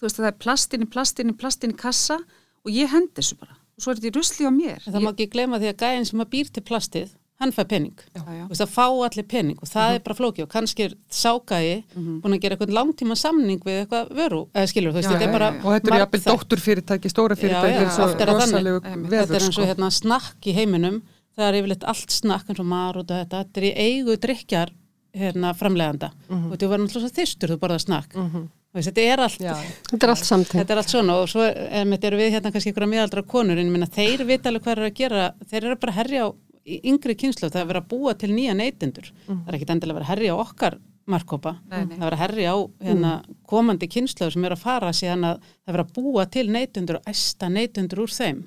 þú 0.03 0.07
veist, 0.09 0.19
það 0.19 0.29
er 0.29 0.39
plastinni, 0.43 0.91
plastinni, 0.91 1.35
plastinni 1.39 1.79
kassa 1.79 2.19
og 2.63 2.71
ég 2.71 2.91
hendi 2.91 3.15
þessu 3.19 3.39
bara. 3.39 3.55
Og 3.73 3.83
svo 3.83 3.93
er 3.93 3.99
þetta 3.99 4.11
í 4.11 4.15
rusli 4.17 4.47
á 4.47 4.51
mér. 4.53 4.81
En 4.83 4.93
það 4.93 5.05
má 5.05 5.11
ekki 5.13 5.29
glema 5.33 5.59
því 5.61 5.69
að 5.71 5.83
gæðin 5.83 6.09
sem 6.09 6.23
að 6.23 6.31
býr 6.33 6.51
til 6.53 6.63
plastið 6.67 7.13
hann 7.43 7.53
fær 7.55 7.67
pening. 7.69 8.03
Já, 8.15 8.21
já. 8.23 8.43
Þú 8.43 8.51
veist, 8.53 8.63
það 8.63 8.73
fá 8.73 8.85
allir 9.07 9.27
pening 9.33 9.61
og 9.61 9.69
það 9.69 9.95
er 9.97 10.03
bara 10.07 10.17
flóki 10.19 10.45
og 10.45 10.51
kannski 10.51 10.87
er 10.87 10.95
ságægi 11.13 11.75
búin 11.95 12.37
að 12.37 12.43
gera 12.43 12.57
eitthvað 12.57 12.75
langtíma 12.79 13.17
samning 13.19 13.63
við 13.63 13.81
eitthvað 13.83 14.13
vöru, 14.19 14.43
eða 14.53 14.71
skilur, 14.71 14.93
þú 14.93 14.99
veist, 15.01 15.09
Já, 15.09 15.13
þetta 15.13 15.25
já, 15.25 15.29
er 15.29 15.37
bara 15.37 15.49
já, 15.49 15.57
já. 15.57 15.63
Og 15.63 15.75
þetta 15.75 15.91
er 15.93 15.97
margþætt. 15.97 16.29
dótturfyrirtæki, 16.31 17.13
stóra 17.13 17.39
fyrirtæki, 17.39 17.73
Já, 17.73 17.81
er 17.81 17.89
þetta 17.89 19.37
er 19.37 19.43
eins 19.43 19.51
sko. 19.51 19.61
og 19.61 19.69
hérna 19.71 19.91
snakk 19.93 20.49
í 20.49 20.55
heiminum. 20.57 21.01
Það 21.33 21.47
er 21.49 21.59
yfirleitt 21.59 21.85
allt 21.89 22.13
snakk 22.13 22.49
eins 22.49 22.61
og 22.61 22.69
mar 22.69 22.97
og 22.97 23.07
þetta, 23.09 23.43
þetta 23.43 23.61
er 23.61 23.69
í 23.69 23.73
eigu 23.87 24.17
drikjar 24.21 24.73
hérna 25.13 25.53
framleganda 25.57 26.09
og 26.29 26.57
þú 26.57 26.67
verður 26.71 26.87
náttúrulega 26.87 27.09
svo 27.09 27.17
þystur 27.21 27.53
þú 27.53 27.61
borðar 27.61 27.81
snakk. 27.83 28.15
Mm 28.17 28.49
þetta 28.73 29.03
er 29.05 29.21
allt 29.21 29.37
Þetta 29.37 30.07
er 30.07 30.11
allt 30.13 30.49
þetta 30.49 30.73
er 30.73 30.79
allt 30.81 30.89
svona 30.89 31.17
og 31.21 31.27
svo 31.29 31.43
er, 31.45 31.83
er 31.93 32.15
við 32.17 32.31
hérna 32.33 32.51
kannski 32.53 32.71
ykkur 32.71 32.87
að 32.87 32.93
miðaldra 32.95 33.23
konur 33.29 33.59
en 33.59 33.67
ég 33.67 33.73
minna 33.73 33.85
þeir 33.85 34.23
vita 34.25 34.49
alveg 34.49 34.63
hvað 34.65 34.73
er 34.79 34.87
að 34.87 34.95
gera. 34.97 35.25
Þeir 35.51 35.67
eru 35.67 35.77
bara 35.77 35.93
að 35.93 35.99
herja 35.99 36.25
á 36.25 36.27
yngri 36.65 37.15
kynslu 37.19 37.49
það 37.49 37.59
er 37.59 37.65
að 37.65 37.71
vera 37.71 37.83
að 37.83 37.91
búa 37.91 38.15
til 38.17 38.31
nýja 38.33 38.55
neytendur. 38.57 39.11
Það 39.27 39.47
er 39.47 39.57
ekki 39.57 39.69
endilega 39.69 39.93
að 39.93 39.99
vera 39.99 40.07
að 40.07 40.13
herja 40.13 40.33
á 40.35 40.43
okkar 40.43 40.79
markkópa, 41.05 41.57
það 41.67 41.79
er 41.81 41.93
að 41.93 42.03
vera 42.05 42.15
að 42.15 42.21
herja 42.23 42.51
á 42.55 42.57
hérna, 42.87 43.13
komandi 43.49 43.89
kynslu 43.91 44.29
sem 44.31 44.45
er 44.47 44.55
að 44.55 44.61
fara 44.63 44.91
síðan 44.95 45.25
að 45.27 45.41
það 45.43 45.71
er 45.71 45.75
vera 45.75 45.85
að 45.87 45.95
búa 45.97 46.25
til 46.31 46.45
neytendur 46.55 46.99
og 46.99 47.09
æsta 47.11 47.49
neytendur 47.51 48.03
úr 48.05 48.13
þeim. 48.13 48.43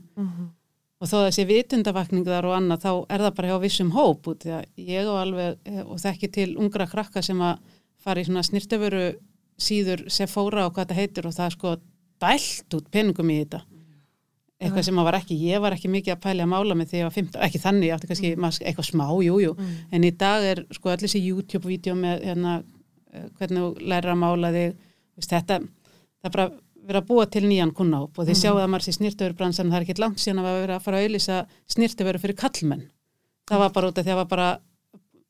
Og 0.96 1.10
þó 1.10 1.16
þessi 1.26 1.44
vitundavakningar 1.44 2.46
og 2.48 2.54
annað 2.56 2.86
þá 2.86 2.92
er 3.12 3.24
það 3.26 3.34
bara 3.36 3.48
hjá 3.50 3.58
vissum 3.60 3.90
hóp 3.92 4.28
út 4.32 4.46
því 4.46 4.52
að 4.56 4.64
ég 4.80 5.06
og 5.12 5.18
alveg 5.20 5.58
eh, 5.68 5.82
og 5.84 5.98
þekki 6.00 6.30
til 6.32 6.56
ungra 6.56 6.86
krakka 6.88 7.20
sem 7.22 7.42
að 7.44 7.58
fara 8.00 8.22
í 8.22 8.24
svona 8.24 8.42
snirteföru 8.42 9.04
síður 9.60 10.06
Sephora 10.08 10.64
og 10.64 10.72
hvað 10.72 10.86
þetta 10.86 11.00
heitir 11.00 11.28
og 11.28 11.36
það 11.36 11.52
sko 11.52 11.74
dælt 12.16 12.78
út 12.78 12.88
peningum 12.88 13.28
í 13.28 13.42
þetta 13.42 13.60
eitthvað 14.56 14.86
sem 14.86 14.98
að 15.00 15.08
var 15.08 15.18
ekki, 15.18 15.36
ég 15.50 15.60
var 15.60 15.74
ekki 15.76 15.90
mikið 15.92 16.14
að 16.14 16.22
pæla 16.24 16.44
að 16.46 16.52
mála 16.52 16.76
með 16.78 16.90
því 16.90 16.96
að 16.96 17.00
ég 17.02 17.08
var 17.08 17.16
15, 17.16 17.40
ekki 17.46 17.60
þannig, 17.60 17.86
ég 17.86 17.96
átti 17.96 18.10
kannski 18.10 18.30
mm. 18.32 18.46
eitthvað 18.70 18.88
smá, 18.88 19.06
jú, 19.26 19.34
jú, 19.42 19.54
en 19.92 20.06
í 20.06 20.12
dag 20.16 20.46
er 20.48 20.62
sko 20.72 20.92
allir 20.92 21.04
þessi 21.04 21.22
YouTube-vídeó 21.26 21.96
með 21.98 22.24
hérna, 22.24 22.54
eh, 23.12 23.26
hvernig 23.36 23.66
þú 23.66 23.90
lærir 23.92 24.14
að 24.14 24.22
mála 24.22 24.52
þig 24.54 24.70
veist, 24.72 25.34
þetta, 25.34 25.60
það 25.60 26.30
er 26.30 26.36
bara 26.38 26.48
verið 26.86 27.02
að 27.02 27.08
búa 27.10 27.26
til 27.28 27.44
nýjan 27.44 27.74
kunnáp 27.76 28.16
og 28.16 28.28
þið 28.28 28.40
sjáu 28.40 28.56
að 28.56 28.68
maður 28.72 28.86
sé 28.86 28.96
snirtöfurubransan, 28.96 29.72
það 29.72 29.80
er 29.80 29.86
ekki 29.86 30.00
langt 30.00 30.22
síðan 30.22 30.40
að 30.40 30.60
vera 30.62 30.78
að 30.78 30.86
fara 30.86 31.00
að 31.00 31.08
auðlýsa 31.08 31.40
snirtöfuru 31.76 32.22
fyrir 32.22 32.38
kallmenn 32.40 32.86
það 33.46 33.62
var 33.62 33.74
bara 33.74 33.90
út 33.90 33.98
af 33.98 34.06
því 34.06 34.12
að 34.12 34.14
það 34.14 34.22
var 34.22 34.30
bara 34.32 34.48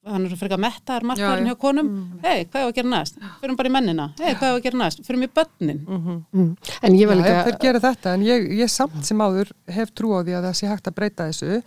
hann 0.06 0.26
er 0.28 0.36
frekar 0.38 0.60
mettar 0.62 1.04
markaðurinn 1.06 1.48
Já, 1.48 1.50
já. 1.50 1.56
hjá 1.56 1.60
konum 1.64 1.88
hei, 2.22 2.44
hvað 2.46 2.60
er 2.62 2.68
að 2.70 2.76
gera 2.78 2.90
næst? 2.92 3.18
Förum 3.42 3.56
bara 3.58 3.70
í 3.70 3.74
mennina 3.74 4.06
hei, 4.20 4.32
hvað 4.34 4.46
er 4.48 4.54
að 4.56 4.62
gera 4.68 4.80
næst? 4.82 5.02
Förum 5.06 5.26
í 5.26 5.30
börnin 5.40 5.82
Mm. 5.86 6.56
En 6.82 6.94
ég 6.94 7.08
var 7.08 7.16
Já, 7.16 7.22
líka... 7.22 7.44
þeir 7.46 7.58
gera 7.66 7.80
þetta 7.80 8.14
en 8.14 8.22
ég, 8.26 8.46
ég 8.60 8.70
samt 8.70 9.04
sem 9.06 9.18
áður 9.22 9.50
hef 9.72 9.90
trú 9.96 10.12
á 10.14 10.20
því 10.22 10.34
að 10.38 10.46
það 10.48 10.56
sé 10.60 10.70
hægt 10.70 10.90
að 10.90 10.96
breyta 11.00 11.26
þessu 11.30 11.62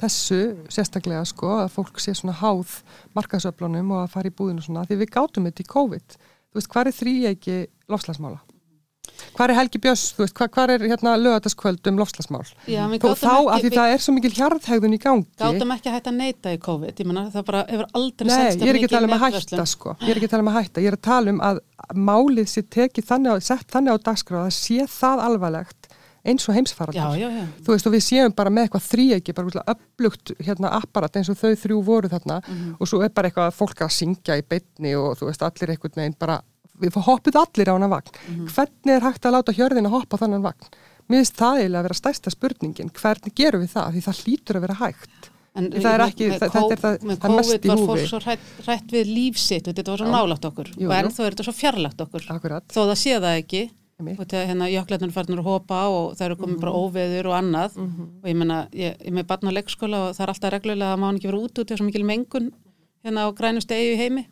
þessu 0.00 0.38
sérstaklega 0.74 1.24
sko 1.28 1.50
að 1.62 1.68
fólk 1.76 2.00
sé 2.02 2.14
svona 2.18 2.34
háð 2.40 2.80
markasöflunum 3.14 3.92
og 3.94 4.00
að 4.04 4.10
fara 4.16 4.30
í 4.30 4.34
búðinu 4.34 4.64
svona 4.64 4.82
því 4.88 4.98
við 5.04 5.12
gátum 5.14 5.46
þetta 5.46 5.62
í 5.62 5.68
COVID 5.70 6.16
þú 6.18 6.58
veist, 6.58 6.70
hvað 6.72 6.90
er 6.90 6.96
þrýegi 6.98 7.58
lofslagsmála? 7.92 8.40
Hvað 9.34 9.50
er 9.50 9.54
Helgi 9.58 9.78
Björns, 9.82 10.04
hvað, 10.34 10.70
er 10.74 10.84
hérna 10.90 11.14
lögataskvöld 11.18 11.86
um 11.90 11.96
lofslagsmál? 11.98 12.44
Já, 12.66 12.82
þá 12.86 13.08
ekki- 13.08 13.50
að 13.54 13.60
því 13.60 13.68
við- 13.70 13.78
það 13.78 13.94
er 13.94 13.98
svo 14.04 14.14
mikil 14.14 14.30
hjarðhegðun 14.38 14.94
í 14.94 15.00
gangi. 15.02 15.26
Gátum 15.38 15.74
ekki 15.74 15.90
að 15.90 15.96
hætta 15.98 16.10
að 16.10 16.18
neyta 16.20 16.54
í 16.54 16.58
COVID 16.58 16.94
ég 17.02 17.06
menna 17.06 17.24
það 17.30 17.44
bara 17.44 17.64
hefur 17.68 17.86
aldrei 17.94 18.26
Nei, 18.28 18.36
selst 18.36 18.58
ég 18.62 18.68
er 18.68 18.74
ekki 18.78 18.88
að 18.90 18.96
tala 18.96 19.06
um 19.10 19.16
að 19.18 19.24
hætta 19.32 19.66
sko, 19.66 19.96
ég 20.00 20.08
er 20.10 20.16
ekki 20.20 20.28
að 20.30 20.34
tala 20.34 20.42
um 20.46 20.52
að 20.54 20.58
hætta, 20.62 20.80
ég 20.80 20.86
er 20.92 20.96
að 20.98 21.02
tala 21.02 21.30
um 21.30 21.40
að 21.40 21.58
málið 21.94 22.48
sé 22.48 22.62
tekið 22.62 23.04
þannig 23.10 23.30
á, 23.34 23.36
sett 23.42 23.66
þannig 23.70 23.92
á 23.94 23.96
dagskráð 24.08 24.46
að 24.48 24.54
sé 24.56 24.86
það 24.88 25.24
alvarlegt 25.28 25.88
eins 26.24 26.48
og 26.48 26.54
heimsfaraldur. 26.56 26.96
já, 26.96 27.20
já, 27.20 27.28
já, 27.36 27.44
Þú 27.66 27.74
veist 27.74 27.86
og 27.86 27.92
við 27.92 28.00
séum 28.06 28.32
bara 28.34 28.48
með 28.48 28.64
eitthvað 28.70 28.86
þríegi, 28.88 29.34
bara 29.36 29.46
útla 29.50 29.64
upplugt 29.74 30.32
hérna 30.40 30.70
apparat 30.72 31.12
eins 31.20 31.28
og 31.28 31.36
þau 31.36 31.52
þrjú 31.52 31.82
voru 31.84 32.08
þarna 32.08 32.38
og 32.80 32.88
svo 32.88 33.02
er 33.04 33.10
bara 33.12 33.28
eitthvað 33.28 33.50
að 33.50 33.58
fólk 33.58 33.82
að 33.84 33.92
syngja 33.92 34.38
í 34.40 34.42
beitni 34.48 34.94
og 34.96 35.18
þú 35.20 35.28
veist 35.28 35.42
allir 35.44 35.74
einhvern 35.74 35.98
veginn 36.00 36.16
bara, 36.18 36.40
við 36.80 36.96
hoppuð 37.06 37.36
allir 37.42 37.70
á 37.70 37.74
hana 37.76 37.88
vagn. 37.92 38.10
Hvernig 38.50 38.94
er 38.96 39.04
hægt 39.06 39.24
að 39.28 39.36
láta 39.36 39.52
hjörðin 39.54 39.86
að 39.86 39.94
hoppa 39.98 40.18
þannan 40.18 40.42
vagn? 40.42 40.66
Mér 41.08 41.20
finnst 41.20 41.36
það 41.36 41.58
eiginlega 41.60 41.80
að 41.82 41.86
vera 41.88 42.00
stærsta 42.00 42.30
spurningin, 42.32 42.90
hvernig 42.96 43.34
gerum 43.36 43.60
við 43.64 43.72
það? 43.76 43.92
Því 43.94 44.02
það 44.06 44.20
hlýtur 44.24 44.56
að 44.58 44.64
vera 44.64 44.76
hægt. 44.80 45.30
En 45.54 45.68
Það 45.70 45.84
er 45.86 46.00
með- 46.00 46.08
ekki- 46.10 46.28
með 46.30 46.38
það- 46.40 46.50
þetta 46.50 46.58
er 46.58 46.78
kó- 46.78 46.82
það- 46.84 47.02
með 47.04 47.18
það 47.22 47.30
er 47.30 47.36
mest 47.36 47.50
COVID 47.50 47.64
í 47.64 47.68
var 47.68 47.76
húfi. 47.78 47.86
fólk 47.86 48.08
svo 48.10 48.20
hrætt, 48.24 48.46
hrætt 48.66 48.88
við 48.90 49.06
lífsitt 49.14 49.64
þetta 49.70 49.86
var 49.92 49.98
svo 50.02 50.08
nálægt 50.10 50.44
okkur 50.50 50.68
Jú, 50.74 50.88
og 50.88 50.94
ennþá 50.98 51.20
er 51.26 51.30
þetta 51.34 51.44
svo 51.46 51.54
fjarlægt 51.54 52.00
okkur 52.02 52.22
Akkurat. 52.34 52.64
þó 52.74 52.80
það 52.90 52.98
sé 52.98 53.12
það 53.22 53.38
ekki 53.38 53.70
og 54.18 54.26
þegar 54.26 54.46
hérna 54.50 54.66
jöklarnir 54.74 55.12
farnir 55.14 55.38
að 55.38 55.44
hopa 55.46 55.78
og 55.86 56.16
það 56.18 56.24
eru 56.26 56.36
komið 56.42 56.58
bara 56.60 56.72
óveður 56.74 57.26
og 57.30 57.34
annað 57.38 57.76
og 57.78 58.26
ég 58.26 58.34
menna, 58.36 58.66
ég, 58.74 58.98
ég 58.98 59.06
er 59.06 59.12
með 59.12 59.26
barn 59.30 59.46
á 59.46 59.52
leikskóla 59.54 59.96
og 60.08 60.16
það 60.16 60.20
er 60.26 60.32
alltaf 60.34 60.50
reglulega 60.50 60.90
að 60.96 60.98
hann 61.06 61.16
ekki 61.20 61.30
vera 61.30 61.38
út 61.38 61.54
út 61.62 61.70
og 61.70 61.78
svo 61.78 61.86
mikil 61.86 62.02
mengun 62.04 62.50
hérna 63.06 63.20
á 63.22 63.28
grænustu 63.30 63.70
eigu 63.78 63.94
í 63.94 64.00
heimi 64.02 64.26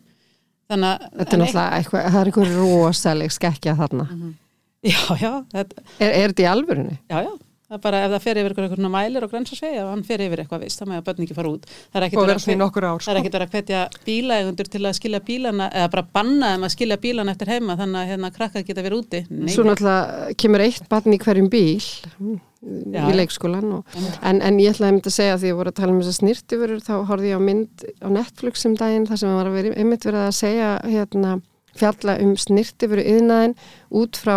þannig 0.72 1.06
Þetta 1.20 1.36
er 1.36 1.42
náttúrulega 1.44 1.78
eitthvað, 1.78 2.10
það 2.10 2.20
er 2.24 2.32
eitthvað 2.32 2.52
rosaleg 2.58 3.32
skekkja 3.38 3.76
þarna. 3.78 4.08
eitt- 4.12 4.34
já, 4.82 5.00
já, 5.22 5.32
þetta, 5.54 5.86
Er, 6.00 6.10
er 6.10 6.28
þetta 6.32 6.42
í 6.46 6.52
alvörunni? 6.56 6.98
já, 7.10 7.18
já. 7.28 7.32
Það 7.72 7.78
er 7.78 7.82
bara 7.86 8.00
ef 8.04 8.10
það 8.12 8.20
fer 8.26 8.36
yfir 8.42 8.52
eitthvað 8.52 8.66
mælir 8.92 9.24
og 9.24 9.30
grænsasvegi 9.32 9.78
ef 9.80 9.86
hann 9.88 10.02
fer 10.04 10.20
yfir 10.20 10.40
eitthvað 10.42 10.60
vist, 10.66 10.80
það 10.82 10.88
með 10.90 10.98
að 11.00 11.04
börn 11.06 11.22
ekki 11.24 11.36
fara 11.38 11.52
út. 11.54 11.62
Það 11.72 11.96
er 11.96 12.04
ekkit 12.04 12.18
Og 12.18 12.22
verið 12.26 12.34
að 12.34 12.42
ekkert 13.22 13.36
verið 13.38 13.54
hvetja 13.54 13.78
bílaegundur 14.04 14.68
til 14.74 14.82
að 14.84 14.96
skilja 14.98 15.20
bílana 15.24 15.68
eða 15.72 15.90
bara 15.94 16.04
banna 16.18 16.50
þeim 16.52 16.66
að 16.68 16.74
skilja 16.74 16.98
bílana 17.00 17.32
eftir 17.32 17.48
heima 17.54 17.76
þannig 17.80 18.02
að 18.02 18.10
hérna 18.12 18.30
krakkar 18.36 18.66
geta 18.68 18.84
verið 18.84 19.00
úti. 19.06 19.22
Nei, 19.32 19.48
Svo 19.54 19.64
náttúrulega 19.64 20.36
kemur 20.36 20.60
eitt 20.66 20.84
barn 20.92 21.16
í 21.16 21.18
hverjum 21.24 21.48
bíl. 21.48 21.80
mm, 22.20 22.40
Já. 22.62 23.08
í 23.10 23.14
leikskólan 23.18 23.72
og, 23.74 23.94
en, 24.22 24.38
en 24.38 24.58
ég 24.62 24.70
ætlaði 24.70 25.00
að 25.00 25.14
segja 25.16 25.34
því 25.34 25.46
að 25.46 25.50
ég 25.50 25.56
voru 25.58 25.70
að 25.72 25.78
tala 25.80 25.94
um 25.94 25.96
þess 25.98 26.12
að 26.12 26.18
snirtifurur 26.20 26.82
þá 26.86 26.92
horfði 27.08 27.32
ég 27.32 27.40
á 27.42 27.46
mynd 27.48 27.84
á 27.98 28.08
Netflix 28.14 28.66
um 28.68 28.76
daginn 28.78 29.06
þar 29.08 29.18
sem 29.18 29.34
var 29.34 29.50
að 29.50 29.56
vera, 29.58 29.72
einmitt 29.82 30.06
verið 30.06 30.26
að 30.28 30.36
segja 30.38 30.68
hérna, 30.86 31.32
fjalla 31.74 32.16
um 32.22 32.36
snirtifuru 32.38 33.06
yðnaðin 33.16 33.56
út 33.98 34.20
frá 34.22 34.36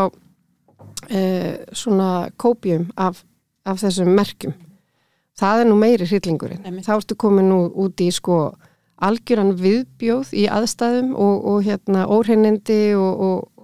eh, 1.13 1.61
svona 1.69 2.09
kópjum 2.41 2.87
af, 2.97 3.21
af 3.61 3.83
þessum 3.83 4.09
merkjum. 4.17 4.57
Það 5.37 5.61
er 5.61 5.69
nú 5.69 5.77
meiri 5.77 6.09
hryllingurinn 6.09 6.81
þá 6.81 6.93
ertu 6.97 7.17
komin 7.19 7.51
nú 7.51 7.59
út 7.85 8.01
í 8.01 8.09
sko 8.15 8.55
algjöran 9.05 9.53
viðbjóð 9.59 10.31
í 10.33 10.47
aðstæðum 10.49 11.13
og, 11.13 11.45
og 11.51 11.65
hérna 11.67 12.07
óhreinindi 12.09 12.95
og, 12.97 13.21
og 13.27 13.54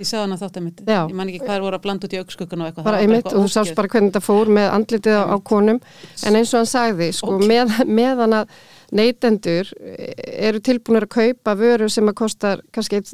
ég 0.00 0.08
sagði 0.08 0.22
hann 0.24 0.34
að 0.34 0.42
þátt 0.44 0.58
einmitt. 0.60 0.82
Já. 0.88 1.00
ég 1.08 1.16
man 1.16 1.30
ekki 1.30 1.40
hvað 1.44 1.56
er 1.56 1.64
voru 1.64 1.78
að 1.78 1.84
blanda 1.84 2.08
út 2.08 2.14
í 2.14 2.20
augskuggun 2.20 2.62
og 2.64 2.70
eitthvað. 2.70 2.86
Bara 2.88 3.00
einmitt 3.04 3.28
og 3.30 3.36
þú 3.38 3.50
sást 3.52 3.74
bara 3.78 3.90
hvernig 3.92 4.12
þetta 4.12 4.22
fór 4.24 4.52
með 4.58 4.68
andlitið 4.74 5.18
á, 5.18 5.24
á 5.30 5.36
konum. 5.50 5.80
En 6.26 6.38
eins 6.38 6.54
og 6.54 6.62
hann 6.62 6.70
sagði 6.70 7.10
sko, 7.16 7.36
með, 7.42 7.74
meðan 8.00 8.38
að 8.40 8.54
neytendur 8.94 9.70
eru 9.84 10.62
tilbúinir 10.64 11.06
að 11.08 11.14
kaupa 11.18 11.56
vöru 11.58 11.90
sem 11.92 12.10
að 12.10 12.18
kostar 12.22 12.64
kannski 12.74 13.00
eitt, 13.00 13.12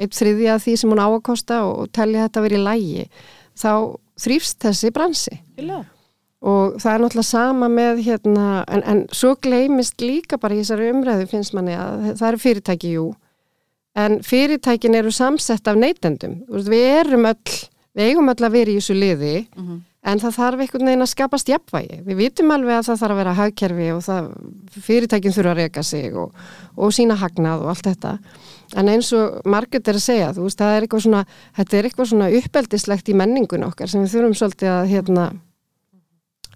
eitt 0.00 0.16
þriðja 0.16 0.56
af 0.56 0.64
því 0.64 0.78
sem 0.80 0.92
hún 0.92 1.02
á 1.04 1.08
að 1.08 1.20
kosta 1.28 1.60
og, 1.66 1.84
og 1.84 1.92
telja 1.96 2.26
þetta 2.26 2.46
verið 2.46 2.62
í 2.62 2.64
lægi 2.66 3.04
þá 3.56 3.70
þrýfst 4.20 4.64
þessi 4.64 4.92
bransi. 4.96 5.36
Algjörlega. 5.56 5.84
og 6.46 6.76
það 6.80 6.92
er 6.92 7.02
náttúrulega 7.02 7.28
sama 7.28 7.68
með 7.72 8.02
hérna, 8.06 8.48
en, 8.68 8.82
en 8.84 9.04
svo 9.12 9.34
gleymist 9.40 10.00
líka 10.04 10.38
bara 10.40 10.56
í 10.56 10.60
þessari 10.62 10.90
umræðu 10.92 11.28
finnst 11.30 11.56
manni 11.56 11.76
að 11.76 12.12
það 12.20 12.28
eru 12.28 12.42
fyrirtæki, 12.44 12.92
jú 12.96 13.06
en 13.96 14.18
fyrirtækin 14.22 14.94
eru 14.98 15.10
samsett 15.14 15.66
af 15.68 15.76
neytendum. 15.80 16.42
Við 16.50 16.86
erum 17.00 17.24
öll 17.32 17.58
við 17.96 18.10
eigum 18.10 18.28
öll 18.28 18.42
að 18.44 18.52
vera 18.58 18.70
í 18.70 18.76
þessu 18.80 18.94
liði 18.96 19.46
Mhm. 19.56 19.78
en 20.06 20.18
það 20.20 20.34
þarf 20.36 20.60
einhvern 20.62 20.84
veginn 20.86 21.02
að 21.02 21.08
skapast 21.14 21.48
jafnvægi. 21.48 21.96
Við 22.06 22.16
vitum 22.20 22.50
alveg 22.54 22.76
að 22.78 22.84
það 22.90 23.00
þarf 23.00 23.14
að 23.14 23.20
vera 23.22 23.32
hagkerfi 23.34 23.86
og 23.96 24.02
það, 24.04 24.28
fyrirtækin 24.86 25.32
þurfa 25.34 25.50
að 25.54 25.56
reyka 25.62 25.82
sig 25.82 26.14
og, 26.16 26.32
og 26.76 26.92
sína 26.92 27.16
hagnað 27.16 27.62
og 27.64 27.68
allt 27.72 27.88
þetta. 27.88 28.12
En 28.76 28.88
eins 28.92 29.12
og 29.16 29.40
margir 29.46 29.80
er 29.80 29.94
að 29.98 30.04
segja 30.04 30.28
þú 30.36 30.42
veist, 30.46 30.58
það 30.60 30.76
er 30.76 30.82
eitthvað 30.86 31.02
svona, 31.06 31.24
þetta 31.56 31.76
er 31.78 31.84
eitthvað 31.88 32.10
svona 32.12 32.30
uppeldislegt 32.38 33.08
í 33.08 33.14
menningun 33.14 33.64
okkar 33.64 33.88
sem 33.88 34.04
við 34.04 34.12
þurfum 34.14 34.36
svolítið 34.36 34.70
að 34.76 34.88
hérna 34.92 35.26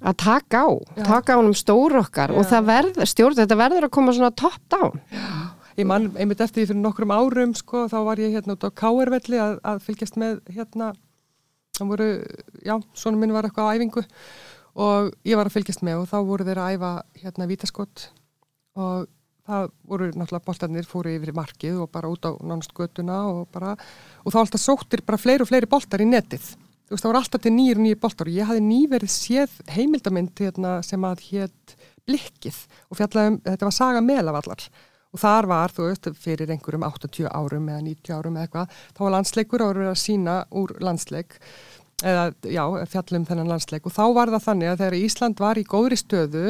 að 0.01 0.17
taka 0.17 0.63
á, 0.65 0.71
Já. 0.97 1.05
taka 1.05 1.35
á 1.37 1.39
um 1.41 1.53
stóru 1.55 1.99
okkar 2.01 2.31
og 2.33 2.47
það 2.49 2.65
verður, 2.71 3.07
stjórn, 3.11 3.35
þetta 3.37 3.57
verður 3.61 3.85
að 3.89 3.91
koma 3.91 4.13
svona 4.13 4.31
top 4.35 4.61
down 4.73 5.01
Ég 5.81 5.87
man 5.89 6.11
einmitt 6.13 6.41
eftir 6.45 6.61
því 6.61 6.71
fyrir 6.73 6.83
nokkrum 6.83 7.13
árum 7.15 7.53
sko, 7.57 7.87
þá 7.89 7.99
var 8.05 8.21
ég 8.21 8.35
hérna 8.35 8.57
út 8.57 8.65
á 8.69 8.71
Káervelli 8.77 9.39
að, 9.41 9.55
að 9.65 9.79
fylgjast 9.87 10.19
með 10.21 10.41
hérna, 10.53 10.91
það 11.79 11.93
voru, 11.95 12.09
já, 12.67 12.75
svona 12.93 13.21
minn 13.21 13.33
var 13.33 13.49
eitthvað 13.49 13.71
á 13.71 13.75
æfingu 13.79 14.03
og 14.85 15.09
ég 15.27 15.41
var 15.41 15.49
að 15.49 15.57
fylgjast 15.57 15.85
með 15.87 16.03
og 16.03 16.11
þá 16.11 16.19
voru 16.29 16.47
þeir 16.47 16.61
að 16.61 16.75
æfa 16.77 16.91
hérna 17.23 17.49
vítaskott 17.49 18.05
og 18.77 19.09
það 19.49 19.71
voru 19.89 20.09
náttúrulega 20.13 20.47
boltarnir 20.51 20.89
fóru 20.91 21.15
yfir 21.15 21.33
markið 21.39 21.81
og 21.85 21.91
bara 21.95 22.11
út 22.13 22.29
á 22.29 22.31
nánast 22.37 22.75
götuna 22.77 23.23
og 23.31 23.47
bara, 23.55 23.73
og 24.21 24.35
þá 24.35 24.43
alltaf 24.43 24.63
sóttir 24.63 25.05
bara 25.07 25.21
fleiri 25.21 25.47
og 25.47 25.51
fleiri 25.51 25.71
boltar 25.71 26.05
í 26.05 26.11
netið. 26.11 26.45
Þú 26.91 26.95
veist, 26.95 27.03
það 27.07 27.11
voru 27.11 27.23
alltaf 27.23 27.43
til 27.47 27.55
nýjir 27.55 27.81
og 27.81 27.87
nýjir 27.87 28.03
boltar 28.05 28.29
og 28.29 28.37
ég 28.37 28.51
hafði 28.51 28.67
nýverið 28.67 29.13
séð 29.15 29.57
heimildamind 29.73 30.45
hérna, 30.45 30.77
sem 30.87 31.09
að 31.09 31.25
hétt 31.31 31.75
Blikkið 32.09 32.57
og 32.91 32.99
fjallaði 32.99 33.33
um, 33.33 33.43
þetta 33.47 33.67
var 33.69 33.77
saga 33.77 34.01
melavallar 34.03 34.69
og 35.11 35.21
þar 35.21 35.49
var, 35.51 35.75
þú 35.75 35.89
veist, 35.89 36.09
fyrir 36.23 36.53
einhverjum 36.55 36.87
80 36.87 37.31
árum 37.35 37.69
eða 37.73 37.85
90 37.87 38.17
árum 38.17 38.37
eða 38.39 38.47
eitthvað, 38.47 38.77
þá 38.95 39.01
var 39.05 39.15
landsleikur 39.17 39.65
og 39.65 39.71
voru 39.71 39.83
verið 39.83 39.95
að 39.95 40.03
sína 40.05 40.37
úr 40.61 40.75
landsleik 40.87 41.39
eða, 42.05 42.29
já, 42.47 42.63
fjallum 42.93 43.27
þennan 43.29 43.51
landsleik 43.51 43.89
og 43.89 43.97
þá 43.97 44.05
var 44.17 44.33
það 44.37 44.47
þannig 44.47 44.71
að 44.71 44.85
þegar 44.85 44.99
Ísland 45.01 45.43
var 45.43 45.61
í 45.61 45.67
góðri 45.67 45.99
stöðu 46.01 46.47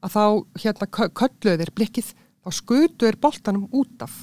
að 0.00 0.16
þá 0.16 0.24
hérna 0.64 0.90
kö- 0.98 1.10
kölluðu 1.22 1.62
þeir 1.62 1.74
blikkið, 1.78 2.12
þá 2.40 2.50
skutu 2.56 3.06
þeir 3.06 3.20
boltanum 3.22 3.68
út 3.70 4.06
af 4.06 4.20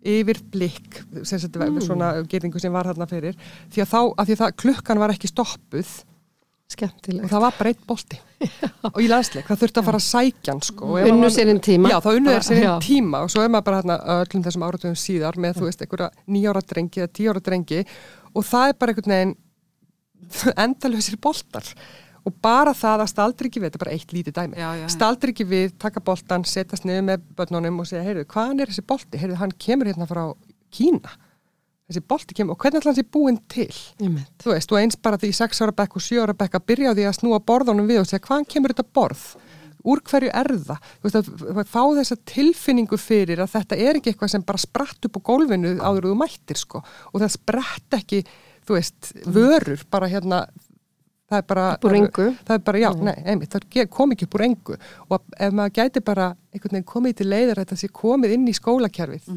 yfir 0.00 0.40
blikk, 0.52 1.02
sem 1.28 1.40
sagt 1.40 1.58
mm. 1.60 1.80
svona 1.84 2.14
geringu 2.28 2.60
sem 2.60 2.72
var 2.72 2.88
þarna 2.88 3.08
fyrir, 3.08 3.36
því 3.72 3.84
að 3.84 3.90
þá, 3.90 4.00
að 4.00 4.30
því 4.30 4.36
að 4.36 4.42
það, 4.42 4.54
klukkan 4.62 5.02
var 5.02 5.12
ekki 5.12 5.28
stoppuð 5.28 5.90
og 5.90 6.74
skemmtilegt. 6.76 7.28
það 7.28 7.44
var 7.44 7.56
bara 7.58 7.72
eitt 7.74 7.86
bolti 7.88 8.20
og 8.94 8.98
í 9.02 9.08
landsleik, 9.10 9.46
það 9.48 9.62
þurfti 9.62 9.80
að 9.82 9.88
fara 9.88 10.00
að 10.00 10.06
sækja 10.06 10.52
hann 10.54 10.62
sko. 10.64 10.90
Unnu 11.10 11.30
sér 11.32 11.52
inn 11.52 11.60
tíma. 11.64 11.90
Já, 11.92 11.98
þá 12.04 12.10
unnu 12.14 12.34
þeir 12.34 12.46
sér 12.46 12.60
Já. 12.60 12.68
inn 12.70 12.84
tíma 12.86 13.22
og 13.24 13.32
svo 13.32 13.44
er 13.44 13.52
maður 13.52 13.66
bara 13.68 13.80
hérna 13.82 13.96
öllum 14.16 14.44
þessum 14.46 14.66
áratöfum 14.68 14.98
síðar 15.00 15.38
með, 15.40 15.58
þú 15.60 15.68
veist, 15.68 15.84
einhverja 15.84 16.10
nýjára 16.36 16.62
drengi 16.72 17.02
eða 17.04 17.12
tíjára 17.20 17.42
drengi 17.50 17.82
og 18.32 18.46
það 18.48 18.72
er 18.72 18.78
bara 18.80 18.94
einhvern 18.94 19.16
veginn 19.16 19.34
endalösir 20.66 21.18
boltar 21.20 21.68
og 22.26 22.34
bara 22.44 22.74
það 22.76 23.04
að 23.06 23.10
staldri 23.14 23.48
ekki 23.48 23.62
við, 23.62 23.70
þetta 23.70 23.78
er 23.80 23.84
bara 23.84 23.96
eitt 23.96 24.12
lítið 24.12 24.36
dæmi 24.36 24.58
Já, 24.60 24.68
já, 24.76 24.82
já. 24.84 24.88
staldri 24.92 25.32
ekki 25.32 25.46
við, 25.48 25.72
taka 25.80 26.02
boltan, 26.04 26.44
setjast 26.48 26.84
niður 26.88 27.06
með 27.08 27.22
börnunum 27.38 27.80
og 27.80 27.88
segja, 27.88 28.04
heyrðu, 28.04 28.26
hvaðan 28.28 28.60
er 28.60 28.72
þessi 28.72 28.84
bolti? 28.92 29.20
Heyrðu, 29.20 29.38
hann 29.40 29.54
kemur 29.56 29.88
hérna 29.88 30.08
frá 30.10 30.24
Kína 30.70 31.14
þessi 31.90 32.02
bolti 32.12 32.36
kemur, 32.38 32.56
og 32.56 32.64
hvernig 32.64 32.80
ætla 32.80 32.92
hann 32.92 32.98
sé 33.00 33.06
búinn 33.06 33.38
til? 33.50 33.70
Einmitt. 34.00 34.32
þú 34.42 34.54
veist, 34.54 34.72
og 34.72 34.80
eins 34.80 34.98
bara 35.02 35.18
því 35.20 35.32
í 35.32 35.38
6 35.40 35.62
ára 35.64 35.76
bekk 35.82 35.96
og 35.98 36.04
7 36.06 36.20
ára 36.22 36.36
bekk 36.38 36.58
að 36.58 36.66
byrja 36.70 36.92
á 36.92 36.96
því 36.96 37.06
að 37.08 37.16
snúa 37.18 37.40
borðunum 37.50 37.90
við 37.90 38.02
og 38.02 38.10
segja 38.10 38.22
hvaðan 38.28 38.48
kemur 38.54 38.74
þetta 38.74 38.86
borð? 38.94 39.24
Úr 39.90 40.02
hverju 40.04 40.32
er 40.36 40.50
það? 40.60 40.88
Þú 41.00 41.08
veist, 41.08 41.30
að 41.50 41.60
fá 41.70 41.82
þessa 41.96 42.16
tilfinningu 42.28 42.98
fyrir 43.00 43.40
að 43.40 43.54
þetta 43.54 43.78
er 43.80 43.98
ekki 43.98 44.12
eitthvað 44.12 44.32
sem 44.34 44.42
bara 44.44 44.60
spratt 44.60 45.08
upp 45.08 45.16
á 45.16 45.26
gólfinu 45.30 45.76
áður 45.80 46.10
en 46.10 46.12
þú 46.12 46.18
mættir 46.20 46.60
sko. 46.60 46.82
Og 47.14 47.22
það 47.22 47.32
spratt 47.38 47.96
ekki, 47.96 48.20
þú 48.68 48.76
veist 48.76 49.12
vörur, 49.24 49.86
bara 49.90 50.10
hérna 50.12 50.42
það 51.30 51.38
er 51.38 51.46
bara, 51.48 51.64
það 51.80 52.54
er 52.58 52.62
bara, 52.66 52.82
já, 52.82 52.90
nei, 53.06 53.16
einmitt, 53.24 53.54
það 53.54 53.88
kom 53.94 54.12
ekki 54.12 54.26
upp 54.28 54.36
úr 54.36 54.46
engu. 54.50 54.78
Og 55.08 55.34
ef 55.38 55.56
maður 55.56 55.76
gæti 55.78 56.04
bara 56.04 56.30
einhvern 56.52 56.76
veginn 56.76 56.88
komið 56.92 57.18
til 57.20 57.28
leiðar 57.30 57.62
þetta 57.62 57.80
sé 57.80 57.90
komið 58.02 58.36
inn 58.36 58.48
í 58.50 58.56
skólakerfið 58.58 59.28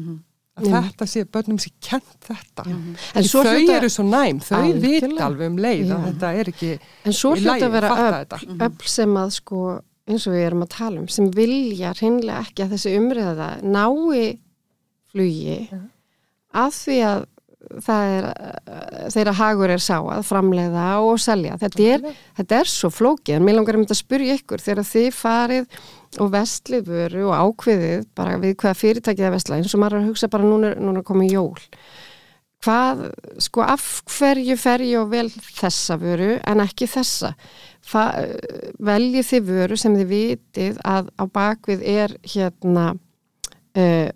að 0.54 0.68
þetta 0.70 1.06
sé, 1.10 1.24
börnum 1.34 1.58
sé 1.58 1.70
kent 1.82 2.28
þetta. 2.28 2.64
En 2.70 2.96
Því 2.96 3.24
svo 3.30 3.42
þau 3.42 3.54
hljóta- 3.56 3.76
eru 3.80 3.88
svo 3.90 4.04
næm, 4.06 4.38
þau 4.40 4.60
vita 4.84 5.08
alveg 5.26 5.50
um 5.50 5.56
leið 5.58 5.88
Já. 5.88 5.96
þetta 6.04 6.30
er 6.40 6.50
ekki 6.52 6.70
En 7.04 7.12
svo 7.12 7.34
lagi, 7.34 7.64
að 7.66 7.74
vera 7.74 7.90
öll, 8.04 8.56
öll 8.68 8.88
sem 8.94 9.16
að 9.18 9.34
sko, 9.40 9.64
eins 10.06 10.26
og 10.28 10.34
við 10.36 10.46
erum 10.46 10.62
að 10.66 10.72
tala 10.76 11.00
um, 11.02 11.08
sem 11.08 11.30
vilja 11.34 11.92
hreinlega 11.98 12.44
ekki 12.46 12.62
að 12.66 12.74
þessi 12.76 12.94
umræða 13.00 13.50
nái 13.64 14.38
flugi 15.10 15.58
að 16.54 16.74
því 16.78 16.98
að 17.08 17.24
það 17.80 18.10
er, 18.14 18.26
þeirra 19.14 19.32
hagur 19.38 19.70
er 19.72 19.80
sá 19.80 19.96
að 19.96 20.26
framleiða 20.28 20.82
og 21.00 21.16
selja. 21.22 21.54
Þetta 21.62 21.86
er, 21.94 22.02
þetta 22.36 22.58
er 22.60 22.68
svo 22.68 22.90
flókið, 22.92 23.38
en 23.38 23.46
mér 23.46 23.56
langar 23.56 23.78
að 23.78 23.80
mynda 23.80 23.96
að 23.96 24.00
spyrja 24.02 24.34
ykkur 24.36 24.60
þegar 24.60 24.84
þið 24.90 25.08
farið 25.16 25.78
og 26.22 26.32
vestlið 26.34 26.88
vöru 26.88 27.28
og 27.28 27.34
ákveðið 27.34 28.08
bara 28.16 28.38
við 28.42 28.56
hvaða 28.62 28.78
fyrirtækið 28.80 29.28
er 29.28 29.34
vestla, 29.34 29.58
eins 29.58 29.74
og 29.74 29.82
maður 29.82 30.00
að 30.00 30.10
hugsa 30.10 30.30
bara 30.32 30.48
núna, 30.48 30.72
núna 30.78 31.04
komið 31.06 31.36
jól. 31.36 31.62
Hvað, 32.64 33.02
sko, 33.44 33.60
af 33.66 33.84
hverju 34.08 34.56
fer 34.56 34.84
ég 34.86 35.02
og 35.02 35.10
vel 35.12 35.26
þessa 35.28 35.98
vöru 36.00 36.38
en 36.40 36.62
ekki 36.64 36.88
þessa? 36.88 37.34
Fa, 37.84 38.06
veljið 38.80 39.28
þið 39.28 39.50
vöru 39.50 39.76
sem 39.80 39.96
þið 39.98 40.12
vitið 40.14 40.80
að 40.88 41.10
á 41.20 41.24
bakvið 41.28 41.84
er 41.92 42.16
hérna 42.24 42.86
uh, 42.94 44.08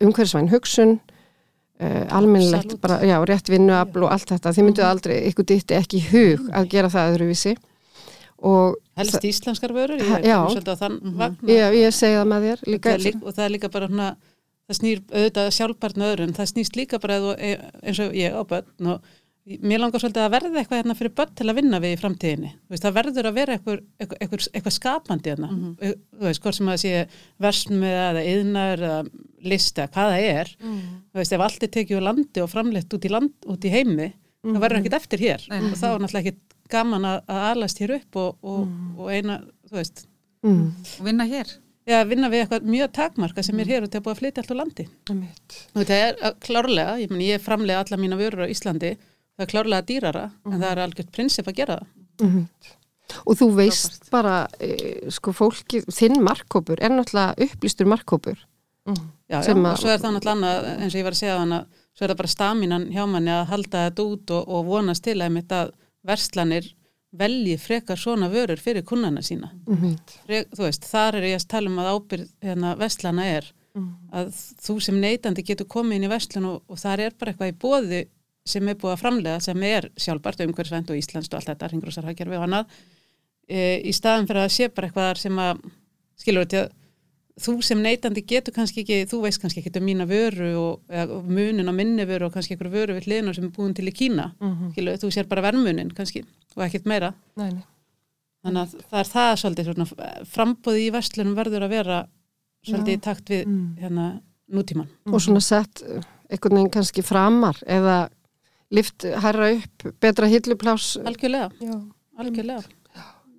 umhverfisvæn 0.00 0.48
hugsun 0.48 0.96
uh, 0.96 2.06
almennilegt, 2.08 2.70
Absolutt. 2.70 2.84
bara, 2.86 3.02
já, 3.04 3.18
rétt 3.28 3.52
vinnuafl 3.52 4.06
og 4.06 4.14
allt 4.14 4.32
þetta, 4.32 4.54
þið 4.56 4.68
mynduð 4.70 4.88
aldrei 4.88 5.18
ykkur 5.28 5.50
dytti 5.52 5.76
ekki 5.76 6.00
hug 6.08 6.48
að 6.56 6.72
gera 6.72 6.92
það 6.92 7.12
öðruvísi 7.12 7.58
helst 8.96 9.24
íslenskar 9.24 9.72
vörur, 9.76 10.00
ég 10.00 10.24
já. 10.24 10.38
svolítið 10.48 10.74
á 10.74 10.80
þann 10.80 10.98
vagn 11.20 11.50
ég, 11.52 11.78
ég 11.80 11.94
segi 11.94 12.16
það 12.16 12.28
með 12.32 12.46
þér 12.48 12.66
líka 12.66 12.92
það 12.94 13.06
líka, 13.06 13.22
og 13.24 13.36
það 13.36 13.44
er 13.44 13.54
líka 13.56 13.72
bara 13.72 13.88
svona 13.90 14.10
það 14.70 14.78
snýr 14.78 15.00
auðvitað 15.10 15.48
sjálfbært 15.56 15.98
með 15.98 16.12
öðrum. 16.14 16.36
Það 16.36 16.52
snýst 16.52 16.78
líka 16.78 17.00
bara 17.02 17.16
e- 17.34 17.56
eins 17.82 18.00
og 18.02 18.14
ég 18.14 18.36
á 18.36 18.42
börn 18.46 18.92
og 18.92 19.08
mér 19.50 19.80
langar 19.80 20.02
svolítið 20.02 20.22
að 20.22 20.34
verða 20.36 20.60
eitthvað 20.60 20.78
hérna 20.78 20.96
fyrir 20.98 21.14
börn 21.16 21.32
til 21.34 21.46
að 21.48 21.58
vinna 21.58 21.80
við 21.82 21.94
í 21.94 21.98
framtíðinni. 21.98 22.50
Veist, 22.70 22.84
það 22.84 22.96
verður 23.00 23.28
að 23.30 23.38
vera 23.40 23.56
eitthvað, 23.56 23.80
eitthvað, 23.98 24.48
eitthvað, 24.52 24.76
skapandi 24.76 25.32
hérna. 25.32 25.50
Mhm. 25.50 25.72
þú 25.80 26.28
veist, 26.28 26.42
hvort 26.44 26.58
sem 26.58 26.70
að 26.70 26.80
sé 26.84 26.92
versmiða 27.40 28.04
eða 28.12 28.24
yðnar 28.34 28.84
eða 28.84 29.00
lista, 29.42 29.88
hvað 29.88 30.12
það 30.12 30.28
er. 30.30 30.56
Mhm. 30.60 30.94
þú 31.10 31.22
veist, 31.22 31.32
ef 31.32 31.40
allt 31.40 31.62
er 31.62 31.72
tekið 31.74 31.96
úr 31.98 32.06
landi 32.06 32.40
og 32.44 32.50
framleitt 32.50 32.94
út 32.94 33.04
í, 33.04 33.10
land, 33.10 33.32
út 33.46 33.64
í 33.64 33.74
heimi 33.74 34.12
það 34.44 34.52
Mhm. 34.54 34.60
verður 34.62 34.78
ekkert 34.80 34.98
eftir 35.00 35.18
hér 35.20 35.42
og 35.50 35.74
þá 35.76 35.86
er 35.90 35.98
náttúrulega 36.04 36.20
ekkert 36.24 36.54
gaman 36.70 37.04
að, 37.04 37.18
að 37.28 37.42
alast 37.50 37.78
hér 37.82 37.90
upp 37.98 38.16
og, 38.16 38.36
og, 38.42 38.68
og 38.98 39.10
eina, 39.12 39.40
þú 39.68 39.76
veist 39.80 40.06
mm, 40.42 40.62
og 41.00 41.04
vinna 41.04 41.26
hér. 41.28 41.50
Já, 41.90 42.04
vinna 42.06 42.28
við 42.30 42.44
eitthvað 42.44 42.66
mjög 42.70 42.90
takmarka 42.94 43.42
sem 43.42 43.58
er 43.58 43.66
hér 43.66 43.82
og 43.82 43.90
til 43.90 43.98
að 43.98 44.04
búið 44.06 44.14
að 44.14 44.18
flytja 44.20 44.42
allt 44.44 44.50
úr 44.54 44.58
landi. 44.60 44.84
Einmitt. 45.10 45.56
Og 45.74 45.86
það 45.88 46.02
er 46.06 46.34
klárlega, 46.44 46.92
ég, 47.02 47.10
meni, 47.10 47.26
ég 47.32 47.42
framlega 47.42 47.80
alla 47.82 47.98
mína 47.98 48.18
vörur 48.20 48.44
á 48.46 48.52
Íslandi, 48.52 48.92
það 49.34 49.44
er 49.46 49.50
klárlega 49.50 49.86
dýrara, 49.88 50.24
en 50.46 50.60
það 50.60 50.68
er 50.70 50.82
algjört 50.84 51.10
prinsip 51.16 51.48
að 51.50 51.56
gera 51.60 51.78
það. 51.80 51.88
mhm. 52.28 52.46
og 53.26 53.34
þú 53.40 53.46
veist 53.56 54.10
bara 54.12 54.46
e, 54.62 54.70
sko 55.10 55.32
fólki, 55.34 55.80
þinn 55.90 56.20
markkópur 56.22 56.78
er 56.78 56.92
náttúrulega 56.94 57.34
upplýstur 57.48 57.88
markkópur 57.90 58.38
Já, 58.86 59.42
já, 59.42 59.52
og 59.54 59.78
svo 59.80 59.90
er 59.90 59.98
það 59.98 60.14
náttúrulega 60.14 60.36
annað, 60.36 60.68
eins 60.78 60.94
og 60.94 61.00
ég 61.00 61.04
var 61.08 61.16
að 61.16 61.18
segja 61.20 61.38
þannig 61.40 61.58
að 61.58 61.79
svo 61.96 62.04
er 62.04 62.12
það 62.12 62.20
bara 62.22 62.34
staminan 62.34 62.88
hjá 62.94 63.06
manni 63.06 63.32
að 63.34 63.48
halda 63.52 63.86
þetta 63.88 64.06
út 64.12 64.34
og, 64.36 64.48
og 64.48 64.66
vonast 64.66 65.04
til 65.04 65.18
að 65.20 65.40
að 65.50 65.72
verslanir 66.06 66.74
velji 67.10 67.56
frekar 67.58 67.98
svona 67.98 68.28
vörur 68.30 68.60
fyrir 68.62 68.84
kunnana 68.86 69.22
sína. 69.22 69.50
Frek, 70.26 70.52
þú 70.54 70.62
veist, 70.62 70.84
þar 70.86 71.18
er 71.18 71.24
ég 71.32 71.40
að 71.40 71.48
tala 71.50 71.70
um 71.70 71.80
að 71.82 71.90
ábyrð 71.94 72.28
hérna, 72.40 72.76
verslana 72.78 73.26
er 73.26 73.50
að 74.12 74.32
þú 74.62 74.80
sem 74.82 75.00
neytandi 75.00 75.42
getur 75.46 75.66
komið 75.70 75.96
inn 75.96 76.06
í 76.08 76.10
verslun 76.10 76.48
og, 76.50 76.62
og 76.66 76.78
þar 76.78 77.00
er 77.00 77.12
bara 77.18 77.30
eitthvað 77.30 77.52
í 77.52 77.58
bóði 77.58 78.00
sem 78.46 78.68
er 78.68 78.78
búið 78.80 78.94
að 78.94 79.02
framlega 79.02 79.40
sem 79.44 79.62
er 79.62 79.90
sjálfbært 80.00 80.42
umhverfisvænt 80.46 80.90
og 80.90 80.98
íslenskt 80.98 81.34
og 81.34 81.38
allt 81.38 81.50
þetta 81.52 81.68
ringrósarhagkerfi 81.70 82.38
og 82.38 82.46
annað 82.46 82.72
e, 83.46 83.78
í 83.84 83.92
staðan 83.94 84.26
fyrir 84.26 84.42
að 84.42 84.54
sé 84.56 84.68
bara 84.74 84.88
eitthvað 84.88 85.20
sem 85.22 85.38
að 85.38 85.62
skilur 86.20 86.48
þetta 86.48 86.79
þú 87.40 87.56
sem 87.64 87.80
neytandi 87.82 88.22
getur 88.26 88.54
kannski 88.54 88.82
ekki 88.84 89.04
þú 89.10 89.22
veist 89.24 89.40
kannski 89.42 89.62
ekki 89.62 89.72
um 89.80 89.86
mína 89.86 90.06
vöru 90.08 90.50
og, 90.58 90.80
eða, 90.88 91.20
munin 91.24 91.70
á 91.70 91.74
minni 91.74 92.06
vöru 92.08 92.28
og 92.28 92.34
kannski 92.34 92.56
einhver 92.56 92.72
vöru 92.72 92.96
við 92.98 93.08
hliðina 93.08 93.34
sem 93.36 93.48
er 93.48 93.52
búin 93.54 93.74
til 93.76 93.88
í 93.88 93.94
Kína 93.94 94.30
skilur, 94.74 94.98
þú 95.00 95.12
sér 95.14 95.28
bara 95.30 95.44
vermunin 95.48 95.92
kannski 95.94 96.24
og 96.56 96.64
ekkert 96.66 96.88
meira. 96.90 97.12
Nei, 97.38 97.50
nei. 97.54 97.64
þannig 98.44 98.62
að 98.62 98.86
það 98.90 99.02
er 99.02 99.10
það 99.12 99.34
svolítið 99.42 99.70
svona, 99.70 100.14
frambóði 100.32 100.86
í 100.86 100.94
verslunum 100.94 101.36
verður 101.38 101.66
að 101.66 101.74
vera 101.76 102.00
svolítið 102.66 102.96
í 102.96 103.02
takt 103.06 103.32
við 103.32 103.46
hérna, 103.80 104.08
nútíman 104.50 104.90
og 105.06 105.22
svona 105.22 105.44
sett 105.44 105.84
einhvern 106.30 106.58
veginn 106.58 106.74
kannski 106.74 107.06
framar 107.06 107.62
eða 107.66 108.02
lift 108.70 109.06
herra 109.24 109.50
upp 109.56 109.88
betra 110.02 110.28
hilluplás 110.30 110.92
algjörlega, 111.02 111.50
Já. 111.62 111.74
algjörlega. 112.18 112.62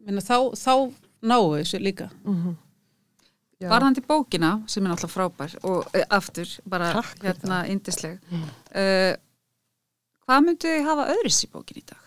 Minna, 0.02 0.24
þá, 0.26 0.52
þá 0.58 0.74
náu 1.22 1.54
þessu 1.60 1.80
líka. 1.80 2.10
Já. 2.26 2.56
Varðandi 3.70 4.02
bókina, 4.08 4.52
sem 4.72 4.86
er 4.86 4.90
náttúrulega 4.94 5.14
frábær 5.14 5.54
og 5.70 5.94
e, 5.94 6.02
aftur, 6.10 6.50
bara 6.66 6.94
Takk 6.98 7.28
hérna 7.28 7.62
indisleg 7.70 8.18
uh, 8.32 9.14
Hvað 10.26 10.46
myndu 10.48 10.72
þið 10.72 10.88
hafa 10.88 11.08
öðris 11.14 11.44
í 11.46 11.50
bókin 11.52 11.82
í 11.82 11.86
dag? 11.86 12.02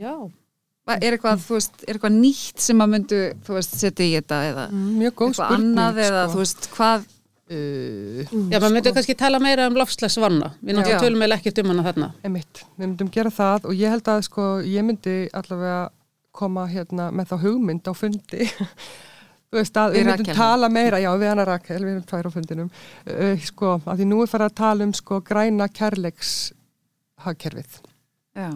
já, 0.00 0.14
Er 0.90 1.14
eitthvað, 1.14 1.42
þú 1.44 1.54
veist, 1.54 1.82
er 1.84 1.94
eitthvað 1.94 2.14
nýtt 2.16 2.62
sem 2.64 2.80
að 2.82 2.88
myndu, 2.96 3.18
þú 3.46 3.56
veist, 3.60 3.74
setja 3.78 4.06
í 4.08 4.14
þetta 4.16 4.38
eða 4.48 4.66
Mjög 4.74 5.12
góð 5.20 5.28
eitthvað 5.28 5.46
spurning 5.46 5.68
annað 5.70 6.00
eða, 6.06 6.22
sko. 6.24 6.32
þú 6.32 6.44
veist, 6.44 6.70
hvað 6.74 7.08
Uh, 7.50 8.20
já, 8.46 8.60
maður 8.62 8.76
myndi 8.76 8.90
kannski 8.94 9.14
tala 9.18 9.40
meira 9.42 9.64
um 9.66 9.74
lofslagsvanna, 9.74 10.52
við 10.62 10.76
náttúrulega 10.76 11.00
tölum 11.02 11.24
eða 11.26 11.38
ekkert 11.40 11.56
um 11.58 11.72
hana 11.72 11.82
þarna. 11.82 12.08
Einmitt, 12.22 12.60
við 12.76 12.84
myndum 12.84 13.08
gera 13.10 13.32
það 13.34 13.66
og 13.66 13.74
ég 13.74 13.90
held 13.90 14.10
að 14.12 14.20
sko, 14.28 14.44
ég 14.62 14.86
myndi 14.86 15.14
allavega 15.34 15.80
koma 16.32 16.66
hérna 16.70 17.10
með 17.14 17.32
þá 17.32 17.36
hugmynd 17.44 17.90
á 17.90 17.92
fundi 17.96 18.46
þú 19.50 19.58
veist 19.58 19.78
að 19.82 19.96
Við 19.98 20.06
myndum 20.06 20.26
Rakel. 20.28 20.36
tala 20.38 20.68
meira, 20.72 21.00
já 21.02 21.10
við 21.18 21.32
hana 21.32 21.46
Rakel, 21.48 21.80
við 21.82 21.94
erum 21.96 22.08
tvær 22.10 22.28
á 22.28 22.34
fundinum 22.34 22.68
uh, 22.70 23.46
sko, 23.46 23.76
að 23.84 24.02
því 24.02 24.08
nú 24.12 24.20
er 24.22 24.30
farið 24.30 24.50
að 24.50 24.58
tala 24.62 24.86
um 24.86 24.92
sko 24.94 25.20
græna 25.26 25.66
kærleiks 25.68 26.34
hagkerfið 27.26 27.80
Já, 28.38 28.50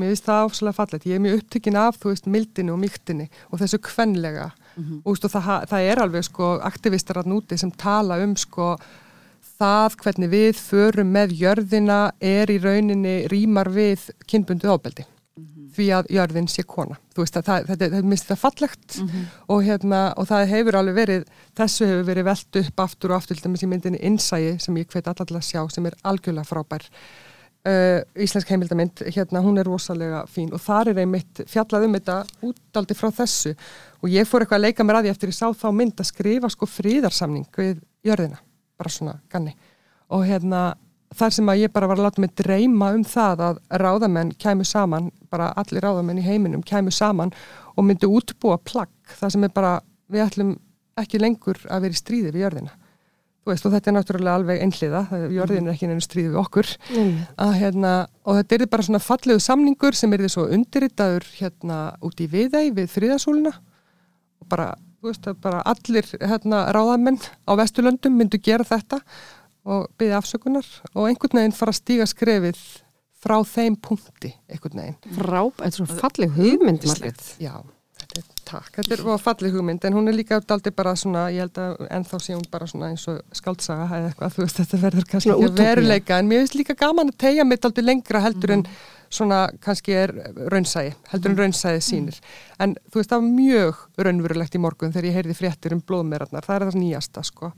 Mér 0.00 0.12
finnst 0.14 0.26
það 0.26 0.44
áslega 0.46 0.72
fallet. 0.76 1.04
Ég 1.06 1.18
er 1.18 1.22
mjög 1.22 1.38
upptökin 1.40 1.76
af, 1.76 1.96
þú 2.00 2.10
veist, 2.12 2.26
mildinu 2.30 2.72
og 2.72 2.78
mýktinni 2.80 3.26
og 3.50 3.60
þessu 3.60 3.78
kvenlega. 3.84 4.46
Mhm. 4.78 5.00
Og, 5.04 5.12
veist, 5.12 5.26
og 5.26 5.32
það, 5.34 5.64
það 5.70 5.88
er 5.90 6.00
alveg, 6.04 6.24
sko, 6.24 6.48
aktivistar 6.64 7.20
að 7.20 7.28
núti 7.32 7.58
sem 7.60 7.72
tala 7.74 8.16
um, 8.22 8.32
sko, 8.38 8.68
það 9.60 9.96
hvernig 10.02 10.30
við 10.32 10.60
förum 10.62 11.10
með 11.12 11.34
jörðina 11.42 11.98
er 12.22 12.52
í 12.54 12.58
rauninni 12.62 13.14
rýmar 13.32 13.68
við 13.74 14.06
kynbundu 14.30 14.70
ábeldi. 14.72 15.04
Því 15.76 15.86
að 15.94 16.08
jörðin 16.16 16.48
sé 16.50 16.62
kona. 16.66 16.96
Þú 17.14 17.22
veist, 17.22 17.36
að 17.38 17.44
það, 17.46 17.66
þetta, 17.70 17.88
þetta 17.94 18.08
minnst 18.10 18.28
það 18.30 18.38
fallegt 18.42 18.98
Mhm. 19.00 19.24
og, 19.48 19.62
hérna, 19.64 20.00
og 20.18 20.26
það 20.28 20.46
hefur 20.50 20.78
alveg 20.80 20.94
verið, 21.00 21.24
þessu 21.56 21.86
hefur 21.86 22.04
verið 22.10 22.24
velt 22.30 22.56
upp 22.64 22.80
aftur 22.86 23.10
og 23.12 23.16
aftur 23.20 23.36
til 23.38 23.44
dæmis 23.48 23.62
í 23.62 23.68
myndinni 23.70 24.00
Innsæi 24.02 24.58
sem 24.60 24.74
ég 24.76 24.88
hveit 24.90 25.06
allar 25.06 25.26
til 25.26 25.36
að 25.36 25.46
sjá 25.46 25.62
sem 25.70 25.86
er 25.86 25.94
algjörlega 26.04 26.48
frábær 26.48 26.86
uh, 27.66 28.00
íslensk 28.16 28.48
heimildamind, 28.48 29.02
hérna, 29.14 29.42
hún 29.44 29.58
er 29.60 29.68
rosalega 29.68 30.24
fín 30.32 30.52
og 30.56 30.60
þar 30.64 30.88
er 30.94 31.00
einmitt 31.04 31.42
fjallað 31.46 31.84
um 31.86 31.94
þetta 31.98 32.18
útaldi 32.48 32.96
frá 32.96 33.10
þessu 33.12 33.54
og 34.02 34.08
ég 34.08 34.24
fór 34.28 34.40
eitthvað 34.46 34.58
að 34.60 34.64
leika 34.64 34.84
mér 34.88 35.00
að 35.00 35.04
því 35.08 35.10
eftir 35.14 35.28
ég 35.32 35.36
sá 35.38 35.46
þá 35.52 35.66
mynd 35.76 36.00
að 36.00 36.08
skrifa 36.10 36.50
sko 36.50 36.66
fríðarsamning 36.66 37.46
við 37.60 37.82
jörðina, 38.06 38.38
bara 38.80 38.90
svona 38.90 39.18
ganni 39.30 39.52
og 40.10 40.24
hérna 40.26 40.62
þar 41.16 41.34
sem 41.34 41.50
að 41.50 41.62
ég 41.64 41.72
bara 41.74 41.88
var 41.90 41.98
að 41.98 42.06
láta 42.06 42.22
mig 42.22 42.34
dreyma 42.38 42.90
um 42.94 43.04
það 43.06 43.44
að 43.46 43.60
ráðamenn 43.82 44.34
kæmu 44.40 44.66
saman, 44.68 45.10
bara 45.30 45.50
allir 45.58 45.82
ráðamenn 45.84 46.20
í 46.20 46.26
heiminum 46.26 46.62
kæmu 46.66 46.92
saman 46.94 47.32
og 47.76 47.86
myndu 47.86 48.10
útbúa 48.14 48.60
plagg, 48.62 48.92
það 49.18 49.34
sem 49.34 49.46
er 49.46 49.54
bara 49.54 49.72
við 50.10 50.26
ætlum 50.26 50.52
ekki 51.00 51.20
lengur 51.22 51.58
að 51.70 51.86
vera 51.86 51.96
í 51.96 52.00
stríði 52.00 52.34
við 52.34 52.44
jörðina. 52.44 52.76
Þú 53.40 53.54
veist, 53.54 53.64
og 53.64 53.72
þetta 53.72 53.88
er 53.88 53.94
náttúrulega 53.96 54.36
alveg 54.36 54.62
einhliða, 54.62 55.00
jörðin 55.32 55.68
er 55.70 55.72
ekki 55.72 55.88
neina 55.88 56.04
stríði 56.04 56.34
við 56.34 56.40
okkur 56.42 56.68
Einmitt. 56.90 57.30
að, 57.40 57.52
hérna, 57.56 57.92
og 58.28 58.36
þetta 58.36 58.56
er 58.56 58.64
bara 58.74 58.84
svona 58.84 59.00
fallegu 59.00 59.40
samningur 59.40 59.96
sem 59.96 60.12
er 60.12 60.22
því 60.22 60.30
svo 60.34 60.44
undirritaður 60.52 61.26
hérna 61.38 61.78
út 62.04 62.20
í 62.20 62.28
viðei 62.30 62.68
við 62.76 62.92
friðasúluna 62.92 63.54
og 63.56 64.50
bara, 64.52 64.74
þú 65.00 65.08
veist, 65.08 65.30
að 65.32 65.40
bara 65.40 65.64
allir 65.72 66.12
hérna 66.20 66.66
ráðamenn 66.76 67.18
á 67.48 67.52
Vesturlöndum 67.56 68.20
myndu 68.20 68.42
gera 68.44 68.68
þetta 68.68 69.00
og 69.00 69.39
byggja 70.00 70.20
afsökunar 70.20 70.68
og 70.94 71.08
einhvern 71.08 71.42
veginn 71.42 71.56
fara 71.56 71.74
að 71.74 71.80
stíga 71.82 72.06
skrefið 72.08 72.60
frá 73.20 73.36
þeim 73.44 73.76
punkti, 73.76 74.32
einhvern 74.48 74.80
veginn. 74.80 75.18
Frá, 75.18 75.42
þetta 75.58 75.68
er 75.68 75.76
svo 75.76 76.00
falleg 76.00 76.32
hugmynd, 76.38 76.86
Margrét. 76.88 77.24
Já, 77.42 77.52
þetta 78.00 78.22
er 78.22 78.28
takk, 78.50 78.70
þetta 78.78 78.94
er 78.96 79.02
og 79.04 79.20
falleg 79.22 79.56
hugmynd 79.56 79.84
en 79.86 79.96
hún 79.96 80.08
er 80.10 80.16
líka 80.16 80.38
daldi 80.40 80.72
bara 80.74 80.94
svona, 80.98 81.26
ég 81.34 81.44
held 81.44 81.60
að 81.60 81.82
ennþá 81.98 82.20
sé 82.24 82.36
hún 82.36 82.46
bara 82.52 82.68
svona 82.70 82.88
eins 82.94 83.04
og 83.12 83.20
skaldsaga 83.36 83.88
eða 83.98 84.08
eitthvað, 84.10 84.36
þú 84.36 84.44
veist, 84.46 84.62
þetta 84.62 84.80
verður 84.86 85.08
kannski 85.10 85.28
Svona 85.28 85.50
ekki 85.50 85.52
að 85.52 85.68
veruleika 85.68 86.20
en 86.20 86.30
mér 86.30 86.42
finnst 86.42 86.56
líka 86.58 86.78
gaman 86.80 87.12
að 87.12 87.20
tegja 87.26 87.46
mig 87.46 87.60
daldi 87.60 87.84
lengra 87.84 88.24
heldur 88.24 88.54
en 88.56 88.64
svona 89.10 89.40
kannski 89.60 89.96
er 90.00 90.14
raunsæði, 90.54 90.94
heldur 91.12 91.34
en 91.34 91.40
raunsæði 91.42 91.82
sínir 91.84 92.20
en 92.62 92.76
þú 92.88 93.02
veist, 93.02 93.12
það 93.12 93.20
var 93.20 93.36
mjög 93.36 93.84
raunverulegt 94.06 94.56
í 94.56 94.62
morgun 94.62 94.94
þegar 94.94 95.10
ég 95.10 95.18
heyrði 95.18 95.36
fréttir 95.36 95.76
um 95.76 95.84
blóðmerarnar, 95.84 96.46
það 96.46 96.56
er 96.56 96.66
það 96.70 96.80
nýjasta 96.80 97.26
sko 97.26 97.52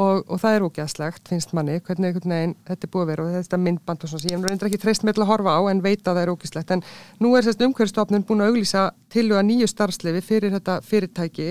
og, 0.00 0.24
og 0.26 0.40
það 0.40 0.56
er 0.56 0.64
ógeðslegt, 0.66 1.28
finnst 1.28 1.54
manni 1.56 1.78
hvernig 1.84 2.10
einhvern 2.10 2.34
veginn 2.34 2.56
þetta 2.68 2.86
er 2.86 2.92
búið 2.94 3.04
að 3.04 3.12
vera. 3.12 3.26
Og 3.26 3.36
þetta 3.36 3.60
myndband 3.66 4.04
og 4.06 4.12
svona 4.12 4.24
sem 4.24 4.32
ég 4.32 4.40
er 4.40 4.50
reyndar 4.50 4.70
ekki 4.70 4.82
treyst 4.84 5.06
með 5.06 5.18
til 5.18 5.24
að 5.26 5.30
horfa 5.34 5.56
á 5.56 5.60
en 5.70 5.84
veit 5.84 6.02
að 6.02 6.10
það 6.10 6.22
er 6.22 6.34
ógeðslegt. 6.34 6.74
En 6.76 6.84
nú 7.20 7.32
er 7.36 7.46
sérst 7.46 7.64
umhverfstofnun 7.66 8.26
búin 8.28 8.44
að 8.44 8.52
auglýsa 8.52 8.84
til 9.12 9.26
að 9.30 9.46
nýju 9.50 9.70
starfslefi 9.70 10.22
fyrir 10.24 10.54
þetta 10.56 10.80
fyrirtæki 10.86 11.50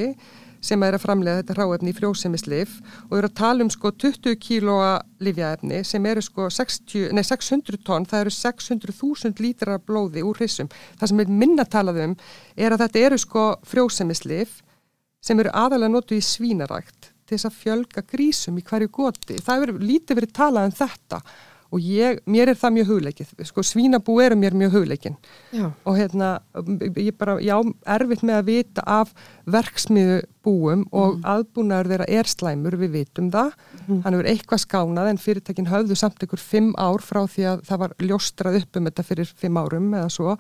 sem 0.65 0.83
er 0.83 0.97
að 0.97 1.03
framlega 1.05 1.39
þetta 1.39 1.55
ráefni 1.55 1.93
í 1.93 1.95
frjósemislif 1.95 2.73
og 3.07 3.13
eru 3.15 3.29
að 3.29 3.35
tala 3.39 3.63
um 3.63 3.69
sko 3.71 3.93
20 3.95 4.35
kílóa 4.43 4.89
livjaefni 5.23 5.83
sem 5.87 6.07
eru 6.11 6.23
sko 6.23 6.49
60, 6.51 7.13
nei, 7.15 7.23
600 7.23 7.79
tonn, 7.87 8.07
það 8.09 8.25
eru 8.25 8.33
600.000 8.35 9.43
lítrar 9.43 9.79
af 9.79 9.85
blóði 9.87 10.23
úr 10.27 10.41
hrissum. 10.41 10.67
Það 10.99 11.13
sem 11.13 11.23
er 11.23 11.31
minna 11.43 11.63
talað 11.63 12.01
um 12.09 12.17
er 12.57 12.75
að 12.75 12.83
þetta 12.85 13.05
eru 13.07 13.21
sko 13.23 13.45
frjósemislif 13.71 14.59
sem 15.23 15.39
eru 15.39 15.53
aðalega 15.55 15.95
notu 15.95 16.19
í 16.19 16.23
svínarækt 16.23 17.09
til 17.30 17.38
þess 17.38 17.49
að 17.51 17.61
fjölga 17.61 18.05
grísum 18.09 18.57
í 18.59 18.65
hverju 18.65 18.89
goti. 18.99 19.38
Það 19.45 19.61
hefur 19.63 19.80
lítið 19.86 20.19
verið 20.23 20.36
talað 20.41 20.69
um 20.71 20.75
þetta 20.82 21.21
og 21.69 21.84
ég, 21.86 22.17
mér 22.25 22.49
er 22.49 22.57
það 22.57 22.71
mjög 22.80 22.88
hugleikið. 22.89 23.32
Sko 23.45 23.61
svínabú 23.61 24.15
eru 24.23 24.34
mér 24.41 24.55
mjög 24.57 24.71
hugleikin 24.73 25.13
Já. 25.53 25.67
og 25.86 25.99
hérna, 25.99 26.30
ég 26.97 27.11
bara, 27.19 27.36
já, 27.45 27.59
erfitt 27.93 28.23
með 28.25 28.39
að 28.39 28.47
vita 28.47 28.86
af 28.89 29.11
verksmiðu 29.45 30.15
búum 30.47 30.88
og 30.89 31.19
aðbúnaður 31.30 31.91
þeirra 31.91 32.07
er 32.09 32.30
slæmur, 32.32 32.77
við 32.82 32.95
vitum 32.97 33.27
það, 33.34 33.53
hann 33.86 34.15
hefur 34.17 34.30
eitthvað 34.32 34.63
skánað 34.63 35.11
en 35.11 35.21
fyrirtækin 35.21 35.69
höfðu 35.69 35.97
samt 36.01 36.25
ykkur 36.25 36.41
fimm 36.41 36.71
ár 36.82 37.05
frá 37.05 37.21
því 37.30 37.45
að 37.51 37.61
það 37.69 37.82
var 37.84 37.93
ljóstrað 38.01 38.57
upp 38.63 38.80
um 38.82 38.89
þetta 38.89 39.05
fyrir 39.11 39.34
fimm 39.43 39.61
árum 39.61 39.93
eða 39.99 40.09
svo, 40.17 40.36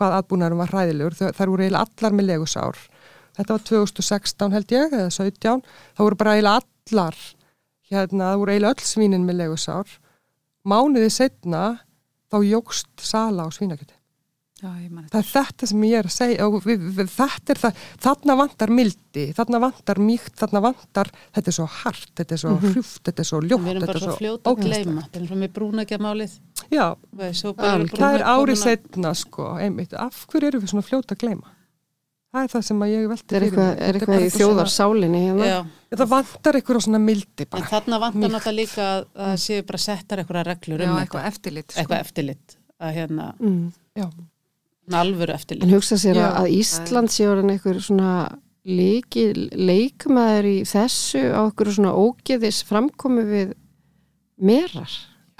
hvað 0.00 0.16
aðbúnaðurum 0.22 0.62
var 0.64 0.72
hræðilegur, 0.72 1.18
Þau- 1.20 1.34
þær 1.36 1.52
voru 1.52 1.66
eiginlega 1.68 1.84
allar 1.90 2.16
með 2.22 2.30
legusár. 2.32 2.80
Þetta 3.40 3.56
var 3.56 3.62
2016 3.70 4.56
held 4.56 4.72
ég, 4.74 4.96
eða 4.98 5.12
17, 5.16 5.62
það 5.96 6.06
voru 6.06 6.18
bara 6.20 6.34
eiginlega 6.36 6.64
allar, 6.90 7.20
hérna, 7.88 8.26
það 8.26 8.42
voru 8.42 8.52
eiginlega 8.54 8.74
öll 8.74 8.90
svínin 8.90 9.24
með 9.24 9.38
legusár. 9.38 9.94
Mánuði 10.68 11.08
setna 11.14 11.62
þá 12.28 12.36
jógst 12.44 12.90
sala 13.00 13.46
á 13.46 13.50
svínakjöti. 13.54 13.96
Já, 14.60 14.68
ég 14.76 14.90
man 14.92 15.06
Það 15.08 15.22
er 15.22 15.28
þetta 15.30 15.66
sem 15.70 15.84
ég 15.88 15.94
er 15.96 16.06
að 16.10 16.12
segja 16.12 16.46
og 16.50 16.56
við, 16.66 16.82
við, 16.98 17.06
þetta 17.14 17.54
er 17.54 17.60
það, 17.62 17.84
þarna 18.04 18.34
vantar 18.36 18.72
mildi, 18.76 19.22
þarna 19.38 19.60
vantar 19.62 20.00
mýkt, 20.04 20.34
þarna 20.36 20.60
vantar, 20.66 21.10
þetta 21.38 21.48
er 21.48 21.56
svo 21.56 21.68
hart, 21.78 22.10
þetta 22.20 22.36
er 22.36 22.42
svo 22.42 22.52
hrjúft, 22.66 23.00
þetta 23.08 23.24
er 23.24 23.28
svo 23.30 23.40
ljótt, 23.40 23.64
Við 23.64 23.72
erum 23.72 23.86
þetta 23.86 23.94
bara 23.94 24.02
er 24.02 24.04
svo 24.04 24.18
fljóta 24.18 24.52
að 24.52 24.60
gleyma. 24.66 25.06
Það 25.06 25.16
er 25.16 25.24
eins 25.24 25.32
og 25.32 25.40
með 25.40 25.54
brúnagjamálið. 25.56 26.34
Já, 26.66 26.84
Algjörlega. 26.84 28.02
það 28.02 28.18
er 28.18 28.26
árið 28.34 28.60
setna 28.66 29.14
sko, 29.16 29.48
einmitt, 29.64 29.96
af 29.96 30.20
hverju 30.28 30.52
eru 30.52 30.60
við 30.60 30.74
svona 30.74 30.88
fljóta 30.90 31.16
að 31.16 31.24
gleyma? 31.24 31.54
Það 32.30 32.44
er 32.46 32.50
það 32.52 32.62
sem 32.68 32.82
að 32.84 32.90
ég 32.92 33.06
velti 33.10 33.26
Það 33.26 33.36
er 33.36 33.44
eitthvað, 33.46 33.70
er 33.82 33.96
eitthvað 33.98 34.22
í 34.22 34.30
þjóðarsálinni 34.36 35.20
hérna. 35.24 35.46
Það 35.90 36.10
vantar 36.12 36.58
eitthvað 36.60 36.82
svona 36.84 37.00
mildi 37.02 37.46
en 37.50 37.64
þarna 37.72 37.98
vantar 38.04 38.30
náttúrulega 38.30 38.52
líka 38.60 38.84
að 38.86 39.00
það 39.16 39.32
séu 39.44 39.64
bara 39.66 39.80
settar 39.82 40.22
eitthvað 40.22 40.44
reglur 40.46 40.84
Já, 40.84 40.90
um 40.92 41.00
eitthvað 41.00 41.24
þetta. 41.24 41.32
eftirlit. 41.34 41.66
sko. 41.72 41.80
Eitthvað 41.82 42.04
eftirlit. 42.06 42.56
Að 42.80 42.92
hérna, 43.00 43.26
Mm. 43.40 43.72
Já, 43.98 44.06
alvöru 45.00 45.34
En 45.34 45.40
eftirlit. 45.40 45.72
hugsa 45.74 45.96
sér 45.98 46.14
Já. 46.16 46.28
að, 46.30 46.38
að 46.44 46.54
Ísland 46.60 47.10
sé 47.10 47.26
orðin 47.28 47.50
einhver 47.50 47.80
svona 47.82 48.12
leiki, 48.64 49.26
leikmaður 49.50 50.46
í 50.46 50.56
þessu 50.70 51.24
á 51.34 51.40
einhverju 51.50 51.74
svona 51.80 51.92
ógeðis 51.98 52.62
framkomi 52.64 53.24
við 53.26 53.52
merar. 54.40 54.90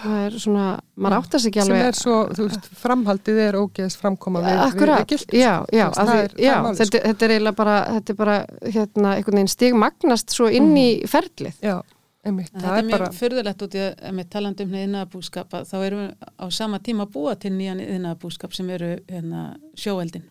Það 0.01 0.19
er 0.27 0.37
svona, 0.41 0.65
maður 0.97 1.17
áttar 1.19 1.41
sig 1.43 1.51
ekki 1.53 1.63
sem 1.67 1.75
alveg. 1.75 1.87
er 1.91 1.97
svo, 1.99 2.15
þú 2.37 2.45
veist, 2.49 2.67
framhaldið 2.81 3.39
er 3.45 3.59
ógeðs 3.61 3.97
framkoma 4.01 4.41
við, 4.45 4.61
Akkurat, 4.65 5.01
við, 5.03 5.07
gildi. 5.13 5.41
já, 5.43 5.53
já, 5.77 5.87
það 5.97 6.11
því, 6.11 6.19
er- 6.23 6.35
það 6.35 6.45
já 6.47 6.53
er 6.55 6.63
málið, 6.65 6.79
þetta, 6.81 7.01
þetta 7.07 7.27
er 7.29 7.35
eiginlega 7.35 7.57
bara, 7.61 7.75
þetta 7.97 8.11
er 8.15 8.19
bara 8.23 8.37
hérna, 8.77 9.15
einhvern 9.19 9.39
veginn 9.41 9.53
stigmagnast 9.55 10.31
svo 10.37 10.49
inn 10.49 10.71
í 10.81 10.87
ferlið. 11.11 11.55
Já, 11.61 11.77
einmitt, 12.25 12.51
það 12.53 12.61
Þetta 12.65 12.79
er 12.79 12.85
er 12.85 12.91
bara, 12.97 13.11
fyrðulegt 13.21 13.63
út 13.67 13.75
í 13.77 13.83
að 13.87 14.19
við 14.21 14.29
talandi 14.33 14.65
um 14.69 14.75
yðnaðabúskap 14.81 15.57
að 15.61 15.69
þá 15.71 15.77
erum 15.87 16.03
við 16.07 16.13
á 16.41 16.47
sama 16.51 16.79
tíma 16.79 17.07
að 17.07 17.13
búa 17.19 17.35
til 17.41 17.53
nýjan 17.57 17.81
yðnaðabúskap 17.85 18.53
sem 18.57 18.71
eru 18.71 18.91
hérna, 19.09 19.45
sjóeldin, 19.77 20.25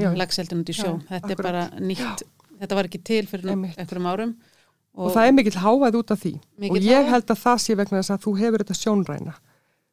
Já. 0.00 0.10
lagseldin 0.16 0.60
út 0.64 0.68
í 0.68 0.76
sjó. 0.76 0.98
Já, 1.00 1.16
þetta 1.16 1.32
er 1.32 1.38
akkurat. 1.38 1.44
bara 1.44 1.64
nýtt, 1.80 2.22
þetta 2.60 2.74
var 2.76 2.84
ekki 2.88 3.02
til 3.04 3.26
fyrir 3.26 3.50
Einmitt. 3.56 3.76
einhverjum 3.78 4.06
árum. 4.12 4.34
Og 4.94 5.10
það 5.14 5.26
er 5.28 5.34
mikill 5.36 5.58
hávæð 5.64 5.98
út 6.00 6.14
af 6.14 6.22
því. 6.22 6.34
Og 6.70 6.78
ég 6.78 7.00
hávaði. 7.00 7.10
held 7.14 7.34
að 7.34 7.42
það 7.42 7.58
sé 7.64 7.76
vegna 7.80 8.00
þess 8.00 8.14
að 8.14 8.22
þú 8.24 8.36
hefur 8.40 8.64
þetta 8.64 8.78
sjónræna. 8.80 9.34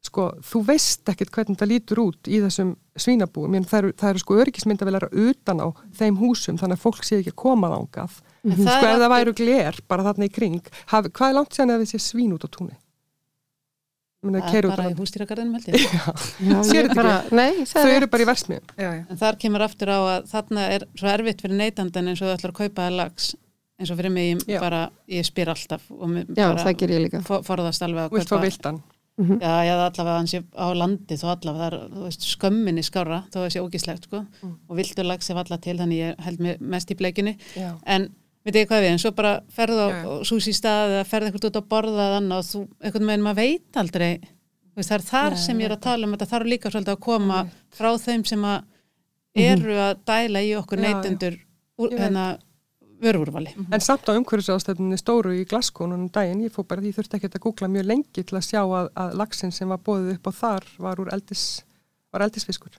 Sko, 0.01 0.23
þú 0.41 0.63
veist 0.65 1.09
ekkert 1.11 1.29
hvernig 1.35 1.57
það 1.59 1.69
lítur 1.69 1.99
út 2.01 2.29
í 2.29 2.39
þessum 2.41 2.71
svínabúum, 2.97 3.53
en 3.53 3.65
það 3.69 3.83
eru, 3.83 3.91
það 4.01 4.09
eru 4.09 4.21
sko 4.23 4.37
öryggismyndavelar 4.41 5.05
utan 5.13 5.61
á 5.61 5.67
þeim 5.99 6.17
húsum 6.17 6.57
þannig 6.57 6.79
að 6.79 6.85
fólk 6.87 7.03
sé 7.05 7.19
ekki 7.19 7.35
að 7.35 7.41
koma 7.43 7.69
þangað. 7.69 8.15
En 8.41 8.55
sko 8.57 8.65
það 8.65 8.87
ef 8.95 9.01
það 9.03 9.13
væru 9.13 9.35
gler 9.37 9.81
bara 9.93 10.07
þarna 10.07 10.25
í 10.25 10.33
kring, 10.33 10.71
haf, 10.89 11.11
hvað 11.13 11.27
er 11.29 11.37
langt 11.37 11.53
sér 11.53 11.69
að 11.69 11.83
við 11.83 11.91
sé 11.93 12.01
svín 12.01 12.33
út 12.33 12.47
á 12.47 12.49
túnni? 12.49 12.79
Það 14.21 14.55
er 14.57 14.67
bara 14.69 14.89
í 14.91 14.97
hústýragarðinum 14.99 15.55
held 15.57 15.69
ég. 15.71 15.85
Já, 16.45 16.57
Sér 16.61 16.75
ég 16.77 16.89
þetta 16.91 16.97
bara, 16.99 17.13
nei, 17.33 17.63
þau 17.65 17.79
er 17.81 17.95
eru 17.95 18.09
bara 18.13 18.21
í 18.21 18.27
versmiðum 18.29 18.67
Já, 18.77 18.89
já. 18.93 19.05
En 19.09 19.17
þar 19.17 19.37
kemur 19.41 19.63
aftur 19.65 19.89
á 19.89 19.97
að 19.97 20.27
þarna 20.29 20.65
er 20.75 20.85
svo 20.93 21.09
erfitt 21.09 21.41
fyrir 21.41 21.57
neytandan 21.57 22.11
eins 22.11 22.21
og 22.21 22.29
þú 22.29 22.35
ætlar 22.35 22.53
að 22.53 22.59
kaupa 22.59 22.85
lags 22.93 23.31
eins 23.82 23.91
og 23.93 23.99
fyrir 23.99 24.13
mig 24.13 24.45
ég 24.47 24.61
bara, 24.61 24.86
ég 25.11 25.25
spyr 25.27 25.51
alltaf 25.53 25.88
og 25.91 26.15
Já, 26.38 26.47
það 26.61 26.73
ger 26.82 26.93
ég 26.95 27.05
líka. 27.07 27.21
for, 27.27 27.43
forðast 27.47 27.84
alveg 27.86 28.07
að 28.07 28.11
og 28.13 28.19
vilt 28.21 28.32
fá 28.32 28.41
viltan 28.45 28.82
Já, 29.21 29.51
já, 29.67 29.73
allavega 29.75 30.15
hans 30.17 30.32
ég 30.34 30.45
á 30.55 30.65
landi 30.73 31.17
þó 31.19 31.27
allavega, 31.36 31.65
er, 31.67 31.75
þú 31.91 32.05
veist, 32.07 32.23
skömminni 32.32 32.82
skára 32.88 33.19
þó 33.29 33.36
það 33.43 33.49
sé 33.53 33.61
ógislegt, 33.61 34.07
sko. 34.07 34.21
Mm. 34.41 34.53
og 34.71 34.79
vildur 34.79 35.05
lags 35.05 35.29
ef 35.29 35.38
alla 35.38 35.57
til, 35.61 35.75
þannig 35.77 35.99
ég 35.99 36.23
held 36.25 36.39
mig 36.41 36.61
mest 36.73 36.89
í 36.89 36.97
bleikinu, 36.97 37.34
Já. 37.53 37.75
en 37.86 38.07
veit 38.47 38.55
ég 38.57 38.69
hvað 38.71 38.82
við, 38.82 38.93
en 38.95 39.01
svo 39.03 39.11
bara 39.13 39.34
ferðu 39.53 39.84
á 39.84 39.89
Já, 39.91 39.97
já. 40.07 40.15
sús 40.32 40.47
í 40.49 40.53
stað 40.57 40.95
eða 40.95 41.03
ferðu 41.11 41.29
eitthvað 41.29 41.49
út 41.51 41.59
að 41.59 41.67
borða 41.75 42.07
þannig 42.15 42.38
og 42.39 42.47
þú, 42.47 42.61
eitthvað 42.82 43.05
með 43.11 43.25
maður 43.27 43.39
veit 43.43 43.82
aldrei. 43.84 44.11
Þú 44.71 44.79
veist, 44.82 44.89
það 44.89 44.97
er 44.97 45.05
þar 45.11 45.38
sem 45.43 45.61
ég 45.61 45.69
er 45.69 45.75
að 45.75 45.84
tala 45.86 46.07
um 46.07 46.15
þetta 46.15 46.29
þarf 46.32 46.49
líka 46.55 46.71
svolítið 46.71 46.95
að 46.95 47.03
koma 47.05 47.41
frá 47.77 47.89
þeim 48.07 48.25
sem 48.32 48.47
að 48.47 48.63
eru 49.51 49.77
að 49.86 49.93
dæla 50.07 50.41
í 50.47 50.55
okkur 50.57 50.79
Já, 50.82 50.88
já. 50.88 50.95
neytendur 50.95 51.38
veit. 53.01 53.09
hérna, 53.09 53.55
vörúrvali 53.55 53.55
En 53.71 53.81
samt 53.81 54.09
á 54.09 54.11
umhverfisástæðinni 54.13 54.97
stóru 54.97 55.33
í 55.33 55.45
Glasgow 55.45 55.89
daginn, 56.11 56.43
ég 56.45 56.53
fór 56.53 56.67
bara 56.67 56.81
því 56.81 56.93
þurfti 56.97 57.17
ekki 57.17 57.31
að 57.31 57.43
googla 57.45 57.67
mjög 57.67 57.85
lengi 57.85 58.23
til 58.23 58.37
að 58.37 58.47
sjá 58.47 58.61
að, 58.61 58.91
að 58.95 59.17
lagsin 59.17 59.51
sem 59.51 59.69
var 59.69 59.79
bóðið 59.79 60.13
upp 60.15 60.27
á 60.27 60.31
þar 60.31 60.69
var 60.77 60.99
úr 60.99 61.13
eldis, 61.13 61.63
var 62.11 62.21
eldisfiskur 62.21 62.77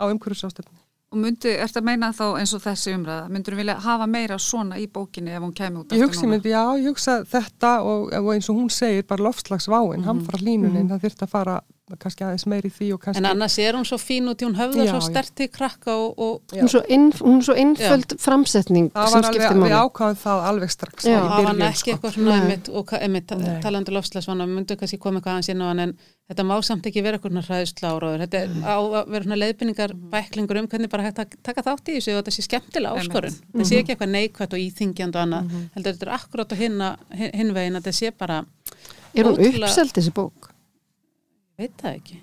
á 0.00 0.04
umhverfisástæðinni. 0.10 0.80
Og 1.14 1.20
myndi, 1.22 1.52
ertu 1.62 1.78
að 1.78 1.86
meina 1.86 2.08
þá 2.10 2.24
eins 2.40 2.52
og 2.56 2.62
þessi 2.64 2.94
umræða, 2.96 3.28
myndur 3.30 3.54
þú 3.54 3.58
vilja 3.60 3.74
hafa 3.84 4.06
meira 4.10 4.38
svona 4.42 4.80
í 4.82 4.88
bókinni 4.90 5.30
ef 5.30 5.44
hún 5.44 5.52
kemur 5.54 5.84
út 5.84 5.92
Ég 5.94 6.02
hugsi, 6.02 6.26
myndi, 6.26 6.50
já, 6.50 6.74
ég 6.74 6.88
hugsa 6.90 7.20
þetta 7.22 7.70
og, 7.86 8.08
og 8.18 8.30
eins 8.34 8.48
og 8.50 8.58
hún 8.58 8.72
segir 8.74 9.06
bara 9.06 9.22
loftslagsváin, 9.22 10.00
mm 10.00 10.02
-hmm. 10.02 10.08
hamfara 10.08 10.40
hlínunin, 10.42 10.88
það 10.90 11.04
þurfti 11.04 11.24
að 11.24 11.30
fara 11.30 11.60
kannski 12.02 12.24
aðeins 12.26 12.46
meiri 12.50 12.70
því 12.70 12.88
og 12.94 13.00
kannski 13.04 13.20
En 13.22 13.26
annars 13.30 13.58
er 13.58 13.74
hún 13.78 13.84
svo 13.88 13.98
fín 14.00 14.28
út 14.32 14.42
í 14.42 14.46
hún 14.48 14.56
höfða 14.58 14.84
Já, 14.84 14.90
svo 14.92 15.00
já. 15.00 15.06
stert 15.10 15.42
í 15.44 15.48
krakka 15.52 15.94
og, 15.94 16.18
og 16.18 16.54
Hún 16.54 16.64
er 16.64 16.72
svo, 16.74 16.82
inn, 16.88 17.06
hún 17.20 17.42
svo 17.46 17.54
einföld 17.54 18.16
framsetning 18.20 18.90
það 18.94 19.08
sem 19.12 19.20
var 19.20 19.28
alveg, 19.28 19.40
skiptir 19.42 19.56
við 19.56 19.64
máli. 19.64 19.78
ákvaðum 19.84 20.20
það 20.24 20.44
alveg 20.50 20.70
strax 20.74 21.04
Já. 21.08 21.18
hann 21.20 21.44
byrjun, 21.44 21.62
ekki 21.68 21.78
sko. 21.84 21.90
eitthvað 21.94 22.14
svona 22.18 22.30
Nei. 22.34 22.40
einmitt, 22.42 22.68
og 22.74 22.86
ka- 22.86 23.00
einmitt 23.04 23.30
Nei. 23.38 23.60
talandi 23.62 23.92
lofslagsvana, 23.98 24.46
myndu 24.46 24.76
kannski 24.80 24.98
koma 24.98 25.20
eitthvað 25.20 25.38
hans 25.38 25.48
inn 25.54 25.62
á 25.62 25.66
hann 25.70 25.78
en 25.84 25.96
þetta 26.30 26.44
má 26.48 26.54
samt 26.64 26.86
ekki 26.88 27.02
vera 27.04 27.18
eitthvað 27.18 27.44
hræðsla 27.44 27.90
áraður, 27.94 28.22
þetta 28.24 28.38
er 28.44 28.48
á 28.64 28.76
að 28.80 29.10
vera 29.12 29.24
svona 29.26 29.40
leiðbynningar 29.42 29.92
bæklingur 30.14 30.60
um 30.62 30.68
hvernig 30.72 30.88
bara 30.90 31.02
hægt 31.04 31.18
að 31.20 31.34
taka 31.44 31.62
þátt 31.66 31.90
í 31.92 31.98
þessu 31.98 32.14
og 32.16 32.22
þetta 32.24 32.32
sé 32.38 32.42
skemmtilega 32.46 32.96
áskorun 33.02 33.36
þetta 33.52 33.66
sé 33.68 33.80
ekki 33.82 33.92
eitthvað 33.92 34.14
neikvætt 34.14 34.56
og 34.56 34.62
íþingjand 34.64 35.18
og 35.18 35.22
annað 35.26 35.52
heldur 35.74 35.92
þetta 35.98 36.06
er 36.08 36.14
akkurát 36.16 36.56
hinn 36.56 37.52
veginn 37.54 37.76
að 37.76 37.82
þetta 37.84 37.92
sé 37.92 38.10
bara, 38.16 38.40
Er 39.14 39.24
hún 39.28 39.36
uppselt 39.38 39.92
þessi 39.94 40.10
bók? 40.16 40.48
Veit 41.58 41.74
það 41.80 41.98
ekki 41.98 42.20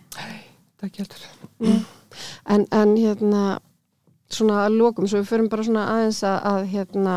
það 0.79 0.87
ekki 0.89 1.03
heldur 1.03 1.27
En, 2.43 2.65
en 2.75 2.95
hérna, 2.97 3.59
svona 4.31 4.65
að 4.65 4.75
lókum, 4.79 5.07
svo 5.07 5.21
við 5.21 5.29
förum 5.29 5.47
bara 5.51 5.63
svona 5.63 5.85
aðeins 5.93 6.19
að, 6.27 6.37
að 6.49 6.65
hérna, 6.73 7.13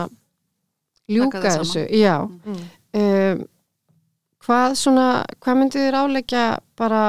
ljúka 1.10 1.42
þessu. 1.42 1.82
Já. 1.98 2.14
Um, 2.94 3.42
hvað 4.44 4.76
svona, 4.78 5.08
hvað 5.42 5.60
myndið 5.60 5.86
þér 5.88 5.98
áleggja 6.02 6.44
bara 6.78 7.02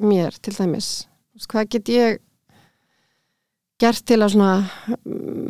mér 0.00 0.38
til 0.42 0.56
dæmis? 0.56 0.90
Hvað 1.46 1.70
get 1.76 1.92
ég 1.92 2.20
gert 3.82 4.04
til 4.06 4.20
að 4.22 4.34
svona 4.34 4.52
mm, 5.02 5.41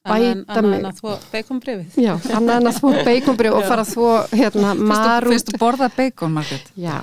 Bæta 0.00 0.62
mig. 0.64 0.78
en 0.80 0.86
að 0.88 1.00
þvó 1.02 1.14
beikonbrifið 1.28 1.96
Já, 2.00 2.14
annað 2.32 2.54
en 2.54 2.68
að 2.70 2.76
þvó 2.78 2.90
beikonbrið 3.10 3.56
og 3.58 3.66
fara 3.68 3.82
að 3.84 3.90
þvó 3.90 4.12
hérna 4.32 4.70
marút. 4.80 5.34
Fyrstu 5.34 5.58
borða 5.60 5.88
bacon, 5.92 6.32
Margrét? 6.38 6.70
Já, 6.80 6.94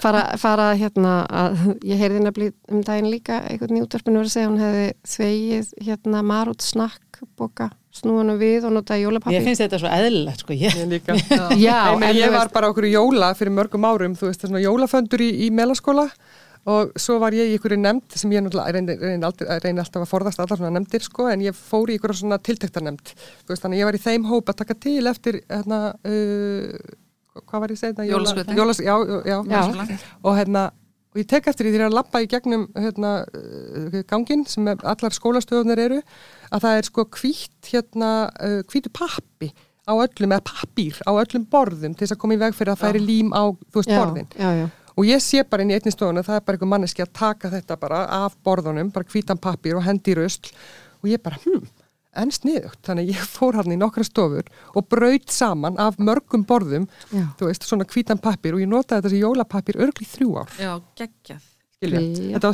fara, 0.00 0.22
fara 0.40 0.68
hérna 0.80 1.16
að, 1.28 1.58
ég 1.84 2.00
heyrði 2.00 2.22
nefnilega 2.24 2.72
um 2.72 2.80
daginn 2.86 3.10
líka 3.12 3.42
einhvern 3.44 3.76
í 3.76 3.82
útvarpinu 3.84 4.22
verið 4.22 4.30
að 4.30 4.36
segja 4.38 4.48
hún 4.48 4.62
hefði 4.64 4.86
þvegið 5.16 5.74
hérna 5.90 6.22
marút 6.32 6.64
snakkboka 6.64 7.68
snúinu 7.96 8.38
við 8.40 8.64
og 8.68 8.74
notaði 8.76 9.02
Ég 9.04 9.08
jólapappi. 9.10 9.44
finnst 9.44 9.62
þetta 9.66 9.82
svo 9.82 9.92
eðlilegt 9.92 10.42
sko 10.44 10.56
ég, 10.56 10.80
ég 10.80 10.90
líka 10.96 11.16
Já, 11.66 11.78
ég 11.92 12.32
var 12.32 12.40
veist, 12.48 12.56
bara 12.56 12.72
okkur 12.72 12.88
í 12.88 12.96
jóla 12.96 13.34
fyrir 13.36 13.52
mörgum 13.56 13.84
árum, 13.88 14.16
þú 14.16 14.30
veist, 14.30 14.40
það 14.40 14.48
er 14.48 14.52
svona 14.54 14.64
jólaföndur 14.64 15.24
í, 15.24 15.30
í 15.44 15.52
melaskóla 15.52 16.08
og 16.66 16.92
svo 16.98 17.18
var 17.22 17.34
ég 17.36 17.52
í 17.52 17.56
ykkur 17.58 17.76
nefnd 17.78 18.16
sem 18.18 18.32
ég 18.34 18.42
reyni, 18.74 18.96
reyni, 18.98 19.26
aldrei, 19.26 19.58
reyni 19.62 19.82
alltaf 19.82 20.02
að 20.02 20.10
forðast 20.10 20.40
allar 20.42 20.58
svona 20.58 20.72
nefndir 20.74 21.04
sko, 21.06 21.28
en 21.30 21.44
ég 21.44 21.54
fór 21.54 21.92
í 21.92 21.98
ykkur 21.98 22.14
svona 22.18 22.40
veist, 23.52 23.62
þannig 23.62 23.76
að 23.78 23.82
ég 23.82 23.90
var 23.90 23.98
í 23.98 24.02
þeim 24.06 24.24
hóp 24.30 24.50
að 24.50 24.58
taka 24.62 24.76
til 24.86 25.02
eftir, 25.10 25.38
hérna, 25.52 25.78
uh, 26.02 26.96
hvað 27.44 27.62
var 27.62 27.74
ég 27.74 27.78
þetta? 27.92 28.08
Jólaskrautin. 28.10 28.58
Jólas, 28.58 28.80
já, 28.82 28.96
já, 28.96 29.36
já, 29.52 29.62
Já. 29.86 30.00
og 30.24 30.36
hérna, 30.40 30.64
og 31.14 31.20
ég 31.22 31.28
tek 31.30 31.46
eftir 31.52 31.68
því 31.68 31.74
þegar 31.76 31.90
að 31.92 31.96
lappa 32.00 32.22
í 32.24 32.26
gegnum 32.34 32.66
hérna, 32.74 33.12
uh, 33.30 34.00
gangin 34.10 34.42
sem 34.50 34.66
er, 34.72 34.82
allar 34.82 35.14
skólastöðunar 35.14 35.84
eru, 35.86 36.00
að 36.50 36.66
það 36.66 36.80
er 36.80 36.90
sko 36.90 37.06
hvítt, 37.20 37.60
hérna, 37.70 38.10
uh, 38.42 38.58
hvítu 38.72 38.90
pappi 38.90 39.52
á 39.86 39.94
öllum, 39.94 40.32
eða 40.34 40.42
pappír 40.50 40.98
á 41.06 41.14
öllum 41.14 41.44
borðum 41.46 41.94
til 41.94 42.02
þess 42.08 42.16
að 42.16 42.20
koma 42.24 42.34
í 42.34 42.40
veg 42.42 42.56
fyrir 42.58 42.74
að 42.74 42.80
færi 42.82 43.04
lím 43.06 43.30
á, 43.30 43.54
þú 43.70 43.78
veist, 43.78 43.92
já, 43.94 44.00
borðin. 44.02 44.26
já, 44.34 44.50
já, 44.64 44.66
Og 44.96 45.04
ég 45.04 45.20
sé 45.20 45.42
bara 45.44 45.62
inn 45.64 45.72
í 45.74 45.76
einni 45.76 45.92
stofun 45.92 46.22
að 46.22 46.30
það 46.30 46.38
er 46.38 46.44
bara 46.46 46.56
einhver 46.56 46.70
manneski 46.72 47.04
að 47.04 47.10
taka 47.18 47.50
þetta 47.52 47.76
bara 47.80 48.04
af 48.24 48.36
borðunum, 48.46 48.92
bara 48.94 49.08
hvítan 49.12 49.40
pappír 49.40 49.76
og 49.76 49.84
hendi 49.84 50.14
í 50.14 50.16
rusl 50.16 50.52
og 51.02 51.10
ég 51.10 51.20
bara, 51.22 51.36
hm, 51.44 51.66
enn 52.16 52.32
sniðugt. 52.32 52.80
Þannig 52.86 53.10
ég 53.12 53.26
fór 53.28 53.58
hann 53.60 53.74
í 53.74 53.76
nokkra 53.80 54.06
stofur 54.08 54.48
og 54.72 54.86
braut 54.88 55.28
saman 55.32 55.76
af 55.82 55.98
mörgum 56.00 56.46
borðum, 56.48 56.88
Já. 57.10 57.26
þú 57.36 57.50
veist, 57.50 57.68
svona 57.68 57.84
hvítan 57.84 58.22
pappír 58.22 58.56
og 58.56 58.64
ég 58.64 58.72
notaði 58.72 59.08
þessi 59.10 59.20
jólapappír 59.20 59.82
örgli 59.84 60.08
þrjú 60.08 60.32
ár. 60.40 60.56
Já, 60.56 60.72
geggjað. 60.96 61.44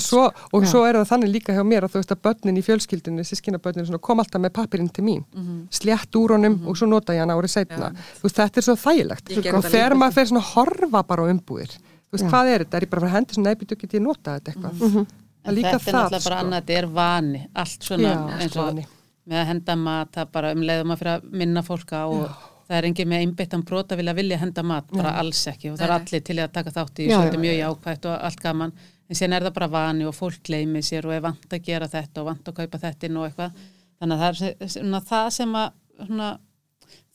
svo, 0.02 0.22
og 0.50 0.64
Já. 0.64 0.68
svo 0.72 0.80
er 0.82 0.96
það 0.98 1.10
þannig 1.12 1.30
líka 1.30 1.54
hjá 1.54 1.62
mér 1.62 1.84
að 1.86 1.92
þú 1.92 2.00
veist 2.00 2.10
að 2.16 2.22
börnin 2.26 2.58
í 2.58 2.64
fjölskyldunni, 2.66 3.22
sískinabörnin 3.28 3.86
svona, 3.86 4.00
kom 4.02 4.18
alltaf 4.18 4.42
með 4.42 4.52
pappirinn 4.56 4.90
til 4.90 5.04
mín, 5.06 5.22
slétt 5.70 6.18
úr 6.18 6.34
honum 6.34 6.58
og 6.66 6.74
svo 6.76 6.88
nota 6.90 7.14
ég 7.14 7.22
hann 7.22 7.30
árið 7.30 7.54
setna. 7.54 7.92
þú 8.18 8.26
veist, 8.26 8.40
þetta 8.40 8.58
er 8.58 8.66
svo 8.66 8.74
þægilegt. 8.82 9.30
Og 9.54 9.62
þegar 9.70 9.94
maður 9.94 10.12
fer 10.18 10.26
svona 10.26 10.42
að 10.42 10.50
horfa 10.56 11.02
bara 11.06 11.22
á 11.22 11.30
umbúðir, 11.30 11.78
þú 12.12 12.18
veist, 12.18 12.24
Já. 12.26 12.30
hvað 12.34 12.50
er 12.52 12.64
þetta? 12.66 12.76
Er 12.76 12.84
ég 12.86 12.90
bara 12.92 13.00
að 13.00 13.04
fara 13.06 13.12
að 13.12 13.16
hendi 13.16 13.34
svona 13.38 13.48
neybyttu, 13.52 13.78
get 13.82 13.94
ég 13.96 14.02
notað 14.04 14.38
þetta 14.38 14.52
eitthvað? 14.52 14.78
Það 14.82 14.96
er 15.00 15.50
en 15.50 15.54
líka 15.56 15.70
þetta 15.72 15.74
er 15.74 15.82
það, 15.82 16.02
náttúrulega 16.02 16.24
bara 16.28 16.40
annað, 16.44 16.60
þetta 16.62 16.78
er 16.82 16.86
vani 17.00 17.42
allt 17.62 17.86
svona 17.88 18.12
Já, 18.12 18.40
eins 18.44 18.56
og 18.56 18.66
vani. 18.68 18.86
með 19.32 19.40
að 19.42 19.46
henda 19.52 19.76
mat, 19.82 20.10
það 20.16 20.32
bara 20.36 20.52
um 20.52 20.62
leiðum 20.68 20.92
að 20.94 20.98
fyrir 21.02 21.12
að 21.16 21.24
minna 21.42 21.62
fólk 21.66 21.92
á 21.96 22.02
og 22.06 22.26
það 22.68 22.76
er 22.78 22.86
engin 22.88 23.08
með 23.10 23.22
einbyttan 23.24 23.64
brot 23.66 23.92
að 23.92 24.00
vilja 24.02 24.14
vilja 24.20 24.38
henda 24.38 24.62
mat, 24.62 24.86
bara 24.92 25.14
alls 25.18 25.40
ekki 25.50 25.70
og 25.72 25.78
það 25.80 25.84
er 25.84 25.90
Nei, 25.92 25.98
nei. 25.98 26.06
allir 26.06 26.22
til 26.28 26.38
að 26.44 26.52
taka 26.54 26.70
þátt 26.76 27.00
í 27.02 27.06
Já, 27.08 27.10
já, 27.10 27.18
þetta 27.24 27.38
er 27.38 27.42
mjög 27.42 27.58
jákvætt 27.58 28.06
og 28.12 28.14
allt 28.28 28.40
gaman 28.44 28.72
en 29.12 29.18
síðan 29.18 29.34
er 29.36 29.42
það 29.48 29.54
bara 29.58 29.68
vani 29.74 30.06
og 30.08 30.14
fólk 30.16 30.38
gleymi 30.46 30.82
sér 30.86 31.06
og 31.10 31.12
er 31.16 31.20
vant 31.26 31.52
að 31.58 31.64
gera 31.66 31.88
þetta 31.90 32.22
og 32.22 32.28
vant 32.30 32.48
að 32.48 32.56
kaupa 32.62 32.78
þetta 32.86 33.08
inn 33.10 33.18
og 33.20 33.26
eitthvað, 33.28 33.58
þannig 34.00 34.14
að 34.16 34.22
það 34.22 34.30
er 34.30 34.38
se- 34.42 34.70
svona, 34.78 35.00
það 35.10 35.28
sem 35.36 35.58
að 35.58 35.68
svona, 36.06 36.30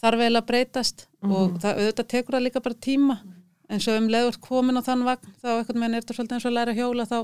þarf 0.03 0.21
vel 0.21 0.35
að 0.41 0.47
breytast 0.51 1.07
og 1.23 1.57
það 1.63 1.79
auðvitað 1.81 2.07
tekur 2.13 2.37
það 2.37 2.45
líka 2.49 2.61
bara 2.67 2.75
tíma 2.87 3.17
eins 3.69 3.87
og 3.87 3.97
um 4.01 4.07
leiður 4.13 4.37
komin 4.43 4.79
á 4.79 4.83
þann 4.85 5.03
vagn 5.07 5.33
þá 5.43 5.49
eitthvað 5.57 5.81
með 5.81 5.93
er 5.97 6.01
þetta 6.05 6.17
svolítið 6.17 6.37
eins 6.37 6.45
og 6.47 6.51
að 6.51 6.57
læra 6.59 6.71
að 6.75 6.81
hjóla 6.81 7.05
þá 7.09 7.17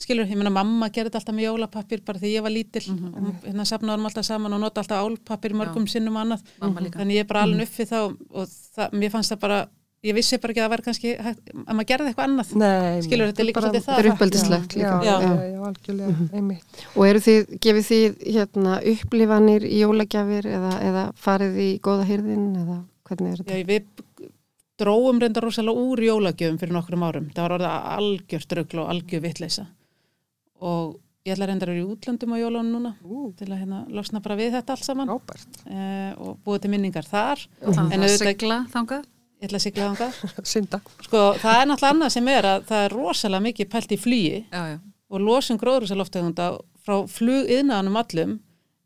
skilur, 0.00 0.24
ég 0.32 0.38
meina 0.40 0.50
mamma 0.54 0.88
gerði 0.88 1.10
þetta 1.10 1.18
alltaf 1.20 1.34
með 1.36 1.44
jólapappir 1.50 2.00
bara 2.08 2.18
því 2.22 2.30
ég 2.32 2.42
var 2.46 2.54
lítil 2.54 2.84
og 2.88 3.02
hún- 3.20 3.34
hérna 3.44 3.66
safnaðum 3.68 4.06
alltaf 4.08 4.24
saman 4.24 4.54
og 4.56 4.60
nota 4.62 4.80
alltaf 4.80 5.02
álpappir 5.04 5.52
mörgum 5.52 5.84
sinnum 5.86 6.16
og 6.16 6.22
annað 6.24 6.46
þannig 6.96 7.14
ég 7.18 7.20
er 7.20 7.28
bara 7.28 7.42
alveg 7.44 7.68
uppi 7.68 7.84
þá 7.84 7.98
og 8.08 8.48
það, 8.48 8.96
mér 8.96 9.10
fannst 9.12 9.34
það 9.34 9.40
bara 9.44 9.58
ég 10.02 10.14
vissi 10.16 10.38
bara 10.40 10.54
ekki 10.54 10.62
að 10.62 10.64
það 10.64 10.72
væri 10.72 10.84
kannski 10.88 11.10
hægt, 11.20 11.50
að 11.52 11.74
maður 11.76 11.88
gerði 11.92 12.08
eitthvað 12.08 12.28
annað 12.30 12.54
Nei, 12.56 13.02
Skilur, 13.04 13.26
þetta 13.28 13.42
er 13.44 13.48
líka 13.50 13.60
svolítið 13.60 13.84
það. 13.84 13.96
Þetta 13.98 14.06
er 14.06 14.12
uppeldislegt 14.14 14.72
Já, 14.72 14.80
líka. 14.80 15.04
já, 15.04 15.12
Já. 15.20 15.28
já, 15.28 15.50
já, 15.52 15.58
algjörlega, 15.68 16.14
einmitt. 16.40 16.84
Og 16.96 17.04
eru 17.10 17.20
þið, 17.26 17.52
gefið 17.66 17.84
þið 17.90 18.24
hérna 18.38 18.78
upplifanir 18.94 19.66
í 19.68 19.82
jólagjafir 19.84 20.48
eða, 20.56 20.72
eða 20.88 21.02
farið 21.20 21.60
í 21.60 21.70
góða 21.84 22.08
hyrðin 22.08 22.48
eða 22.64 22.78
hvernig 23.10 23.32
er 23.36 23.42
þetta? 23.44 23.58
Já, 23.60 23.68
við 23.68 24.30
dróum 24.80 25.20
reynda 25.22 25.42
rosalega 25.44 25.84
úr 25.84 26.02
jólagjöfum 26.06 26.58
fyrir 26.62 26.74
nokkrum 26.76 27.04
árum. 27.06 27.28
Það 27.36 27.46
var 27.46 27.54
orðið 27.58 27.76
algjör 27.98 28.44
ströggl 28.46 28.82
og 28.82 28.90
algjör 28.94 29.22
vitleisa. 29.24 29.66
Og 30.60 30.98
ég 31.26 31.34
ætla 31.36 31.46
reynda 31.50 31.66
að 31.66 31.72
vera 31.74 31.82
í 31.82 31.88
útlöndum 31.92 32.34
á 32.34 32.36
jólunum 32.40 32.70
núna 32.74 32.92
Ú, 33.04 33.30
til 33.36 33.48
að 33.52 33.60
hérna, 33.62 33.80
losna 33.92 34.20
bara 34.24 34.36
við 34.40 34.54
þetta 34.56 34.74
allt 34.76 34.86
saman 34.86 35.10
eh, 35.12 36.12
og 36.16 36.38
búið 36.44 36.62
til 36.66 36.70
minningar 36.74 37.06
þar. 37.08 37.42
Þannig 37.60 37.94
En 37.96 38.04
að 38.04 38.08
auðvitað- 38.08 38.30
sigla 38.34 38.58
þangað. 38.74 39.08
Ég 39.40 39.48
ætla 39.48 39.56
að 39.60 39.64
sigla 39.64 39.88
þangað. 39.88 40.20
synda. 40.52 40.80
Sko, 41.06 41.20
það 41.40 41.60
er 41.62 41.68
náttúrulega 41.70 41.94
annað 41.96 42.14
sem 42.16 42.28
er 42.28 42.48
að 42.50 42.64
það 42.68 42.84
er 42.86 42.96
rosalega 42.96 43.46
mikið 43.48 43.70
pælt 43.72 43.92
í 43.96 44.00
flugi 44.00 44.40
Já, 44.52 44.62
já. 44.74 44.78
og 45.10 45.20
losun 45.24 45.60
gróðrúsaloftegunda 45.62 46.48
frá 46.84 46.96
flugiðnaðanum 47.08 48.00
allum 48.02 48.34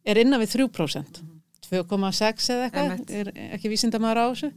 er 0.04 0.20
innan 0.22 0.42
við 0.42 0.54
3%. 0.58 1.22
2,6 1.64 2.50
eða 2.54 2.66
eitthvað, 2.68 3.10
er 3.18 3.30
ekki 3.56 3.70
vísindamaður 3.72 4.20
á 4.20 4.26
þessu. 4.30 4.50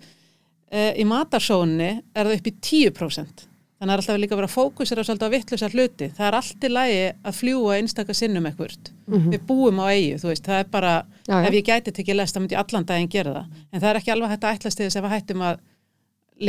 E, 0.71 0.93
í 0.99 1.03
matarsónni 1.07 2.01
er 2.15 2.25
það 2.27 2.35
upp 2.39 2.47
í 2.47 2.53
10%. 2.59 3.45
Þannig 3.77 3.93
er 3.93 4.01
alltaf 4.01 4.17
líka 4.17 4.33
að 4.33 4.39
vera 4.41 4.49
fókusir 4.49 4.97
á 4.99 5.03
svolítið 5.05 5.27
á 5.29 5.35
vittlusa 5.35 5.67
hluti. 5.69 6.07
Það 6.17 6.27
er 6.27 6.35
allt 6.39 6.63
í 6.65 6.69
lagi 6.71 7.01
að 7.29 7.35
fljúa 7.37 7.75
einstaka 7.77 8.13
sinnum 8.17 8.47
eitthvað. 8.49 8.89
Við 9.07 9.43
búum 9.47 9.77
á 9.79 9.85
eigu, 9.93 10.17
þú 10.23 10.31
veist, 10.31 10.43
það 10.49 10.59
er 10.63 10.71
bara, 10.73 10.93
Já, 11.27 11.35
já. 11.37 11.47
ef 11.47 11.53
ég 11.53 11.67
gæti 11.69 11.93
tekið 11.93 12.15
lest, 12.17 12.35
þá 12.35 12.39
myndi 12.41 12.57
allan 12.57 12.87
daginn 12.89 13.09
gera 13.13 13.33
það. 13.37 13.59
En 13.71 13.81
það 13.83 13.89
er 13.91 13.99
ekki 14.01 14.11
alveg 14.15 14.29
hægt 14.33 14.43
að 14.49 14.55
ætlast 14.57 14.77
til 14.81 14.87
þess 14.87 14.97
ef 14.97 15.05
við 15.05 15.13
hættum 15.13 15.45
að 15.51 15.59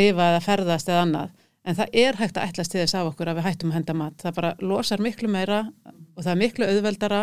lifa 0.00 0.28
eða 0.32 0.40
ferðast 0.48 0.88
eða 0.88 1.02
annað. 1.04 1.30
En 1.68 1.76
það 1.76 1.94
er 2.00 2.16
hægt 2.22 2.36
að 2.40 2.48
ætlast 2.48 2.72
til 2.72 2.80
þess 2.80 2.94
af 2.96 3.10
okkur 3.12 3.28
að 3.28 3.38
við 3.42 3.46
hættum 3.50 3.70
að 3.70 3.76
henda 3.78 3.94
mat. 4.00 4.16
Það 4.24 4.34
bara 4.40 4.54
losar 4.64 4.98
miklu 5.04 5.28
meira 5.28 5.60
og 6.16 6.24
það 6.24 6.32
er 6.32 6.40
miklu 6.42 6.64
auðveldara 6.72 7.20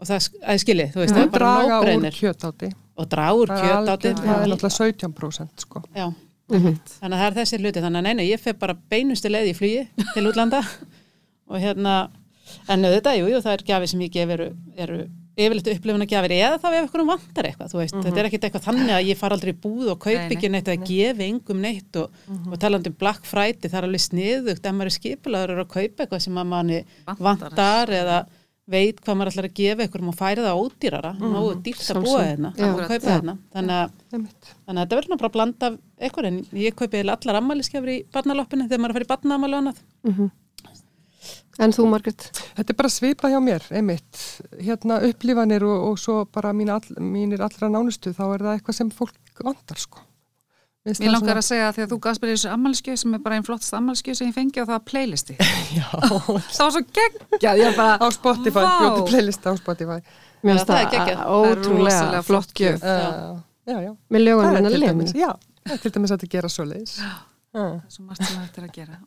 og 0.00 0.08
það 0.08 0.28
er 0.48 0.58
skilið, 0.64 0.92
þú 0.96 1.02
veist, 1.04 1.14
það 1.14 1.22
er 1.26 1.32
bara 1.36 1.50
draga 1.52 1.62
úr 1.62 1.84
nóbreinir 1.84 2.16
kjötáti. 2.16 2.72
og 2.96 3.08
Það 3.52 3.62
kjötáti. 3.62 4.08
algjör- 4.08 4.24
það 4.24 4.42
er 4.42 4.48
náttúrulega 4.48 4.76
17% 4.80 5.48
sko. 5.66 5.82
Já, 5.94 6.06
Mhm. 6.52 6.76
þannig 7.00 7.16
að 7.16 7.22
það 7.22 7.28
er 7.30 7.38
þessi 7.40 7.60
hluti 7.62 7.84
þannig 7.84 8.02
að 8.02 8.08
neina, 8.08 8.28
ég 8.28 8.40
fer 8.40 8.58
bara 8.60 8.76
beinustu 8.90 9.30
leið 9.32 9.52
í 9.52 9.56
flugi 9.58 9.88
til 10.14 10.26
útlanda. 10.28 10.62
Og 11.52 11.58
hérna 11.60 11.96
en 12.68 12.84
auðvitað, 12.84 13.18
jú, 13.20 13.26
jú, 13.32 13.40
það 13.42 13.56
er 13.56 13.66
gjafir 13.68 13.90
sem 13.92 14.00
ég 14.04 14.12
gef 14.12 14.32
eru, 14.36 14.46
eru 14.76 14.98
yfirleitt 15.32 15.68
upplifuna 15.72 16.06
gjafir 16.08 16.34
eða 16.36 16.58
þá 16.60 16.66
ef 16.68 16.74
einhverjum 16.82 17.08
vantar 17.08 17.46
eitthvað, 17.48 17.72
veist, 17.78 17.94
þetta 18.04 18.20
er 18.20 18.28
ekkit 18.28 18.42
eitthvað 18.48 18.66
þannig 18.66 18.92
að 18.92 19.06
ég 19.08 19.16
far 19.20 19.32
aldrei 19.32 19.52
í 19.54 19.58
búð 19.62 19.92
og 19.94 20.00
kaup 20.04 20.34
ekki 20.34 20.50
neitt 20.52 20.68
eða 20.68 20.84
gefi 20.90 21.24
engum 21.28 21.62
neitt 21.64 21.96
og, 21.96 22.12
og 22.50 22.58
talandi 22.60 22.92
um 22.92 22.96
Black 23.00 23.24
Friday, 23.24 23.70
það 23.70 23.78
er 23.80 23.86
alveg 23.88 24.04
sniðugt 24.04 24.68
ef 24.68 24.76
maður 24.76 24.90
er 24.92 24.96
skipilagur 24.98 25.62
að 25.64 25.70
kaupa 25.72 26.04
eitthvað 26.04 26.24
sem 26.26 26.42
að 26.42 26.50
manni 26.52 26.82
Vantar. 27.06 27.24
vantar 27.24 27.94
eða 28.02 28.18
veit 28.70 29.00
hvað 29.02 29.16
maður 29.18 29.32
ætlar 29.32 29.46
að 29.48 29.54
gefa 29.58 29.82
einhverjum 29.82 30.10
og 30.12 30.16
færi 30.18 30.44
það 30.44 30.60
ódýrara, 30.62 31.10
nógu 31.18 31.54
dýrt 31.66 31.88
að 31.90 32.04
búa 32.04 32.20
hérna 32.22 32.52
og 32.52 32.82
kaupa 32.86 33.08
hérna, 33.10 33.34
þannig. 33.56 33.96
Þannig 34.12 34.68
að 34.68 34.78
þetta 34.82 34.98
verður 35.00 35.18
bara 35.18 35.30
að 35.30 35.34
blanda 35.36 35.66
af 35.72 35.78
eitthvað 35.98 36.28
en 36.30 36.38
ég 36.62 36.76
kaupi 36.78 37.00
allar 37.02 37.40
ammæliskefur 37.40 37.90
í 37.90 37.98
barnaloppinu 38.14 38.68
þegar 38.68 38.84
maður 38.84 38.94
er 38.94 38.94
að 38.94 38.98
fara 39.00 39.08
í 39.08 39.12
barnaamæli 39.16 39.58
og 39.58 39.64
annað. 39.64 39.82
En 41.60 41.74
þú, 41.74 41.84
Margrét? 41.90 42.28
Þetta 42.56 42.72
er 42.72 42.76
bara 42.78 42.88
svipa 42.88 43.28
hjá 43.28 43.36
mér, 43.44 43.66
einmitt, 43.76 44.22
hérna 44.56 45.02
upplifanir 45.04 45.66
og, 45.68 45.90
og 45.90 45.98
svo 46.00 46.22
bara 46.32 46.54
mín 46.56 46.70
all, 46.72 46.86
mínir 47.02 47.42
allra 47.44 47.68
nánustu, 47.68 48.14
þá 48.16 48.24
er 48.30 48.46
það 48.46 48.54
eitthvað 48.56 48.78
sem 48.78 48.90
fólk 48.94 49.42
vantar 49.44 49.82
sko. 49.82 50.00
Mér 50.82 50.98
Mér 50.98 51.12
langar 51.14 51.38
að 51.38 51.44
segja 51.46 51.66
að 51.68 51.76
því 51.76 51.82
að 51.84 51.92
þú 51.92 51.96
gafst 52.02 52.22
mér 52.22 52.30
þessu 52.32 52.48
ammálskjöð 52.50 52.96
sem 52.98 53.12
er 53.14 53.20
bara 53.22 53.36
einn 53.38 53.44
flottast 53.46 53.74
ammálskjöð 53.78 54.16
sem 54.18 54.26
ég 54.26 54.34
fengi 54.34 54.58
og 54.58 54.64
það 54.66 54.74
var 54.74 54.80
playlisti. 54.90 55.36
Já, 55.78 55.84
Það 55.94 56.62
var 56.64 56.72
svo 56.74 56.82
geggjað, 56.96 57.60
ég 57.60 57.76
bara, 57.76 57.92
á 58.02 58.06
Spotify, 58.10 58.64
bjóti 58.80 59.04
playlist 59.12 59.46
á 59.46 59.52
Spotify. 59.60 59.98
Mér 60.42 60.58
finnst 60.58 60.72
það 60.72 61.20
ótrúlega 61.36 62.22
flott 62.26 62.50
gjöf. 62.58 62.82
Uh, 62.82 63.36
já, 63.70 63.76
já. 63.84 63.92
Með 64.10 64.24
lögunum 64.26 64.66
til 64.66 64.80
Lenu. 64.82 64.88
dæmis, 65.04 65.14
já, 65.14 65.30
til 65.84 65.92
dæmis 65.94 66.10
að 66.10 66.16
þetta 66.16 66.32
gera 66.34 66.50
svo 66.50 66.66
leiðis. 66.66 66.96
Það 67.52 67.68
er 67.68 67.78
svo 67.94 68.08
margt 68.08 68.26
sem 68.26 68.42
þetta 68.42 68.62
er 68.62 68.66
að 68.66 68.74
gera. 68.80 68.98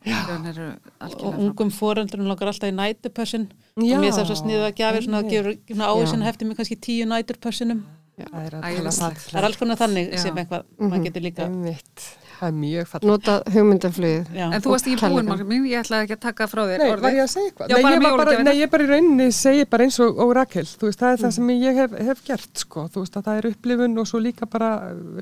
Og 1.20 1.38
ungum 1.44 1.74
foreldrunum 1.76 2.32
langar 2.32 2.54
alltaf 2.54 2.72
í 2.72 2.76
nætupössin 2.78 3.50
og 3.76 3.84
mér 3.84 4.16
að 4.16 4.32
sniða 4.40 4.72
gjafir 4.80 5.04
svona 5.10 5.20
að 5.20 5.32
gefur 5.34 5.84
áhersin 5.92 6.24
hefti 6.24 6.48
mig 6.48 6.56
kannski 6.56 6.80
tíu 6.80 7.12
næturpössinum 7.12 7.84
Það 8.16 8.44
er 8.46 8.54
það 8.56 9.34
er 9.36 9.44
alls 9.44 9.58
konar 9.60 9.76
þannig 9.76 10.12
Já. 10.14 10.18
sem 10.22 10.36
eitthvað 10.40 10.62
Mhm. 10.78 10.88
maður 10.90 11.04
getur 11.04 11.22
líka 11.26 11.44
Einmitt. 11.44 12.04
Það 12.36 12.48
er 12.48 12.52
mjög 12.56 12.86
fallið. 12.90 13.08
Nota 13.08 13.34
hugmyndaflugið. 13.48 14.26
já. 14.36 14.46
En 14.52 14.60
þú 14.60 14.70
varst 14.72 14.84
kærleikann. 15.00 15.46
búin, 15.48 15.66
ég 15.68 15.78
ætlaði 15.80 16.02
ekki 16.06 16.16
að 16.16 16.20
taka 16.20 16.46
frá 16.46 16.62
þér 16.68 16.78
Nei, 16.78 16.90
orðið. 16.92 17.00
var 17.02 17.12
ég 17.12 17.22
að 17.24 17.30
segja 17.32 17.50
eitthvað? 17.50 17.68
Já, 17.68 17.74
nei, 17.76 17.82
bara 17.82 17.96
ég 17.96 18.16
bara, 18.16 18.42
nei, 18.42 18.54
ég 18.60 18.70
bara 18.70 18.84
í 18.84 18.88
rauninni 18.90 19.28
segi 19.32 19.64
bara 19.70 19.84
eins 19.84 20.00
og, 20.00 20.18
og 20.18 20.34
Rakel, 20.36 20.64
þú 20.64 20.84
veist, 20.88 20.98
það 21.00 21.12
er 21.12 21.16
það 21.24 21.32
sem 21.32 21.48
ég 21.48 21.74
hef, 21.74 21.90
hef 22.06 22.24
gert, 22.24 22.52
sko, 22.58 22.88
þú 22.88 23.00
veist, 23.04 23.16
að 23.16 23.24
það 23.24 23.38
er 23.38 23.50
upplifun 23.52 23.98
og 23.98 24.06
svo 24.06 24.20
líka 24.20 24.46
bara 24.50 24.70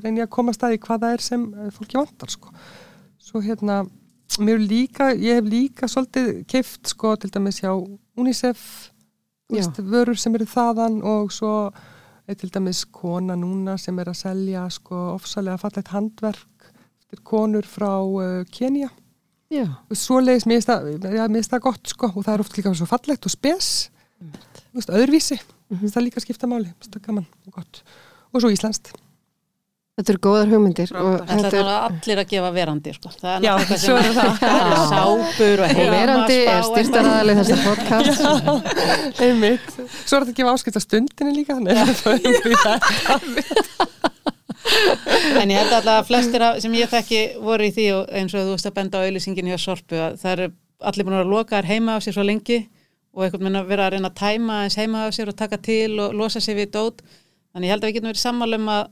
reyni 0.03 0.21
að 0.23 0.29
komast 0.29 0.59
að 0.63 0.73
í 0.75 0.77
hvað 0.79 0.99
það 0.99 1.13
er 1.13 1.21
sem 1.21 1.53
uh, 1.53 1.69
fólki 1.71 1.95
vantar, 1.99 2.29
sko. 2.29 2.49
Svo 3.19 3.41
hérna, 3.41 3.87
mér 4.39 4.59
líka, 4.67 5.11
ég 5.15 5.35
hef 5.39 5.43
líka 5.45 5.87
svolítið 5.87 6.45
keift, 6.47 6.87
sko, 6.87 7.15
til 7.15 7.29
dæmis 7.31 7.59
hjá 7.61 7.71
UNICEF, 8.17 8.91
vörur 9.87 10.17
sem 10.17 10.35
eru 10.35 10.45
þaðan 10.45 11.01
og 11.03 11.31
svo 11.31 11.71
er 12.27 12.37
til 12.39 12.51
dæmis 12.53 12.85
kona 12.85 13.35
núna 13.37 13.77
sem 13.77 13.99
er 13.99 14.09
að 14.09 14.21
selja, 14.21 14.67
sko, 14.69 15.15
ofsalega 15.15 15.61
fallet 15.61 15.91
handverk 15.93 16.69
eftir 17.05 17.21
konur 17.23 17.67
frá 17.69 17.91
uh, 18.01 18.45
Kenya 18.51 18.89
svoleiðis, 19.95 20.47
mér 20.49 20.59
finnst 20.59 20.71
það, 20.71 20.87
ja, 21.15 21.27
mér 21.29 21.39
finnst 21.39 21.53
það 21.53 21.65
gott 21.67 21.91
sko 21.91 22.09
og 22.11 22.23
það 22.25 22.33
er 22.33 22.43
oft 22.43 22.57
líka 22.57 22.73
svo 22.73 22.87
fallegt 22.89 23.27
og 23.27 23.33
spes. 23.33 23.69
Þú 24.19 24.79
veist, 24.79 24.89
öðruvísi. 24.89 25.37
Mm 25.69 25.77
-hmm. 25.77 25.93
það 25.93 26.05
líka 26.05 26.19
skipta 26.19 26.47
máli, 26.47 26.73
það 26.81 27.01
gaman 27.01 27.25
og 27.47 27.53
gott. 27.53 27.83
Og 28.33 28.41
svo 28.41 28.49
íslenskt 28.49 28.93
Þetta 29.95 30.11
eru 30.11 30.19
góðar 30.25 30.49
hugmyndir 30.51 30.89
þetta 30.91 31.49
er 31.55 31.67
allir 31.71 32.19
að 32.19 32.25
gefa 32.33 32.47
verandi 32.51 32.91
sko. 32.97 33.11
það 33.15 33.29
er 33.31 33.45
Já, 33.45 33.51
svo 33.79 33.93
er 33.95 34.09
það. 34.17 34.33
sápur 34.91 35.61
og 35.63 35.69
og 35.71 35.87
verandi 35.93 36.39
er 36.51 36.65
styrstaraðalið 36.67 37.39
þessar 37.39 37.61
podcast. 37.63 38.25
einmitt, 39.23 39.69
svo 40.03 40.17
er 40.17 40.25
þetta 40.25 40.33
að 40.33 40.39
gefa 40.41 40.55
áskipt 40.57 40.79
að 40.81 40.83
stundinni 40.83 41.31
líka 41.37 41.55
En 45.39 45.47
ég 45.53 45.61
held 45.61 45.71
alltaf 45.77 46.01
að 46.01 46.07
flestir 46.09 46.43
af- 46.43 46.59
sem 46.65 46.73
ég 46.75 46.91
þekki 46.91 47.21
voru 47.47 47.63
í 47.63 47.71
því 47.79 47.85
og 47.95 48.11
eins 48.19 48.33
og 48.35 48.43
þú 48.49 48.51
veist 48.57 48.67
að 48.67 48.75
benda 48.81 48.99
á 48.99 49.03
auðlýsingin 49.07 49.47
hjá 49.53 49.59
Sorpu 49.63 49.95
að 49.95 50.19
það 50.19 50.31
eru 50.35 50.47
allir 50.91 51.05
búin 51.07 51.15
að 51.15 51.21
vera 51.23 51.33
lokaðar 51.37 51.69
heima 51.71 51.95
á 51.95 52.03
sér 52.03 52.17
svo 52.17 52.25
lengi 52.27 52.59
og 53.15 53.23
einhvern 53.29 53.45
veginn 53.47 53.61
að 53.63 53.69
vera 53.71 53.87
að 53.87 53.93
reyna 53.95 54.11
að 54.11 54.19
tæma 54.19 54.59
eins 54.65 54.75
heima 54.75 55.05
á 55.07 55.09
sér 55.15 55.31
og 55.31 55.37
taka 55.39 55.57
til 55.63 55.93
og 56.03 56.11
losa 56.19 56.43
sér 56.43 56.59
við 56.59 56.73
dót. 56.75 56.99
Þannig 57.55 57.69
ég 57.69 57.71
held 57.77 57.83
að 57.85 57.87
við 57.87 57.95
getum 58.01 58.11
verið 58.11 58.25
sammála 58.25 58.59
um 58.59 58.67
að, 58.75 58.83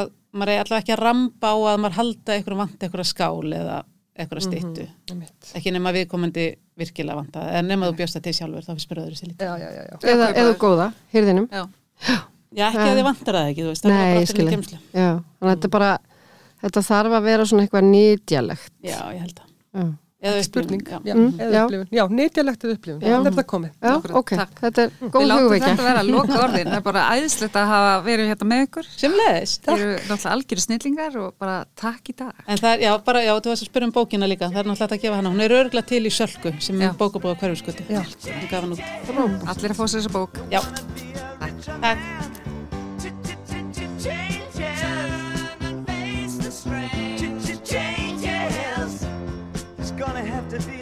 að 0.00 0.10
maður 0.38 0.54
er 0.54 0.64
alltaf 0.64 0.82
ekki 0.82 0.94
að 0.94 1.04
ramba 1.04 1.52
á 1.52 1.56
að 1.58 1.80
maður 1.84 1.98
halda 1.98 2.36
einhverjum 2.36 2.62
vant 2.62 2.86
einhverja 2.86 3.08
skál 3.10 3.56
eða 3.58 3.76
einhverja 4.18 4.46
styttu. 4.46 4.86
einmitt 5.10 5.52
Ekki 5.58 5.72
nema 5.74 5.92
viðkomandi 5.94 6.48
virkilega 6.78 7.18
vanta. 7.18 7.44
En 7.58 7.68
nema 7.70 7.90
þú 7.90 7.98
bjóst 8.00 8.18
það 8.18 8.26
til 8.26 8.34
sjálfur 8.38 8.66
þá 8.66 8.72
finnst 8.72 8.96
öðru 8.96 9.18
sér 9.18 9.30
lítið. 9.32 9.46
já, 9.46 9.54
já, 9.62 9.68
já, 9.76 9.84
já. 9.84 10.00
eða, 10.14 10.28
eða 10.42 10.56
góða, 10.62 10.88
hýrðinum. 11.14 11.48
Já. 11.52 11.64
Já, 12.56 12.70
ekki 12.70 12.84
að 12.84 12.94
þið 12.96 13.06
vantar 13.06 13.36
það 13.36 13.50
ekki, 13.52 13.64
veist. 13.68 13.84
Það 13.84 13.90
er 13.92 13.98
Nei, 13.98 14.08
bara. 14.08 14.78
Já, 14.94 15.08
þannig 15.38 15.48
að 15.48 15.50
þetta 15.52 15.70
bara, 15.74 15.88
þetta 16.64 16.82
þarf 16.88 17.16
að 17.18 17.26
vera 17.28 17.46
svona 17.50 17.64
eitthvað 17.66 17.88
nýtjalegt. 17.88 18.72
Já, 18.80 18.98
ég 19.12 19.24
held 19.26 19.40
það. 19.42 19.50
Já, 19.78 19.88
Eða 20.18 20.38
spurning, 20.42 20.80
já, 20.82 20.98
Mm, 21.14 21.26
eða 21.38 21.52
já. 21.54 21.60
upplifun 21.64 21.88
já, 21.94 22.02
nýtjalegt 22.10 22.64
eða 22.66 22.72
upplifun, 22.74 23.02
Já. 23.06 23.18
það 23.22 23.26
er 23.28 23.34
það 23.38 23.44
komið 23.52 23.70
já 23.78 23.90
Akkurat, 23.94 24.16
ok, 24.18 24.30
takk. 24.40 24.54
þetta 24.64 24.78
er 24.82 24.88
Við 24.98 25.10
góð 25.14 25.26
látum 25.28 25.44
hugveikja. 25.44 25.68
þetta 25.68 25.84
vera 25.86 26.00
að 26.02 26.10
loka 26.10 26.38
orðin. 26.44 26.66
Það 26.72 26.78
er 26.80 26.82
bara 26.88 27.02
æðislegt 27.14 27.58
að 27.60 27.66
hafa 27.70 27.92
verið 28.08 28.26
hérna 28.32 28.48
með 28.50 28.62
ykkur. 28.66 28.88
Sem 28.98 29.12
leðist. 29.14 29.62
Þið 29.68 29.78
eru 29.84 29.92
náttúrulega 30.08 30.32
algjöru 30.34 30.64
snillingar 30.66 31.16
og 31.22 31.34
bara 31.38 31.56
takk 31.78 32.02
í 32.10 32.16
dag. 32.18 32.34
En 32.48 32.58
það 32.58 32.72
er, 32.74 32.78
já, 32.88 32.92
bara, 33.06 33.22
já, 33.22 33.32
þú 33.38 33.52
varst 33.54 33.62
að 33.62 33.70
spyrja 33.70 33.86
um 33.86 33.94
bókina 33.94 34.26
líka, 34.26 34.50
það 34.50 34.58
er 34.58 34.70
náttúrulega 34.72 34.98
að 34.98 35.02
gefa 35.06 35.16
hana. 35.22 35.30
Hún 35.30 35.40
er 35.46 35.54
örgla 35.60 35.82
til 35.86 36.02
í 36.02 36.10
sölku 36.10 36.50
sem 36.60 36.80
Já. 36.82 36.88
er 36.90 36.98
bókabóða 36.98 37.38
út. 39.38 39.46
Allir 39.54 39.70
að 39.70 39.78
fá 39.78 39.84
sér 39.86 40.02
þessa 40.02 40.12
bók. 40.18 40.34
Já. 40.50 40.60
Takk. 41.78 42.37
gonna 49.98 50.24
have 50.24 50.48
to 50.48 50.60
be 50.60 50.77